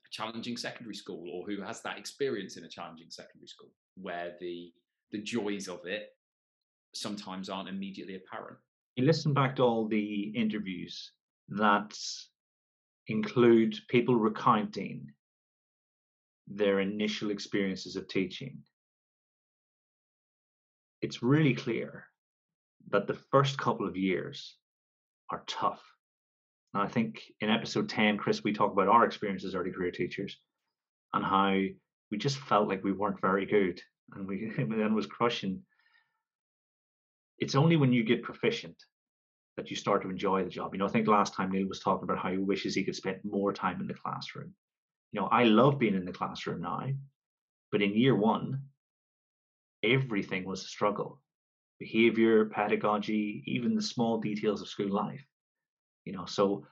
a 0.05 0.09
challenging 0.11 0.55
secondary 0.55 0.95
school 0.95 1.29
or 1.33 1.45
who 1.45 1.61
has 1.61 1.81
that 1.81 1.97
experience 1.97 2.55
in 2.55 2.63
a 2.63 2.69
challenging 2.69 3.09
secondary 3.09 3.47
school 3.47 3.69
where 3.95 4.33
the 4.39 4.71
the 5.13 5.19
joys 5.19 5.69
of 5.69 5.85
it 5.85 6.09
sometimes 6.93 7.47
aren't 7.47 7.69
immediately 7.69 8.15
apparent. 8.15 8.57
You 8.95 9.05
listen 9.05 9.33
back 9.33 9.55
to 9.55 9.63
all 9.63 9.87
the 9.87 10.33
interviews 10.35 11.11
that 11.49 11.95
include 13.07 13.77
people 13.87 14.15
recounting 14.15 15.07
their 16.47 16.79
initial 16.79 17.29
experiences 17.29 17.95
of 17.95 18.07
teaching. 18.07 18.57
It's 21.01 21.23
really 21.23 21.53
clear 21.53 22.05
that 22.89 23.07
the 23.07 23.19
first 23.31 23.57
couple 23.57 23.87
of 23.87 23.95
years 23.95 24.57
are 25.29 25.43
tough. 25.47 25.81
And 26.73 26.81
I 26.81 26.87
think 26.87 27.21
in 27.39 27.49
episode 27.49 27.87
10, 27.87 28.17
Chris, 28.17 28.43
we 28.43 28.51
talk 28.51 28.71
about 28.71 28.87
our 28.87 29.05
experiences 29.05 29.49
as 29.49 29.55
early 29.55 29.71
career 29.71 29.91
teachers 29.91 30.37
and 31.13 31.23
how 31.23 31.55
we 32.09 32.17
just 32.17 32.37
felt 32.37 32.67
like 32.67 32.83
we 32.83 32.91
weren't 32.93 33.21
very 33.21 33.45
good 33.45 33.79
and 34.13 34.27
we 34.27 34.51
then 34.57 34.93
was 34.93 35.05
crushing. 35.05 35.61
It's 37.39 37.55
only 37.55 37.75
when 37.75 37.93
you 37.93 38.03
get 38.03 38.23
proficient 38.23 38.75
that 39.57 39.69
you 39.69 39.75
start 39.75 40.01
to 40.01 40.09
enjoy 40.09 40.43
the 40.43 40.49
job. 40.49 40.73
You 40.73 40.79
know, 40.79 40.87
I 40.87 40.89
think 40.89 41.07
last 41.07 41.33
time 41.33 41.51
Neil 41.51 41.67
was 41.67 41.79
talking 41.79 42.03
about 42.03 42.19
how 42.19 42.31
he 42.31 42.37
wishes 42.37 42.73
he 42.73 42.83
could 42.83 42.95
spend 42.95 43.19
more 43.23 43.53
time 43.53 43.81
in 43.81 43.87
the 43.87 43.93
classroom. 43.93 44.53
You 45.11 45.21
know, 45.21 45.27
I 45.27 45.43
love 45.43 45.77
being 45.77 45.95
in 45.95 46.05
the 46.05 46.11
classroom 46.11 46.61
now, 46.61 46.87
but 47.71 47.81
in 47.81 47.93
year 47.93 48.15
one, 48.15 48.63
everything 49.83 50.45
was 50.45 50.63
a 50.63 50.67
struggle. 50.67 51.19
Behavior, 51.79 52.45
pedagogy, 52.45 53.43
even 53.45 53.75
the 53.75 53.81
small 53.81 54.19
details 54.19 54.61
of 54.61 54.69
school 54.69 54.89
life. 54.89 55.23
You 56.05 56.13
know, 56.13 56.25
so 56.25 56.65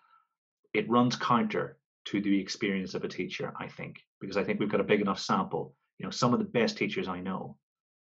it 0.74 0.90
runs 0.90 1.16
counter 1.16 1.78
to 2.06 2.22
the 2.22 2.40
experience 2.40 2.96
of 2.96 3.04
a 3.04 3.10
teacher, 3.10 3.54
I 3.60 3.68
think, 3.68 3.98
because 4.20 4.38
I 4.38 4.44
think 4.44 4.60
we've 4.60 4.72
got 4.72 4.80
a 4.80 4.86
big 4.86 5.02
enough 5.02 5.20
sample 5.20 5.76
you 6.02 6.08
know 6.08 6.12
some 6.12 6.34
of 6.34 6.40
the 6.40 6.46
best 6.46 6.78
teachers 6.78 7.08
i 7.08 7.20
know 7.20 7.56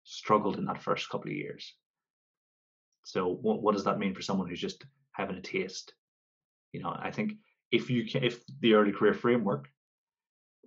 struggled 0.04 0.58
in 0.58 0.66
that 0.66 0.82
first 0.82 1.08
couple 1.08 1.30
of 1.30 1.36
years. 1.36 1.74
So 3.04 3.28
what, 3.28 3.62
what 3.62 3.74
does 3.74 3.84
that 3.84 3.98
mean 3.98 4.14
for 4.14 4.20
someone 4.20 4.48
who's 4.48 4.60
just 4.60 4.84
having 5.12 5.36
a 5.36 5.40
taste? 5.40 5.94
You 6.72 6.82
know 6.82 6.94
i 7.00 7.10
think 7.10 7.32
if 7.72 7.88
you 7.88 8.04
can 8.06 8.22
if 8.24 8.40
the 8.60 8.74
early 8.74 8.92
career 8.92 9.14
framework 9.14 9.70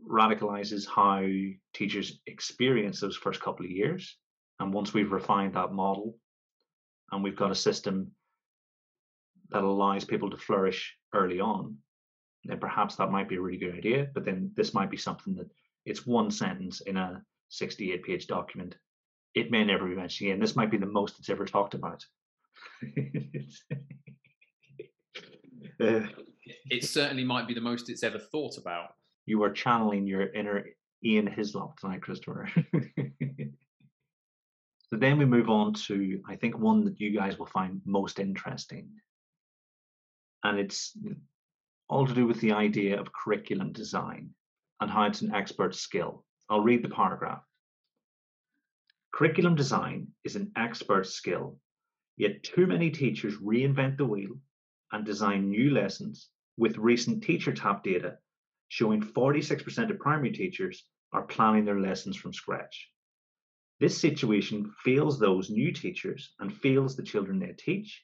radicalizes 0.04 0.88
how 0.88 1.24
teachers 1.76 2.20
experience 2.26 3.00
those 3.00 3.16
first 3.16 3.40
couple 3.40 3.66
of 3.66 3.72
years 3.72 4.18
and 4.60 4.74
once 4.74 4.92
we've 4.92 5.12
refined 5.12 5.54
that 5.54 5.74
model 5.74 6.18
and 7.12 7.24
we've 7.24 7.36
got 7.36 7.52
a 7.52 7.56
system 7.68 8.10
that 9.52 9.64
allows 9.64 10.06
people 10.06 10.32
to 10.32 10.38
flourish 10.38 10.98
early 11.14 11.40
on 11.40 11.78
then 12.46 12.60
perhaps 12.60 12.96
that 12.96 13.12
might 13.12 13.30
be 13.30 13.36
a 13.36 13.42
really 13.42 13.60
good 13.60 13.76
idea 13.76 14.08
but 14.16 14.26
then 14.26 14.52
this 14.56 14.74
might 14.74 14.90
be 14.90 14.98
something 14.98 15.36
that 15.36 15.52
it's 15.86 16.06
one 16.06 16.32
sentence 16.32 16.82
in 16.82 16.98
a 16.98 17.22
68 17.50 18.04
page 18.04 18.28
document. 18.28 18.76
It 19.34 19.52
may 19.52 19.64
never 19.64 19.88
be 19.88 19.96
mentioned 19.96 20.30
again. 20.30 20.40
This 20.40 20.56
might 20.56 20.72
be 20.72 20.78
the 20.78 20.86
most 20.86 21.20
it's 21.20 21.30
ever 21.30 21.46
talked 21.46 21.74
about. 21.74 22.06
uh, 25.82 26.02
it 26.70 26.84
certainly 26.84 27.24
might 27.24 27.48
be 27.48 27.54
the 27.54 27.62
most 27.62 27.90
it's 27.90 28.04
ever 28.04 28.20
thought 28.20 28.58
about. 28.58 28.96
You 29.26 29.44
are 29.44 29.52
channeling 29.52 30.08
your 30.08 30.32
inner 30.34 30.66
Ian 31.04 31.28
Hislop 31.28 31.80
tonight, 31.80 32.02
Christopher. 32.02 32.50
so 34.90 34.98
then 34.98 35.18
we 35.18 35.26
move 35.26 35.50
on 35.50 35.74
to, 35.74 36.22
I 36.28 36.36
think, 36.36 36.58
one 36.58 36.84
that 36.86 37.00
you 37.00 37.12
guys 37.12 37.40
will 37.40 37.48
find 37.48 37.82
most 37.86 38.20
interesting. 38.20 38.90
And 40.44 40.60
it's 40.60 40.98
all 41.90 42.06
to 42.06 42.14
do 42.14 42.28
with 42.28 42.42
the 42.42 42.52
idea 42.52 43.00
of 43.00 43.14
curriculum 43.14 43.72
design 43.72 44.32
and 44.82 44.90
how 44.90 45.04
it's 45.04 45.22
an 45.22 45.34
expert 45.34 45.76
skill. 45.76 46.26
I'll 46.50 46.62
read 46.62 46.84
the 46.84 46.90
paragraph. 46.90 47.44
Curriculum 49.14 49.56
design 49.56 50.08
is 50.24 50.36
an 50.36 50.52
expert 50.58 51.06
skill, 51.08 51.58
yet 52.18 52.44
too 52.44 52.68
many 52.68 52.90
teachers 52.90 53.38
reinvent 53.38 53.98
the 53.98 54.06
wheel 54.06 54.40
and 54.92 55.06
design 55.06 55.50
new 55.50 55.70
lessons 55.70 56.30
with 56.58 56.78
recent 56.78 57.24
TeacherTapp 57.24 57.84
data 57.84 58.18
showing 58.70 59.02
46% 59.02 59.92
of 59.92 60.00
primary 60.00 60.32
teachers 60.32 60.86
are 61.12 61.24
planning 61.24 61.66
their 61.66 61.80
lessons 61.80 62.16
from 62.16 62.34
scratch. 62.34 62.90
This 63.82 64.00
situation 64.00 64.72
fails 64.84 65.20
those 65.20 65.50
new 65.50 65.74
teachers 65.74 66.34
and 66.40 66.56
fails 66.56 66.96
the 66.96 67.04
children 67.04 67.38
they 67.38 67.54
teach. 67.58 68.02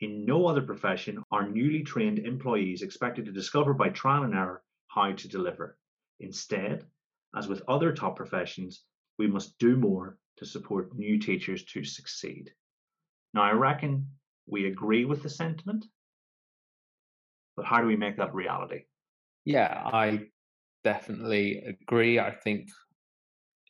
In 0.00 0.24
no 0.24 0.46
other 0.46 0.62
profession 0.62 1.22
are 1.30 1.48
newly 1.48 1.82
trained 1.82 2.18
employees 2.20 2.80
expected 2.80 3.26
to 3.26 3.32
discover 3.32 3.74
by 3.74 3.90
trial 3.90 4.22
and 4.22 4.34
error 4.34 4.62
how 4.88 5.12
to 5.12 5.28
deliver. 5.28 5.76
Instead, 6.20 6.84
as 7.36 7.48
with 7.48 7.62
other 7.68 7.92
top 7.92 8.16
professions, 8.16 8.84
we 9.18 9.26
must 9.26 9.58
do 9.58 9.76
more 9.76 10.18
to 10.36 10.46
support 10.46 10.96
new 10.96 11.18
teachers 11.18 11.64
to 11.64 11.84
succeed. 11.84 12.50
Now, 13.34 13.42
I 13.42 13.52
reckon 13.52 14.06
we 14.46 14.66
agree 14.66 15.04
with 15.04 15.22
the 15.22 15.28
sentiment, 15.28 15.84
but 17.56 17.66
how 17.66 17.80
do 17.80 17.86
we 17.86 17.96
make 17.96 18.16
that 18.16 18.34
reality? 18.34 18.82
Yeah, 19.44 19.82
I 19.86 20.26
definitely 20.84 21.62
agree. 21.82 22.18
I 22.18 22.32
think 22.32 22.68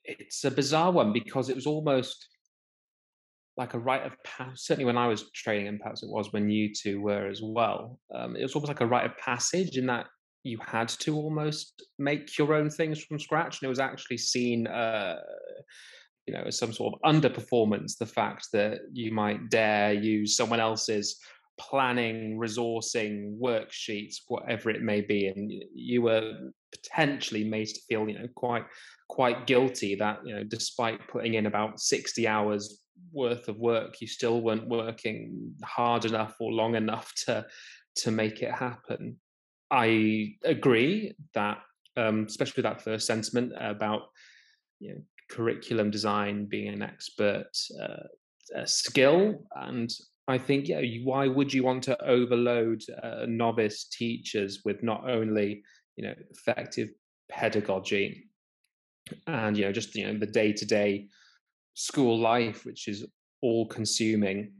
it's 0.05 0.44
a 0.44 0.51
bizarre 0.51 0.92
one 0.92 1.12
because 1.12 1.48
it 1.48 1.57
was 1.57 1.66
almost 1.66 2.28
like 3.57 3.74
a 3.74 3.78
rite 3.78 4.07
of 4.07 4.16
passage. 4.24 4.61
Certainly, 4.61 4.86
when 4.86 4.98
I 4.98 5.09
was 5.09 5.30
training 5.32 5.66
in 5.66 5.78
perhaps 5.78 6.03
it 6.03 6.09
was 6.09 6.32
when 6.32 6.48
you 6.48 6.72
two 6.74 7.01
were 7.01 7.26
as 7.26 7.40
well. 7.42 7.98
Um, 8.14 8.36
it 8.36 8.42
was 8.42 8.55
almost 8.55 8.68
like 8.68 8.80
a 8.80 8.86
rite 8.86 9.07
of 9.07 9.18
passage 9.18 9.76
in 9.76 9.86
that 9.86 10.07
you 10.43 10.59
had 10.64 10.88
to 10.88 11.16
almost 11.16 11.82
make 11.99 12.38
your 12.38 12.55
own 12.55 12.70
things 12.70 13.03
from 13.03 13.18
scratch, 13.18 13.61
and 13.61 13.66
it 13.66 13.68
was 13.68 13.78
actually 13.78 14.18
seen, 14.18 14.66
uh, 14.66 15.20
you 16.26 16.34
know, 16.34 16.43
as 16.47 16.59
some 16.59 16.72
sort 16.72 16.95
of 16.95 17.14
underperformance. 17.14 17.99
The 17.99 18.07
fact 18.07 18.49
that 18.53 18.80
you 18.93 19.12
might 19.12 19.51
dare 19.51 19.93
use 19.93 20.36
someone 20.36 20.61
else's 20.61 21.18
planning, 21.59 22.38
resourcing, 22.38 23.38
worksheets, 23.38 24.16
whatever 24.28 24.70
it 24.70 24.82
may 24.82 25.03
be, 25.03 25.26
and 25.26 25.53
you 25.74 26.03
were 26.03 26.32
potentially 26.72 27.45
made 27.45 27.68
to 27.68 27.80
feel, 27.88 28.09
you 28.09 28.18
know, 28.18 28.28
quite 28.34 28.64
quite 29.09 29.47
guilty 29.47 29.95
that 29.97 30.20
you 30.24 30.34
know, 30.34 30.45
despite 30.45 31.07
putting 31.09 31.34
in 31.34 31.47
about 31.47 31.80
sixty 31.80 32.26
hours 32.26 32.80
worth 33.12 33.49
of 33.49 33.59
work, 33.59 34.01
you 34.01 34.07
still 34.07 34.41
weren't 34.41 34.68
working 34.68 35.55
hard 35.64 36.05
enough 36.05 36.36
or 36.41 36.53
long 36.53 36.76
enough 36.76 37.12
to 37.26 37.45
to 37.97 38.11
make 38.11 38.41
it 38.41 38.53
happen. 38.53 39.18
I 39.71 40.35
agree 40.45 41.14
that, 41.35 41.59
um, 41.97 42.27
especially 42.29 42.62
that 42.62 42.83
first 42.83 43.07
sentiment 43.07 43.53
about 43.57 44.03
you 44.79 44.95
know, 44.95 45.01
curriculum 45.31 45.91
design 45.91 46.47
being 46.47 46.68
an 46.68 46.83
expert 46.83 47.51
uh, 47.81 48.64
skill, 48.64 49.45
and 49.55 49.91
I 50.27 50.39
think, 50.39 50.68
yeah, 50.68 50.83
why 51.05 51.27
would 51.29 51.53
you 51.53 51.64
want 51.64 51.83
to 51.85 52.05
overload 52.05 52.83
uh, 53.03 53.27
novice 53.27 53.85
teachers 53.85 54.62
with 54.64 54.83
not 54.83 55.09
only 55.09 55.62
you 55.97 56.05
know 56.05 56.14
effective 56.31 56.89
pedagogy 57.29 58.29
and 59.27 59.57
you 59.57 59.64
know 59.64 59.73
just 59.73 59.95
you 59.95 60.07
know 60.07 60.18
the 60.18 60.27
day 60.27 60.53
to 60.53 60.64
day 60.64 61.09
school 61.75 62.18
life, 62.18 62.64
which 62.64 62.89
is 62.89 63.07
all 63.43 63.66
consuming, 63.66 64.53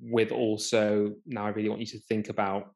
with 0.00 0.32
also 0.32 1.14
now 1.26 1.46
I 1.46 1.50
really 1.50 1.68
want 1.68 1.80
you 1.80 1.86
to 1.88 2.00
think 2.00 2.28
about 2.28 2.74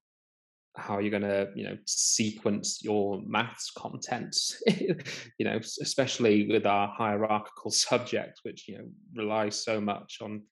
how 0.79 0.99
you're 0.99 1.11
going 1.11 1.23
to 1.23 1.49
you 1.55 1.65
know 1.65 1.77
sequence 1.87 2.81
your 2.83 3.21
maths 3.27 3.71
content 3.77 4.37
you 4.67 5.45
know 5.45 5.59
especially 5.81 6.49
with 6.49 6.67
our 6.67 6.89
hierarchical 6.97 7.71
subjects 7.89 8.41
which 8.45 8.69
you 8.69 8.79
know 8.79 8.85
rely 9.15 9.49
so 9.49 9.81
much 9.81 10.19
on 10.21 10.43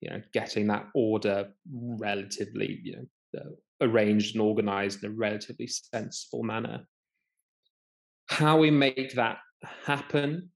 you 0.00 0.10
know 0.10 0.20
getting 0.32 0.66
that 0.66 0.86
order 0.94 1.48
relatively 1.72 2.80
you 2.82 2.96
know 2.96 3.40
uh, 3.40 3.50
arranged 3.80 4.34
and 4.34 4.42
organized 4.42 5.04
in 5.04 5.10
a 5.10 5.14
relatively 5.14 5.66
sensible 5.66 6.42
manner. 6.42 6.84
How 8.28 8.58
we 8.58 8.70
make 8.70 9.14
that 9.14 9.38
happen 9.84 10.50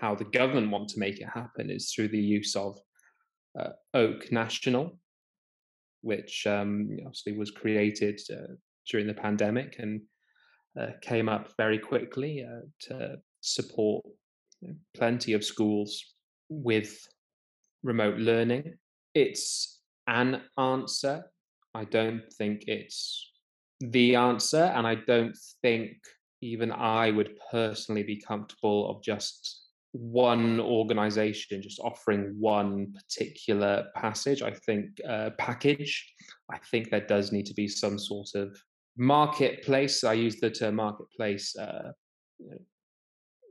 how 0.00 0.14
the 0.14 0.24
government 0.24 0.70
want 0.70 0.88
to 0.90 0.98
make 0.98 1.20
it 1.20 1.28
happen 1.32 1.70
is 1.70 1.92
through 1.92 2.08
the 2.08 2.20
use 2.20 2.54
of 2.56 2.78
uh, 3.58 3.70
oak 3.94 4.30
national 4.30 4.98
which 6.02 6.46
um, 6.46 6.96
obviously 7.06 7.32
was 7.36 7.50
created 7.50 8.20
uh, 8.30 8.54
during 8.88 9.06
the 9.06 9.14
pandemic 9.14 9.76
and 9.78 10.02
uh, 10.78 10.88
came 11.00 11.28
up 11.28 11.52
very 11.56 11.78
quickly 11.78 12.44
uh, 12.44 12.60
to 12.80 13.16
support 13.40 14.04
plenty 14.94 15.32
of 15.32 15.44
schools 15.44 16.14
with 16.48 17.06
remote 17.82 18.18
learning. 18.18 18.74
It's 19.14 19.80
an 20.06 20.42
answer. 20.58 21.24
I 21.74 21.84
don't 21.84 22.22
think 22.34 22.64
it's 22.66 23.30
the 23.80 24.16
answer, 24.16 24.64
and 24.64 24.86
I 24.86 24.94
don't 24.94 25.36
think 25.62 25.96
even 26.40 26.72
I 26.72 27.10
would 27.10 27.38
personally 27.50 28.02
be 28.02 28.20
comfortable 28.20 28.90
of 28.90 29.02
just 29.02 29.61
one 29.92 30.58
organization 30.58 31.60
just 31.60 31.78
offering 31.80 32.34
one 32.38 32.92
particular 32.92 33.86
passage 33.94 34.42
i 34.42 34.50
think 34.50 34.88
uh, 35.08 35.30
package. 35.38 36.14
I 36.50 36.58
think 36.70 36.90
there 36.90 37.06
does 37.06 37.32
need 37.32 37.46
to 37.46 37.54
be 37.54 37.68
some 37.68 37.98
sort 37.98 38.34
of 38.34 38.56
marketplace. 38.96 40.04
I 40.04 40.14
use 40.14 40.36
the 40.36 40.50
term 40.50 40.76
marketplace 40.76 41.56
uh, 41.56 41.92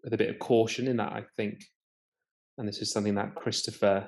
with 0.03 0.13
a 0.13 0.17
bit 0.17 0.29
of 0.29 0.39
caution 0.39 0.87
in 0.87 0.97
that 0.97 1.13
i 1.13 1.23
think 1.37 1.63
and 2.57 2.67
this 2.67 2.81
is 2.81 2.91
something 2.91 3.15
that 3.15 3.35
christopher 3.35 4.07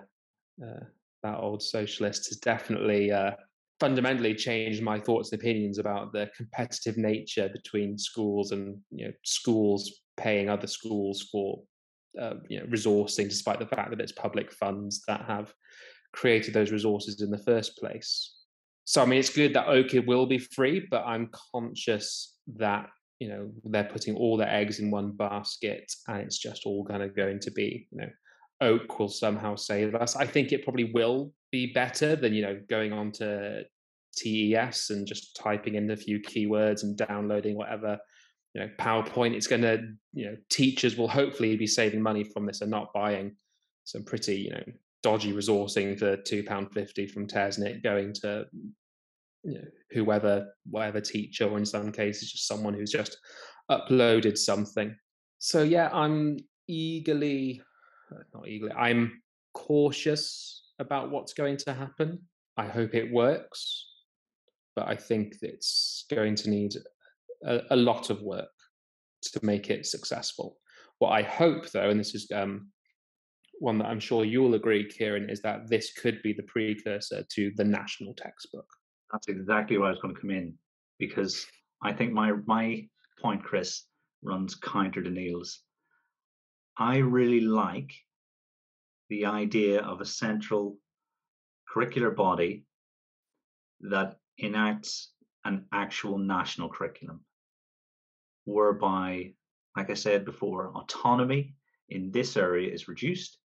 uh, 0.63 0.83
that 1.23 1.39
old 1.39 1.61
socialist 1.61 2.27
has 2.29 2.37
definitely 2.37 3.11
uh, 3.11 3.31
fundamentally 3.79 4.35
changed 4.35 4.81
my 4.81 4.99
thoughts 4.99 5.31
and 5.31 5.41
opinions 5.41 5.77
about 5.77 6.11
the 6.13 6.29
competitive 6.35 6.97
nature 6.97 7.49
between 7.49 7.97
schools 7.97 8.51
and 8.51 8.77
you 8.91 9.05
know 9.05 9.13
schools 9.23 10.01
paying 10.17 10.49
other 10.49 10.67
schools 10.67 11.27
for 11.31 11.61
uh, 12.19 12.35
you 12.49 12.59
know, 12.59 12.65
resourcing, 12.65 13.29
despite 13.29 13.59
the 13.59 13.65
fact 13.65 13.89
that 13.89 14.01
it's 14.01 14.11
public 14.11 14.51
funds 14.51 15.03
that 15.07 15.21
have 15.25 15.53
created 16.13 16.53
those 16.53 16.71
resources 16.71 17.21
in 17.21 17.31
the 17.31 17.37
first 17.37 17.77
place. 17.77 18.35
So, 18.85 19.01
I 19.01 19.05
mean, 19.05 19.19
it's 19.19 19.29
good 19.29 19.53
that 19.53 19.67
OCID 19.67 20.05
will 20.05 20.25
be 20.25 20.37
free, 20.37 20.85
but 20.91 21.05
I'm 21.05 21.29
conscious 21.51 22.35
that 22.57 22.87
you 23.19 23.29
know 23.29 23.49
they're 23.63 23.85
putting 23.85 24.15
all 24.15 24.35
their 24.35 24.49
eggs 24.49 24.79
in 24.79 24.91
one 24.91 25.11
basket, 25.11 25.91
and 26.07 26.21
it's 26.21 26.37
just 26.37 26.65
all 26.65 26.85
kind 26.85 27.01
of 27.01 27.15
going 27.15 27.39
to 27.39 27.51
be, 27.51 27.87
you 27.91 28.01
know, 28.01 28.09
Oak 28.61 28.99
will 28.99 29.09
somehow 29.09 29.55
save 29.55 29.95
us. 29.95 30.15
I 30.15 30.25
think 30.25 30.51
it 30.51 30.63
probably 30.63 30.91
will 30.93 31.33
be 31.51 31.71
better 31.73 32.15
than 32.15 32.33
you 32.33 32.41
know 32.41 32.59
going 32.69 32.91
on 32.93 33.11
to 33.13 33.63
TES 34.15 34.89
and 34.89 35.07
just 35.07 35.35
typing 35.35 35.75
in 35.75 35.89
a 35.91 35.97
few 35.97 36.19
keywords 36.19 36.83
and 36.83 36.97
downloading 36.97 37.55
whatever 37.55 37.97
you 38.53 38.61
know 38.61 38.69
PowerPoint. 38.79 39.33
It's 39.33 39.47
going 39.47 39.61
to 39.61 39.87
you 40.13 40.25
know 40.25 40.37
teachers 40.49 40.97
will 40.97 41.07
hopefully 41.07 41.55
be 41.57 41.67
saving 41.67 42.01
money 42.01 42.23
from 42.23 42.45
this 42.45 42.61
and 42.61 42.71
not 42.71 42.93
buying 42.93 43.35
some 43.83 44.03
pretty 44.03 44.35
you 44.35 44.51
know 44.51 44.63
dodgy 45.01 45.33
resourcing 45.33 45.97
for 45.97 46.15
two 46.17 46.43
pound 46.43 46.71
fifty 46.73 47.05
from 47.07 47.27
TESNet 47.27 47.83
going 47.83 48.13
to 48.13 48.45
you 49.43 49.55
know, 49.55 49.65
whoever 49.91 50.47
whatever 50.69 51.01
teacher 51.01 51.45
or 51.49 51.57
in 51.57 51.65
some 51.65 51.91
cases 51.91 52.31
just 52.31 52.47
someone 52.47 52.73
who's 52.73 52.91
just 52.91 53.17
uploaded 53.69 54.37
something. 54.37 54.95
So 55.39 55.63
yeah, 55.63 55.89
I'm 55.91 56.39
eagerly 56.67 57.61
uh, 58.11 58.23
not 58.33 58.47
eagerly 58.47 58.71
I'm 58.73 59.21
cautious 59.53 60.71
about 60.79 61.11
what's 61.11 61.33
going 61.33 61.57
to 61.57 61.73
happen. 61.73 62.19
I 62.57 62.65
hope 62.67 62.93
it 62.93 63.11
works, 63.11 63.87
but 64.75 64.87
I 64.87 64.95
think 64.95 65.35
it's 65.41 66.05
going 66.09 66.35
to 66.35 66.49
need 66.49 66.75
a, 67.45 67.61
a, 67.71 67.75
lot 67.75 68.09
of 68.09 68.21
work 68.21 68.49
to 69.21 69.39
make 69.43 69.69
it 69.69 69.85
successful. 69.85 70.57
What 70.99 71.09
I 71.09 71.23
hope, 71.23 71.69
though, 71.71 71.89
and 71.89 71.99
this 71.99 72.15
is 72.15 72.29
um, 72.33 72.69
one 73.59 73.77
that 73.79 73.87
I'm 73.87 73.99
sure 73.99 74.25
you'll 74.25 74.55
agree, 74.55 74.87
Kieran, 74.89 75.29
is 75.29 75.41
that 75.41 75.69
this 75.69 75.93
could 75.93 76.21
be 76.23 76.33
the 76.33 76.43
precursor 76.43 77.23
to 77.35 77.51
the 77.55 77.63
national 77.63 78.13
textbook. 78.15 78.65
That's 79.11 79.27
exactly 79.27 79.77
where 79.77 79.87
I 79.87 79.91
was 79.91 79.99
going 79.99 80.15
to 80.15 80.21
come 80.21 80.31
in, 80.31 80.53
because 80.99 81.45
I 81.83 81.93
think 81.93 82.13
my 82.13 82.33
my 82.45 82.87
point, 83.21 83.43
Chris, 83.43 83.85
runs 84.23 84.55
counter 84.55 85.01
to 85.03 85.09
Neil's. 85.09 85.61
I 86.77 86.97
really 86.97 87.41
like 87.41 87.91
the 89.09 89.25
idea 89.25 89.81
of 89.81 90.01
a 90.01 90.05
central 90.05 90.77
curricular 91.73 92.15
body 92.15 92.65
that 93.81 94.17
enacts 94.39 95.11
an 95.45 95.65
actual 95.71 96.17
national 96.17 96.69
curriculum 96.69 97.21
whereby, 98.45 99.33
like 99.75 99.89
I 99.89 99.95
said 99.95 100.25
before, 100.25 100.71
autonomy 100.75 101.55
in 101.89 102.11
this 102.11 102.37
area 102.37 102.71
is 102.71 102.87
reduced 102.87 103.37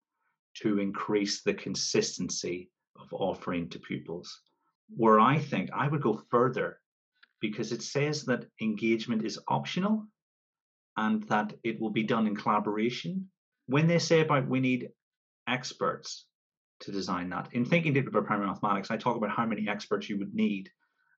to 0.62 0.78
increase 0.78 1.42
the 1.42 1.54
consistency 1.54 2.70
of 2.98 3.12
offering 3.12 3.68
to 3.70 3.78
pupils. 3.78 4.40
Where 4.96 5.20
I 5.20 5.38
think 5.38 5.70
I 5.72 5.88
would 5.88 6.02
go 6.02 6.22
further 6.30 6.80
because 7.40 7.72
it 7.72 7.82
says 7.82 8.24
that 8.24 8.46
engagement 8.60 9.24
is 9.24 9.38
optional 9.48 10.06
and 10.96 11.22
that 11.28 11.52
it 11.62 11.80
will 11.80 11.90
be 11.90 12.02
done 12.02 12.26
in 12.26 12.34
collaboration. 12.34 13.28
When 13.66 13.86
they 13.86 13.98
say 13.98 14.20
about 14.20 14.48
we 14.48 14.60
need 14.60 14.88
experts 15.46 16.26
to 16.80 16.92
design 16.92 17.28
that, 17.30 17.48
in 17.52 17.64
thinking 17.64 17.96
about 17.96 18.24
primary 18.24 18.48
mathematics, 18.48 18.90
I 18.90 18.96
talk 18.96 19.16
about 19.16 19.30
how 19.30 19.46
many 19.46 19.68
experts 19.68 20.08
you 20.08 20.18
would 20.18 20.34
need 20.34 20.70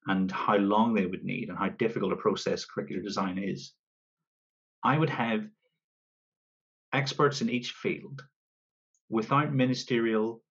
and 0.07 0.31
how 0.31 0.57
long 0.57 0.95
they 0.95 1.07
would 1.07 1.25
need 1.25 1.49
and 1.49 1.59
how 1.59 1.69
difficult 1.69 2.13
a 2.13 2.17
process 2.17 2.67
curricular 2.67 3.03
design 3.03 3.39
is. 3.39 3.73
I 4.83 4.97
would 4.97 5.11
have 5.11 5.47
experts 6.93 7.43
in 7.43 7.51
each 7.51 7.73
field 7.73 8.23
without 9.09 9.53
ministerial 9.53 10.43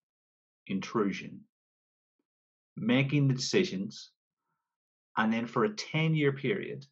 intrusion, 0.67 1.41
making 2.77 3.27
the 3.27 3.33
decisions, 3.33 4.11
and 5.17 5.33
then 5.33 5.47
for 5.47 5.65
a 5.65 5.75
10 5.75 6.13
year 6.13 6.31
period, 6.31 6.85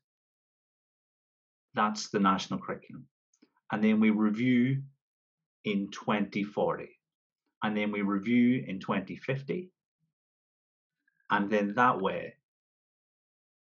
that's 1.76 2.10
the 2.10 2.20
national 2.20 2.60
curriculum. 2.60 3.06
And 3.72 3.84
then 3.84 4.00
we 4.00 4.10
review 4.10 4.82
in 5.64 5.90
2040. 5.92 6.90
And 7.64 7.76
then 7.76 7.92
we 7.92 8.02
review 8.02 8.64
in 8.68 8.80
2050. 8.80 9.70
And 11.30 11.50
then 11.50 11.74
that 11.76 12.00
way, 12.00 12.36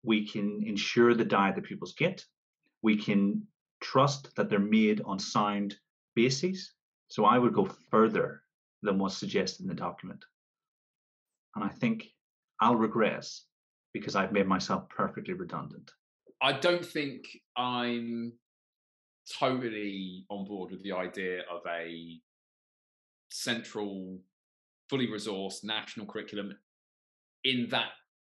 we 0.03 0.27
can 0.27 0.63
ensure 0.65 1.13
the 1.13 1.25
diet 1.25 1.55
that 1.55 1.65
pupils 1.65 1.93
get. 1.93 2.23
We 2.81 2.97
can 2.97 3.43
trust 3.81 4.35
that 4.35 4.49
they're 4.49 4.59
made 4.59 5.01
on 5.05 5.19
sound 5.19 5.75
bases. 6.15 6.73
So 7.07 7.25
I 7.25 7.37
would 7.37 7.53
go 7.53 7.65
further 7.89 8.43
than 8.81 8.97
what's 8.97 9.17
suggested 9.17 9.63
in 9.63 9.67
the 9.67 9.73
document. 9.73 10.23
And 11.55 11.63
I 11.63 11.69
think 11.69 12.07
I'll 12.61 12.75
regress 12.75 13.45
because 13.93 14.15
I've 14.15 14.31
made 14.31 14.47
myself 14.47 14.87
perfectly 14.89 15.33
redundant. 15.33 15.91
I 16.41 16.53
don't 16.53 16.85
think 16.85 17.25
I'm 17.57 18.33
totally 19.39 20.25
on 20.29 20.45
board 20.45 20.71
with 20.71 20.83
the 20.83 20.93
idea 20.93 21.41
of 21.51 21.61
a 21.67 22.19
central, 23.29 24.19
fully 24.89 25.07
resourced 25.07 25.63
national 25.63 26.05
curriculum 26.05 26.55
in 27.43 27.67
that 27.69 27.89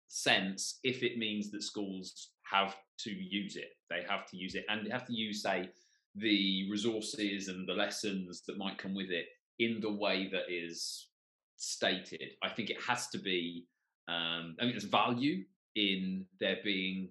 sense 0.09 0.79
if 0.83 1.03
it 1.03 1.17
means 1.17 1.51
that 1.51 1.63
schools 1.63 2.31
have 2.43 2.75
to 2.99 3.11
use 3.11 3.55
it. 3.55 3.69
They 3.89 4.03
have 4.09 4.25
to 4.27 4.37
use 4.37 4.55
it 4.55 4.65
and 4.67 4.85
they 4.85 4.89
have 4.89 5.05
to 5.05 5.13
use, 5.13 5.41
say, 5.41 5.69
the 6.15 6.69
resources 6.69 7.47
and 7.47 7.67
the 7.67 7.73
lessons 7.73 8.41
that 8.47 8.57
might 8.57 8.77
come 8.77 8.93
with 8.93 9.09
it 9.11 9.27
in 9.59 9.79
the 9.79 9.91
way 9.91 10.29
that 10.31 10.49
is 10.49 11.07
stated. 11.57 12.31
I 12.43 12.49
think 12.49 12.69
it 12.69 12.81
has 12.85 13.07
to 13.09 13.19
be, 13.19 13.65
um, 14.07 14.55
I 14.59 14.63
mean, 14.63 14.71
there's 14.71 14.83
value 14.83 15.43
in 15.75 16.25
there 16.39 16.57
being 16.63 17.09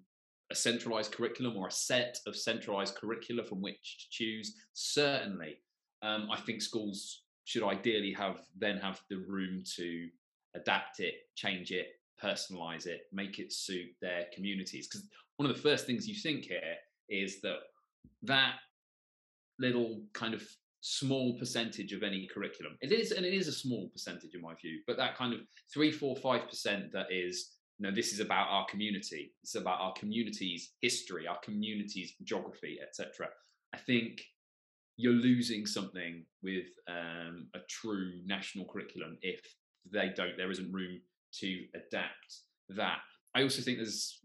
a 0.51 0.55
centralized 0.55 1.13
curriculum 1.13 1.57
or 1.57 1.69
a 1.69 1.73
set 1.73 2.19
of 2.27 2.35
centralized 2.37 2.97
curricula 2.97 3.45
from 3.45 3.61
which 3.61 3.99
to 3.99 4.07
choose. 4.11 4.57
Certainly, 4.73 5.59
um, 6.03 6.29
I 6.31 6.41
think 6.41 6.63
schools 6.63 7.23
should 7.45 7.63
ideally 7.63 8.13
have 8.13 8.41
then 8.57 8.79
have 8.79 9.01
the 9.09 9.25
room 9.29 9.63
to 9.77 10.09
adapt 10.55 11.01
it, 11.01 11.15
change 11.35 11.71
it, 11.71 11.89
personalize 12.23 12.87
it, 12.87 13.03
make 13.13 13.39
it 13.39 13.53
suit 13.53 13.89
their 14.01 14.27
communities. 14.35 14.89
Because 14.89 15.07
one 15.37 15.49
of 15.49 15.57
the 15.57 15.63
first 15.63 15.87
things 15.87 16.07
you 16.07 16.15
think 16.15 16.45
here 16.45 16.77
is 17.09 17.41
that 17.41 17.59
that 18.23 18.55
little 19.59 20.03
kind 20.13 20.35
of 20.35 20.43
small 20.81 21.37
percentage 21.39 21.93
of 21.93 22.05
any 22.05 22.29
curriculum 22.33 22.77
it 22.81 22.93
is 22.93 23.11
and 23.11 23.27
it 23.27 23.35
is 23.35 23.49
a 23.49 23.53
small 23.53 23.89
percentage 23.89 24.35
in 24.35 24.41
my 24.41 24.55
view 24.55 24.81
but 24.87 24.97
that 24.97 25.17
kind 25.17 25.35
of 25.35 25.41
three 25.73 25.91
four 25.91 26.15
five 26.17 26.49
percent 26.49 26.93
that 26.93 27.07
is 27.11 27.57
you 27.79 27.87
know 27.87 27.95
this 27.95 28.13
is 28.13 28.21
about 28.21 28.47
our 28.49 28.65
community 28.67 29.33
it's 29.43 29.57
about 29.57 29.81
our 29.81 29.93
community's 29.95 30.75
history 30.81 31.27
our 31.27 31.39
community's 31.41 32.13
geography 32.23 32.79
etc 32.81 33.27
i 33.75 33.79
think 33.79 34.21
you're 34.97 35.13
losing 35.13 35.67
something 35.67 36.25
with 36.43 36.67
um, 36.89 37.49
a 37.55 37.59
true 37.69 38.13
national 38.25 38.65
curriculum 38.67 39.19
if 39.21 39.41
they 39.93 40.13
don't 40.15 40.37
there 40.37 40.51
isn't 40.51 40.73
room 40.73 41.01
to 41.41 41.65
adapt 41.75 42.43
that. 42.71 42.99
I 43.35 43.43
also 43.43 43.63
think 43.63 43.79
there's 43.79 44.21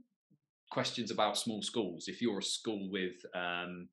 questions 0.72 1.12
about 1.12 1.38
small 1.38 1.62
schools. 1.62 2.06
If 2.08 2.22
you're 2.22 2.39
a 2.39 2.43
school 2.43 2.89
with 2.91 3.14
um, 3.36 3.88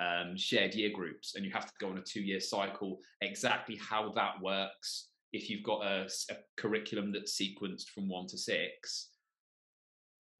um, 0.00 0.36
shared 0.36 0.74
year 0.74 0.90
groups 0.92 1.34
and 1.34 1.44
you 1.44 1.52
have 1.52 1.66
to 1.66 1.72
go 1.80 1.90
on 1.90 1.98
a 1.98 2.02
two 2.02 2.22
year 2.22 2.40
cycle, 2.40 2.98
exactly 3.20 3.76
how 3.76 4.12
that 4.12 4.40
works, 4.42 5.08
if 5.32 5.50
you've 5.50 5.64
got 5.64 5.84
a, 5.84 6.08
a, 6.30 6.36
curriculum 6.56 7.12
that's 7.12 7.38
sequenced 7.40 7.88
from 7.94 8.08
one 8.08 8.26
to 8.28 8.38
six, 8.38 9.10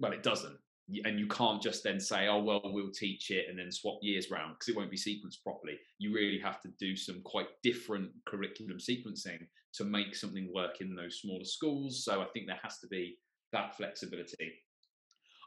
well, 0.00 0.12
it 0.12 0.22
doesn't. 0.22 0.56
And 1.04 1.18
you 1.18 1.26
can't 1.26 1.62
just 1.62 1.82
then 1.82 1.98
say, 1.98 2.28
oh, 2.28 2.42
well, 2.42 2.60
we'll 2.64 2.90
teach 2.90 3.30
it 3.30 3.46
and 3.48 3.58
then 3.58 3.72
swap 3.72 3.98
years 4.02 4.30
round 4.30 4.54
because 4.54 4.68
it 4.68 4.76
won't 4.76 4.90
be 4.90 4.98
sequenced 4.98 5.42
properly. 5.42 5.78
You 5.98 6.14
really 6.14 6.38
have 6.40 6.60
to 6.60 6.68
do 6.78 6.94
some 6.94 7.22
quite 7.24 7.46
different 7.62 8.10
curriculum 8.26 8.76
sequencing 8.78 9.46
to 9.74 9.84
make 9.84 10.14
something 10.14 10.52
work 10.54 10.80
in 10.80 10.94
those 10.94 11.20
smaller 11.20 11.44
schools. 11.44 12.04
So 12.04 12.20
I 12.20 12.26
think 12.26 12.46
there 12.46 12.60
has 12.62 12.78
to 12.80 12.86
be 12.86 13.18
that 13.52 13.76
flexibility. 13.76 14.52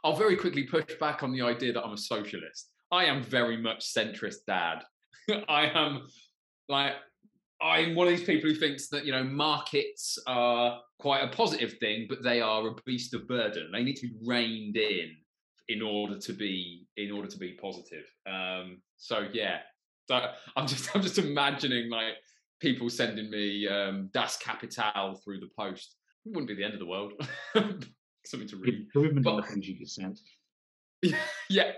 I'll 0.03 0.15
very 0.15 0.35
quickly 0.35 0.63
push 0.63 0.85
back 0.99 1.21
on 1.21 1.31
the 1.31 1.41
idea 1.41 1.73
that 1.73 1.83
I'm 1.83 1.93
a 1.93 1.97
socialist. 1.97 2.71
I 2.91 3.05
am 3.05 3.21
very 3.21 3.57
much 3.57 3.93
centrist 3.93 4.45
dad. 4.47 4.83
I 5.49 5.67
am 5.67 6.07
like 6.69 6.93
I'm 7.61 7.95
one 7.95 8.07
of 8.07 8.15
these 8.15 8.25
people 8.25 8.49
who 8.49 8.55
thinks 8.55 8.87
that 8.89 9.05
you 9.05 9.11
know 9.11 9.23
markets 9.23 10.17
are 10.27 10.79
quite 10.99 11.21
a 11.21 11.35
positive 11.35 11.77
thing, 11.79 12.05
but 12.07 12.23
they 12.23 12.39
are 12.41 12.67
a 12.67 12.75
beast 12.85 13.13
of 13.13 13.27
burden. 13.27 13.69
They 13.71 13.83
need 13.83 13.95
to 13.97 14.07
be 14.07 14.15
reined 14.25 14.77
in 14.77 15.15
in 15.69 15.81
order 15.81 16.17
to 16.17 16.33
be 16.33 16.87
in 16.95 17.11
order 17.11 17.27
to 17.27 17.37
be 17.37 17.53
positive. 17.53 18.05
Um, 18.25 18.81
so 18.97 19.27
yeah, 19.33 19.59
so 20.07 20.19
I'm 20.55 20.67
just 20.67 20.95
I'm 20.95 21.01
just 21.01 21.17
imagining 21.17 21.89
like 21.89 22.13
people 22.59 22.89
sending 22.89 23.29
me 23.29 23.67
um, 23.67 24.09
Das 24.13 24.37
Kapital 24.37 25.15
through 25.23 25.39
the 25.39 25.49
post. 25.57 25.95
It 26.25 26.29
wouldn't 26.29 26.47
be 26.47 26.55
the 26.55 26.63
end 26.63 26.73
of 26.73 26.79
the 26.79 26.85
world. 26.85 27.13
Something 28.25 28.49
to 28.49 28.57
read. 28.57 28.87
Improvement 28.95 29.23
but, 29.23 29.37
the 29.37 29.43
things 29.43 29.67
you 29.67 29.77
get 29.77 29.89
sent. 29.89 30.19
Yeah. 31.49 31.71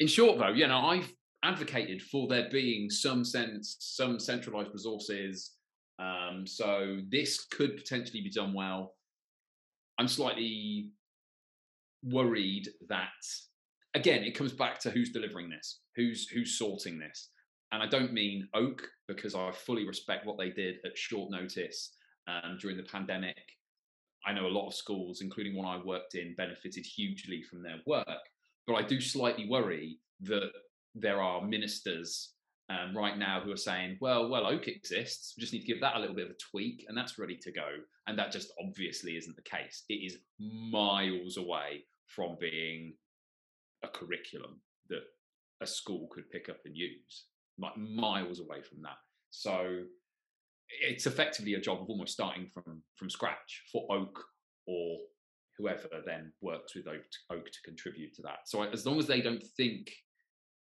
In 0.00 0.08
short, 0.08 0.38
though, 0.38 0.48
you 0.48 0.66
know, 0.66 0.78
I've 0.78 1.12
advocated 1.42 2.02
for 2.02 2.26
there 2.26 2.48
being 2.50 2.90
some 2.90 3.24
sense, 3.24 3.76
some 3.78 4.18
centralized 4.18 4.70
resources. 4.72 5.52
Um, 5.98 6.46
so 6.46 6.98
this 7.08 7.44
could 7.46 7.76
potentially 7.76 8.20
be 8.20 8.30
done 8.30 8.52
well. 8.52 8.94
I'm 9.98 10.08
slightly 10.08 10.90
worried 12.06 12.68
that 12.88 13.08
again 13.94 14.22
it 14.22 14.36
comes 14.36 14.52
back 14.52 14.78
to 14.78 14.90
who's 14.90 15.10
delivering 15.10 15.50
this 15.50 15.80
who's 15.96 16.28
who's 16.28 16.58
sorting 16.58 16.98
this 16.98 17.30
and 17.72 17.82
I 17.82 17.86
don't 17.86 18.12
mean 18.12 18.48
Oak 18.54 18.88
because 19.08 19.34
I 19.34 19.50
fully 19.52 19.86
respect 19.86 20.26
what 20.26 20.38
they 20.38 20.50
did 20.50 20.76
at 20.84 20.96
short 20.96 21.30
notice 21.30 21.92
um, 22.28 22.58
during 22.60 22.76
the 22.76 22.84
pandemic. 22.84 23.36
I 24.24 24.32
know 24.32 24.46
a 24.46 24.48
lot 24.48 24.68
of 24.68 24.74
schools, 24.74 25.20
including 25.20 25.56
one 25.56 25.66
I 25.66 25.84
worked 25.84 26.14
in, 26.14 26.34
benefited 26.36 26.84
hugely 26.84 27.42
from 27.42 27.62
their 27.62 27.78
work. 27.86 28.06
But 28.66 28.74
I 28.74 28.82
do 28.82 29.00
slightly 29.00 29.48
worry 29.48 29.98
that 30.22 30.50
there 30.94 31.20
are 31.20 31.46
ministers 31.46 32.32
um, 32.68 32.96
right 32.96 33.16
now 33.16 33.40
who 33.40 33.52
are 33.52 33.56
saying, 33.56 33.98
well, 34.00 34.28
well, 34.28 34.46
Oak 34.46 34.66
exists. 34.66 35.34
We 35.36 35.42
just 35.42 35.52
need 35.52 35.60
to 35.60 35.66
give 35.66 35.80
that 35.80 35.96
a 35.96 36.00
little 36.00 36.16
bit 36.16 36.24
of 36.26 36.32
a 36.32 36.50
tweak, 36.50 36.84
and 36.88 36.96
that's 36.96 37.18
ready 37.18 37.36
to 37.36 37.52
go. 37.52 37.66
And 38.08 38.18
that 38.18 38.32
just 38.32 38.52
obviously 38.60 39.16
isn't 39.16 39.36
the 39.36 39.42
case. 39.42 39.84
It 39.88 39.94
is 39.94 40.18
miles 40.40 41.36
away 41.36 41.84
from 42.06 42.36
being 42.40 42.94
a 43.82 43.88
curriculum 43.88 44.60
that 44.88 45.02
a 45.60 45.66
school 45.66 46.08
could 46.10 46.30
pick 46.30 46.48
up 46.48 46.58
and 46.64 46.76
use 46.76 47.26
like 47.58 47.76
miles 47.76 48.40
away 48.40 48.62
from 48.62 48.82
that. 48.82 48.98
So 49.30 49.82
it's 50.68 51.06
effectively 51.06 51.54
a 51.54 51.60
job 51.60 51.80
of 51.80 51.88
almost 51.88 52.12
starting 52.12 52.50
from 52.52 52.82
from 52.96 53.10
scratch 53.10 53.62
for 53.72 53.86
Oak 53.90 54.22
or 54.66 54.98
whoever 55.56 55.88
then 56.04 56.32
works 56.42 56.74
with 56.74 56.86
Oak 56.86 57.02
to, 57.02 57.36
Oak 57.36 57.46
to 57.46 57.58
contribute 57.64 58.14
to 58.14 58.22
that. 58.22 58.40
So 58.46 58.62
as 58.62 58.84
long 58.84 58.98
as 58.98 59.06
they 59.06 59.20
don't 59.20 59.42
think 59.56 59.90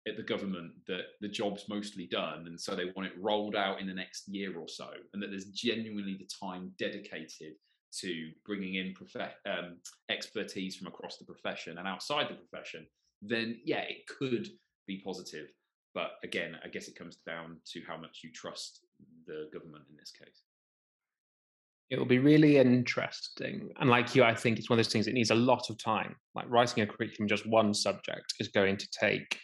at 0.08 0.16
the 0.16 0.22
government 0.22 0.72
that 0.86 1.02
the 1.20 1.28
job's 1.28 1.68
mostly 1.68 2.06
done 2.06 2.46
and 2.46 2.58
so 2.58 2.74
they 2.74 2.90
want 2.96 3.06
it 3.06 3.20
rolled 3.20 3.54
out 3.54 3.80
in 3.80 3.86
the 3.86 3.92
next 3.92 4.28
year 4.28 4.58
or 4.58 4.66
so 4.66 4.88
and 5.12 5.22
that 5.22 5.28
there's 5.28 5.46
genuinely 5.46 6.16
the 6.18 6.28
time 6.42 6.72
dedicated 6.78 7.52
to 7.98 8.30
bringing 8.46 8.74
in 8.74 8.94
um, 9.46 9.76
expertise 10.10 10.76
from 10.76 10.86
across 10.86 11.16
the 11.18 11.24
profession 11.24 11.78
and 11.78 11.88
outside 11.88 12.26
the 12.28 12.34
profession 12.34 12.86
then 13.22 13.58
yeah 13.64 13.80
it 13.80 14.06
could 14.06 14.48
be 14.86 15.02
positive 15.04 15.48
but 15.94 16.12
again, 16.22 16.56
I 16.64 16.68
guess 16.68 16.88
it 16.88 16.96
comes 16.96 17.16
down 17.26 17.56
to 17.72 17.82
how 17.86 17.96
much 17.96 18.20
you 18.22 18.30
trust 18.32 18.86
the 19.26 19.48
government 19.52 19.84
in 19.90 19.96
this 19.96 20.12
case. 20.12 20.42
It 21.90 21.98
will 21.98 22.06
be 22.06 22.20
really 22.20 22.58
interesting. 22.58 23.70
And 23.80 23.90
like 23.90 24.14
you, 24.14 24.22
I 24.22 24.34
think 24.34 24.58
it's 24.58 24.70
one 24.70 24.78
of 24.78 24.84
those 24.84 24.92
things 24.92 25.06
that 25.06 25.14
needs 25.14 25.32
a 25.32 25.34
lot 25.34 25.70
of 25.70 25.78
time. 25.78 26.14
Like 26.36 26.48
writing 26.48 26.84
a 26.84 26.86
curriculum, 26.86 27.28
just 27.28 27.48
one 27.48 27.74
subject 27.74 28.34
is 28.38 28.48
going 28.48 28.76
to 28.76 28.88
take 28.92 29.36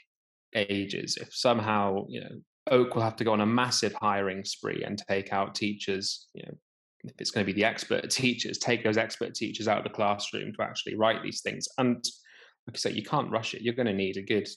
ages. 0.55 1.19
If 1.21 1.35
somehow, 1.35 2.07
you 2.09 2.21
know, 2.21 2.41
Oak 2.71 2.95
will 2.95 3.03
have 3.03 3.17
to 3.17 3.25
go 3.25 3.33
on 3.33 3.41
a 3.41 3.47
massive 3.47 3.95
hiring 3.95 4.45
spree 4.45 4.85
and 4.85 5.03
take 5.09 5.33
out 5.33 5.57
teachers, 5.57 6.29
you 6.35 6.45
know, 6.45 6.55
if 7.07 7.21
it's 7.21 7.31
going 7.31 7.47
to 7.47 7.53
be 7.53 7.59
the 7.59 7.67
expert 7.67 8.11
teachers, 8.11 8.59
take 8.59 8.85
those 8.85 8.99
expert 8.99 9.35
teachers 9.35 9.69
out 9.69 9.79
of 9.79 9.85
the 9.85 9.91
classroom 9.91 10.53
to 10.53 10.63
actually 10.63 10.97
write 10.97 11.23
these 11.23 11.41
things. 11.41 11.69
And 11.79 12.05
like 12.67 12.77
I 12.77 12.79
say, 12.79 12.93
you 12.93 13.05
can't 13.05 13.31
rush 13.31 13.55
it. 13.55 13.63
You're 13.63 13.75
going 13.75 13.87
to 13.87 13.93
need 13.93 14.17
a 14.17 14.23
good 14.23 14.49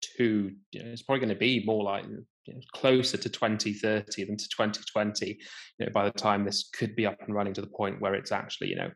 two, 0.00 0.52
you 0.72 0.82
know, 0.82 0.90
it's 0.90 1.02
probably 1.02 1.20
going 1.20 1.34
to 1.34 1.38
be 1.38 1.64
more 1.64 1.82
like 1.82 2.04
you 2.46 2.54
know, 2.54 2.60
closer 2.74 3.16
to 3.16 3.28
2030 3.28 4.24
than 4.24 4.36
to 4.36 4.48
2020 4.48 5.26
you 5.26 5.36
know 5.86 5.92
by 5.92 6.04
the 6.04 6.12
time 6.12 6.44
this 6.44 6.70
could 6.72 6.94
be 6.94 7.06
up 7.06 7.16
and 7.20 7.34
running 7.34 7.52
to 7.52 7.60
the 7.60 7.66
point 7.66 8.00
where 8.00 8.14
it's 8.14 8.32
actually 8.32 8.68
you 8.68 8.76
know 8.76 8.90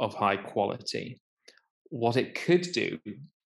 of 0.00 0.14
high 0.14 0.36
quality 0.36 1.20
what 1.88 2.16
it 2.16 2.34
could 2.34 2.62
do 2.72 2.98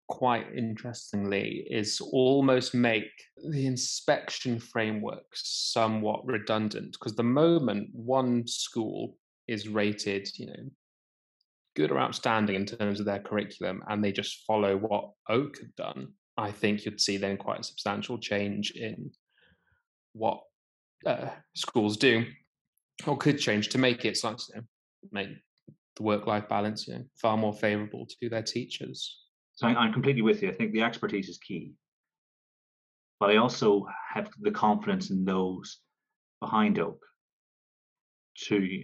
quite 0.07 0.45
interestingly 0.55 1.65
is 1.69 2.01
almost 2.01 2.73
make 2.73 3.11
the 3.49 3.65
inspection 3.65 4.59
framework 4.59 5.25
somewhat 5.33 6.25
redundant 6.25 6.91
because 6.93 7.15
the 7.15 7.23
moment 7.23 7.89
one 7.93 8.45
school 8.47 9.17
is 9.47 9.67
rated, 9.67 10.27
you 10.37 10.47
know, 10.47 10.69
good 11.75 11.91
or 11.91 11.99
outstanding 11.99 12.55
in 12.55 12.65
terms 12.65 12.99
of 12.99 13.05
their 13.05 13.19
curriculum 13.19 13.81
and 13.87 14.03
they 14.03 14.11
just 14.11 14.43
follow 14.45 14.77
what 14.77 15.11
Oak 15.29 15.57
had 15.57 15.75
done, 15.75 16.09
I 16.37 16.51
think 16.51 16.85
you'd 16.85 17.01
see 17.01 17.17
then 17.17 17.37
quite 17.37 17.61
a 17.61 17.63
substantial 17.63 18.17
change 18.17 18.71
in 18.71 19.11
what 20.13 20.41
uh, 21.05 21.29
schools 21.55 21.97
do 21.97 22.25
or 23.07 23.17
could 23.17 23.39
change 23.39 23.69
to 23.69 23.77
make 23.77 24.05
it 24.05 24.19
like 24.23 24.37
you 24.49 24.55
know, 24.55 24.61
make 25.11 25.29
the 25.95 26.03
work-life 26.03 26.47
balance 26.47 26.87
you 26.87 26.95
know, 26.95 27.03
far 27.21 27.37
more 27.37 27.53
favorable 27.53 28.07
to 28.21 28.29
their 28.29 28.43
teachers. 28.43 29.22
So 29.55 29.67
I'm 29.67 29.93
completely 29.93 30.21
with 30.21 30.41
you. 30.41 30.49
I 30.49 30.53
think 30.53 30.71
the 30.71 30.81
expertise 30.81 31.29
is 31.29 31.37
key, 31.37 31.73
but 33.19 33.29
I 33.29 33.37
also 33.37 33.87
have 34.13 34.29
the 34.41 34.51
confidence 34.51 35.11
in 35.11 35.25
those 35.25 35.79
behind 36.39 36.79
Oak 36.79 36.99
to 38.45 38.83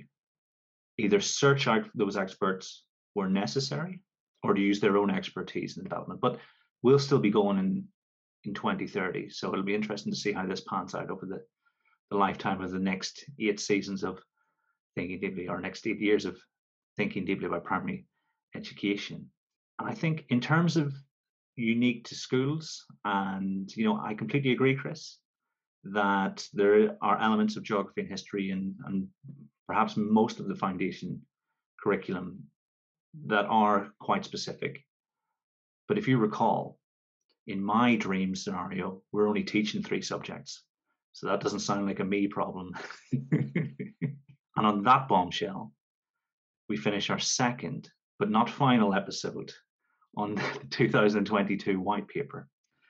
either 0.97 1.20
search 1.20 1.67
out 1.67 1.89
those 1.95 2.17
experts 2.17 2.86
where 3.13 3.30
necessary 3.30 4.01
or 4.43 4.53
to 4.53 4.61
use 4.61 4.80
their 4.80 4.97
own 4.97 5.09
expertise 5.09 5.78
in 5.78 5.84
development. 5.84 6.22
But 6.22 6.39
we'll 6.84 6.99
still 6.99 7.20
be 7.20 7.32
going 7.32 7.57
in 7.57 7.88
in 8.45 8.53
2030. 8.53 9.30
So 9.30 9.51
it'll 9.51 9.63
be 9.63 9.76
interesting 9.76 10.13
to 10.13 10.17
see 10.17 10.32
how 10.32 10.45
this 10.45 10.61
pans 10.61 10.95
out 10.95 11.09
over 11.09 11.26
the, 11.26 11.41
the 12.09 12.17
lifetime 12.17 12.61
of 12.61 12.72
the 12.72 12.80
next 12.80 13.26
eight 13.39 13.59
seasons 13.59 14.03
of 14.03 14.20
thinking 14.95 15.20
deeply, 15.20 15.47
or 15.47 15.59
next 15.59 15.86
eight 15.88 15.99
years 15.99 16.26
of 16.26 16.38
thinking 16.97 17.26
deeply 17.26 17.47
about 17.47 17.65
primary 17.65 18.05
education. 18.55 19.30
And 19.80 19.89
I 19.89 19.93
think 19.93 20.25
in 20.30 20.41
terms 20.41 20.75
of 20.75 20.93
unique 21.55 22.05
to 22.05 22.15
schools, 22.15 22.86
and 23.05 23.73
you 23.75 23.86
know, 23.86 23.99
I 24.03 24.13
completely 24.13 24.51
agree, 24.51 24.75
Chris, 24.75 25.17
that 25.86 26.45
there 26.53 26.97
are 27.01 27.19
elements 27.19 27.55
of 27.55 27.63
geography 27.63 28.01
and 28.01 28.09
history 28.09 28.51
and, 28.51 28.75
and 28.86 29.07
perhaps 29.67 29.95
most 29.95 30.39
of 30.39 30.47
the 30.47 30.55
foundation 30.55 31.21
curriculum 31.82 32.43
that 33.27 33.45
are 33.45 33.89
quite 33.99 34.25
specific. 34.25 34.84
But 35.88 35.97
if 35.97 36.07
you 36.07 36.17
recall, 36.17 36.77
in 37.47 37.63
my 37.63 37.95
dream 37.95 38.36
scenario, 38.36 39.01
we're 39.11 39.27
only 39.27 39.43
teaching 39.43 39.82
three 39.82 40.01
subjects. 40.01 40.63
So 41.13 41.27
that 41.27 41.41
doesn't 41.41 41.61
sound 41.61 41.88
like 41.88 41.99
a 41.99 42.05
me 42.05 42.27
problem. 42.27 42.75
and 43.11 43.95
on 44.57 44.84
that 44.84 45.07
bombshell, 45.07 45.71
we 46.67 46.77
finish 46.77 47.09
our 47.09 47.19
second, 47.19 47.89
but 48.19 48.30
not 48.30 48.49
final 48.49 48.93
episode 48.93 49.51
on 50.18 50.36
the 50.36 50.43
2022 50.70 51.80
white 51.80 52.07
paper. 52.07 52.47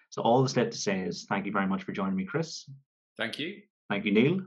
So 0.09 0.21
all 0.21 0.41
that's 0.41 0.57
left 0.57 0.71
to 0.71 0.77
say 0.77 1.01
is 1.01 1.25
thank 1.29 1.45
you 1.45 1.51
very 1.51 1.67
much 1.67 1.83
for 1.83 1.91
joining 1.91 2.15
me, 2.15 2.25
Chris. 2.25 2.69
Thank 3.17 3.37
you. 3.37 3.61
Thank 3.89 4.05
you, 4.05 4.11
Neil. 4.11 4.41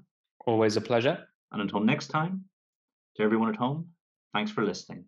Always 0.47 0.77
a 0.77 0.81
pleasure. 0.81 1.27
And 1.53 1.63
until 1.63 1.81
next 1.81 2.09
time, 2.09 2.45
to 3.17 3.23
everyone 3.23 3.51
at 3.51 3.57
home, 3.57 3.91
thanks 4.33 4.51
for 4.51 4.65
listening. 4.65 5.05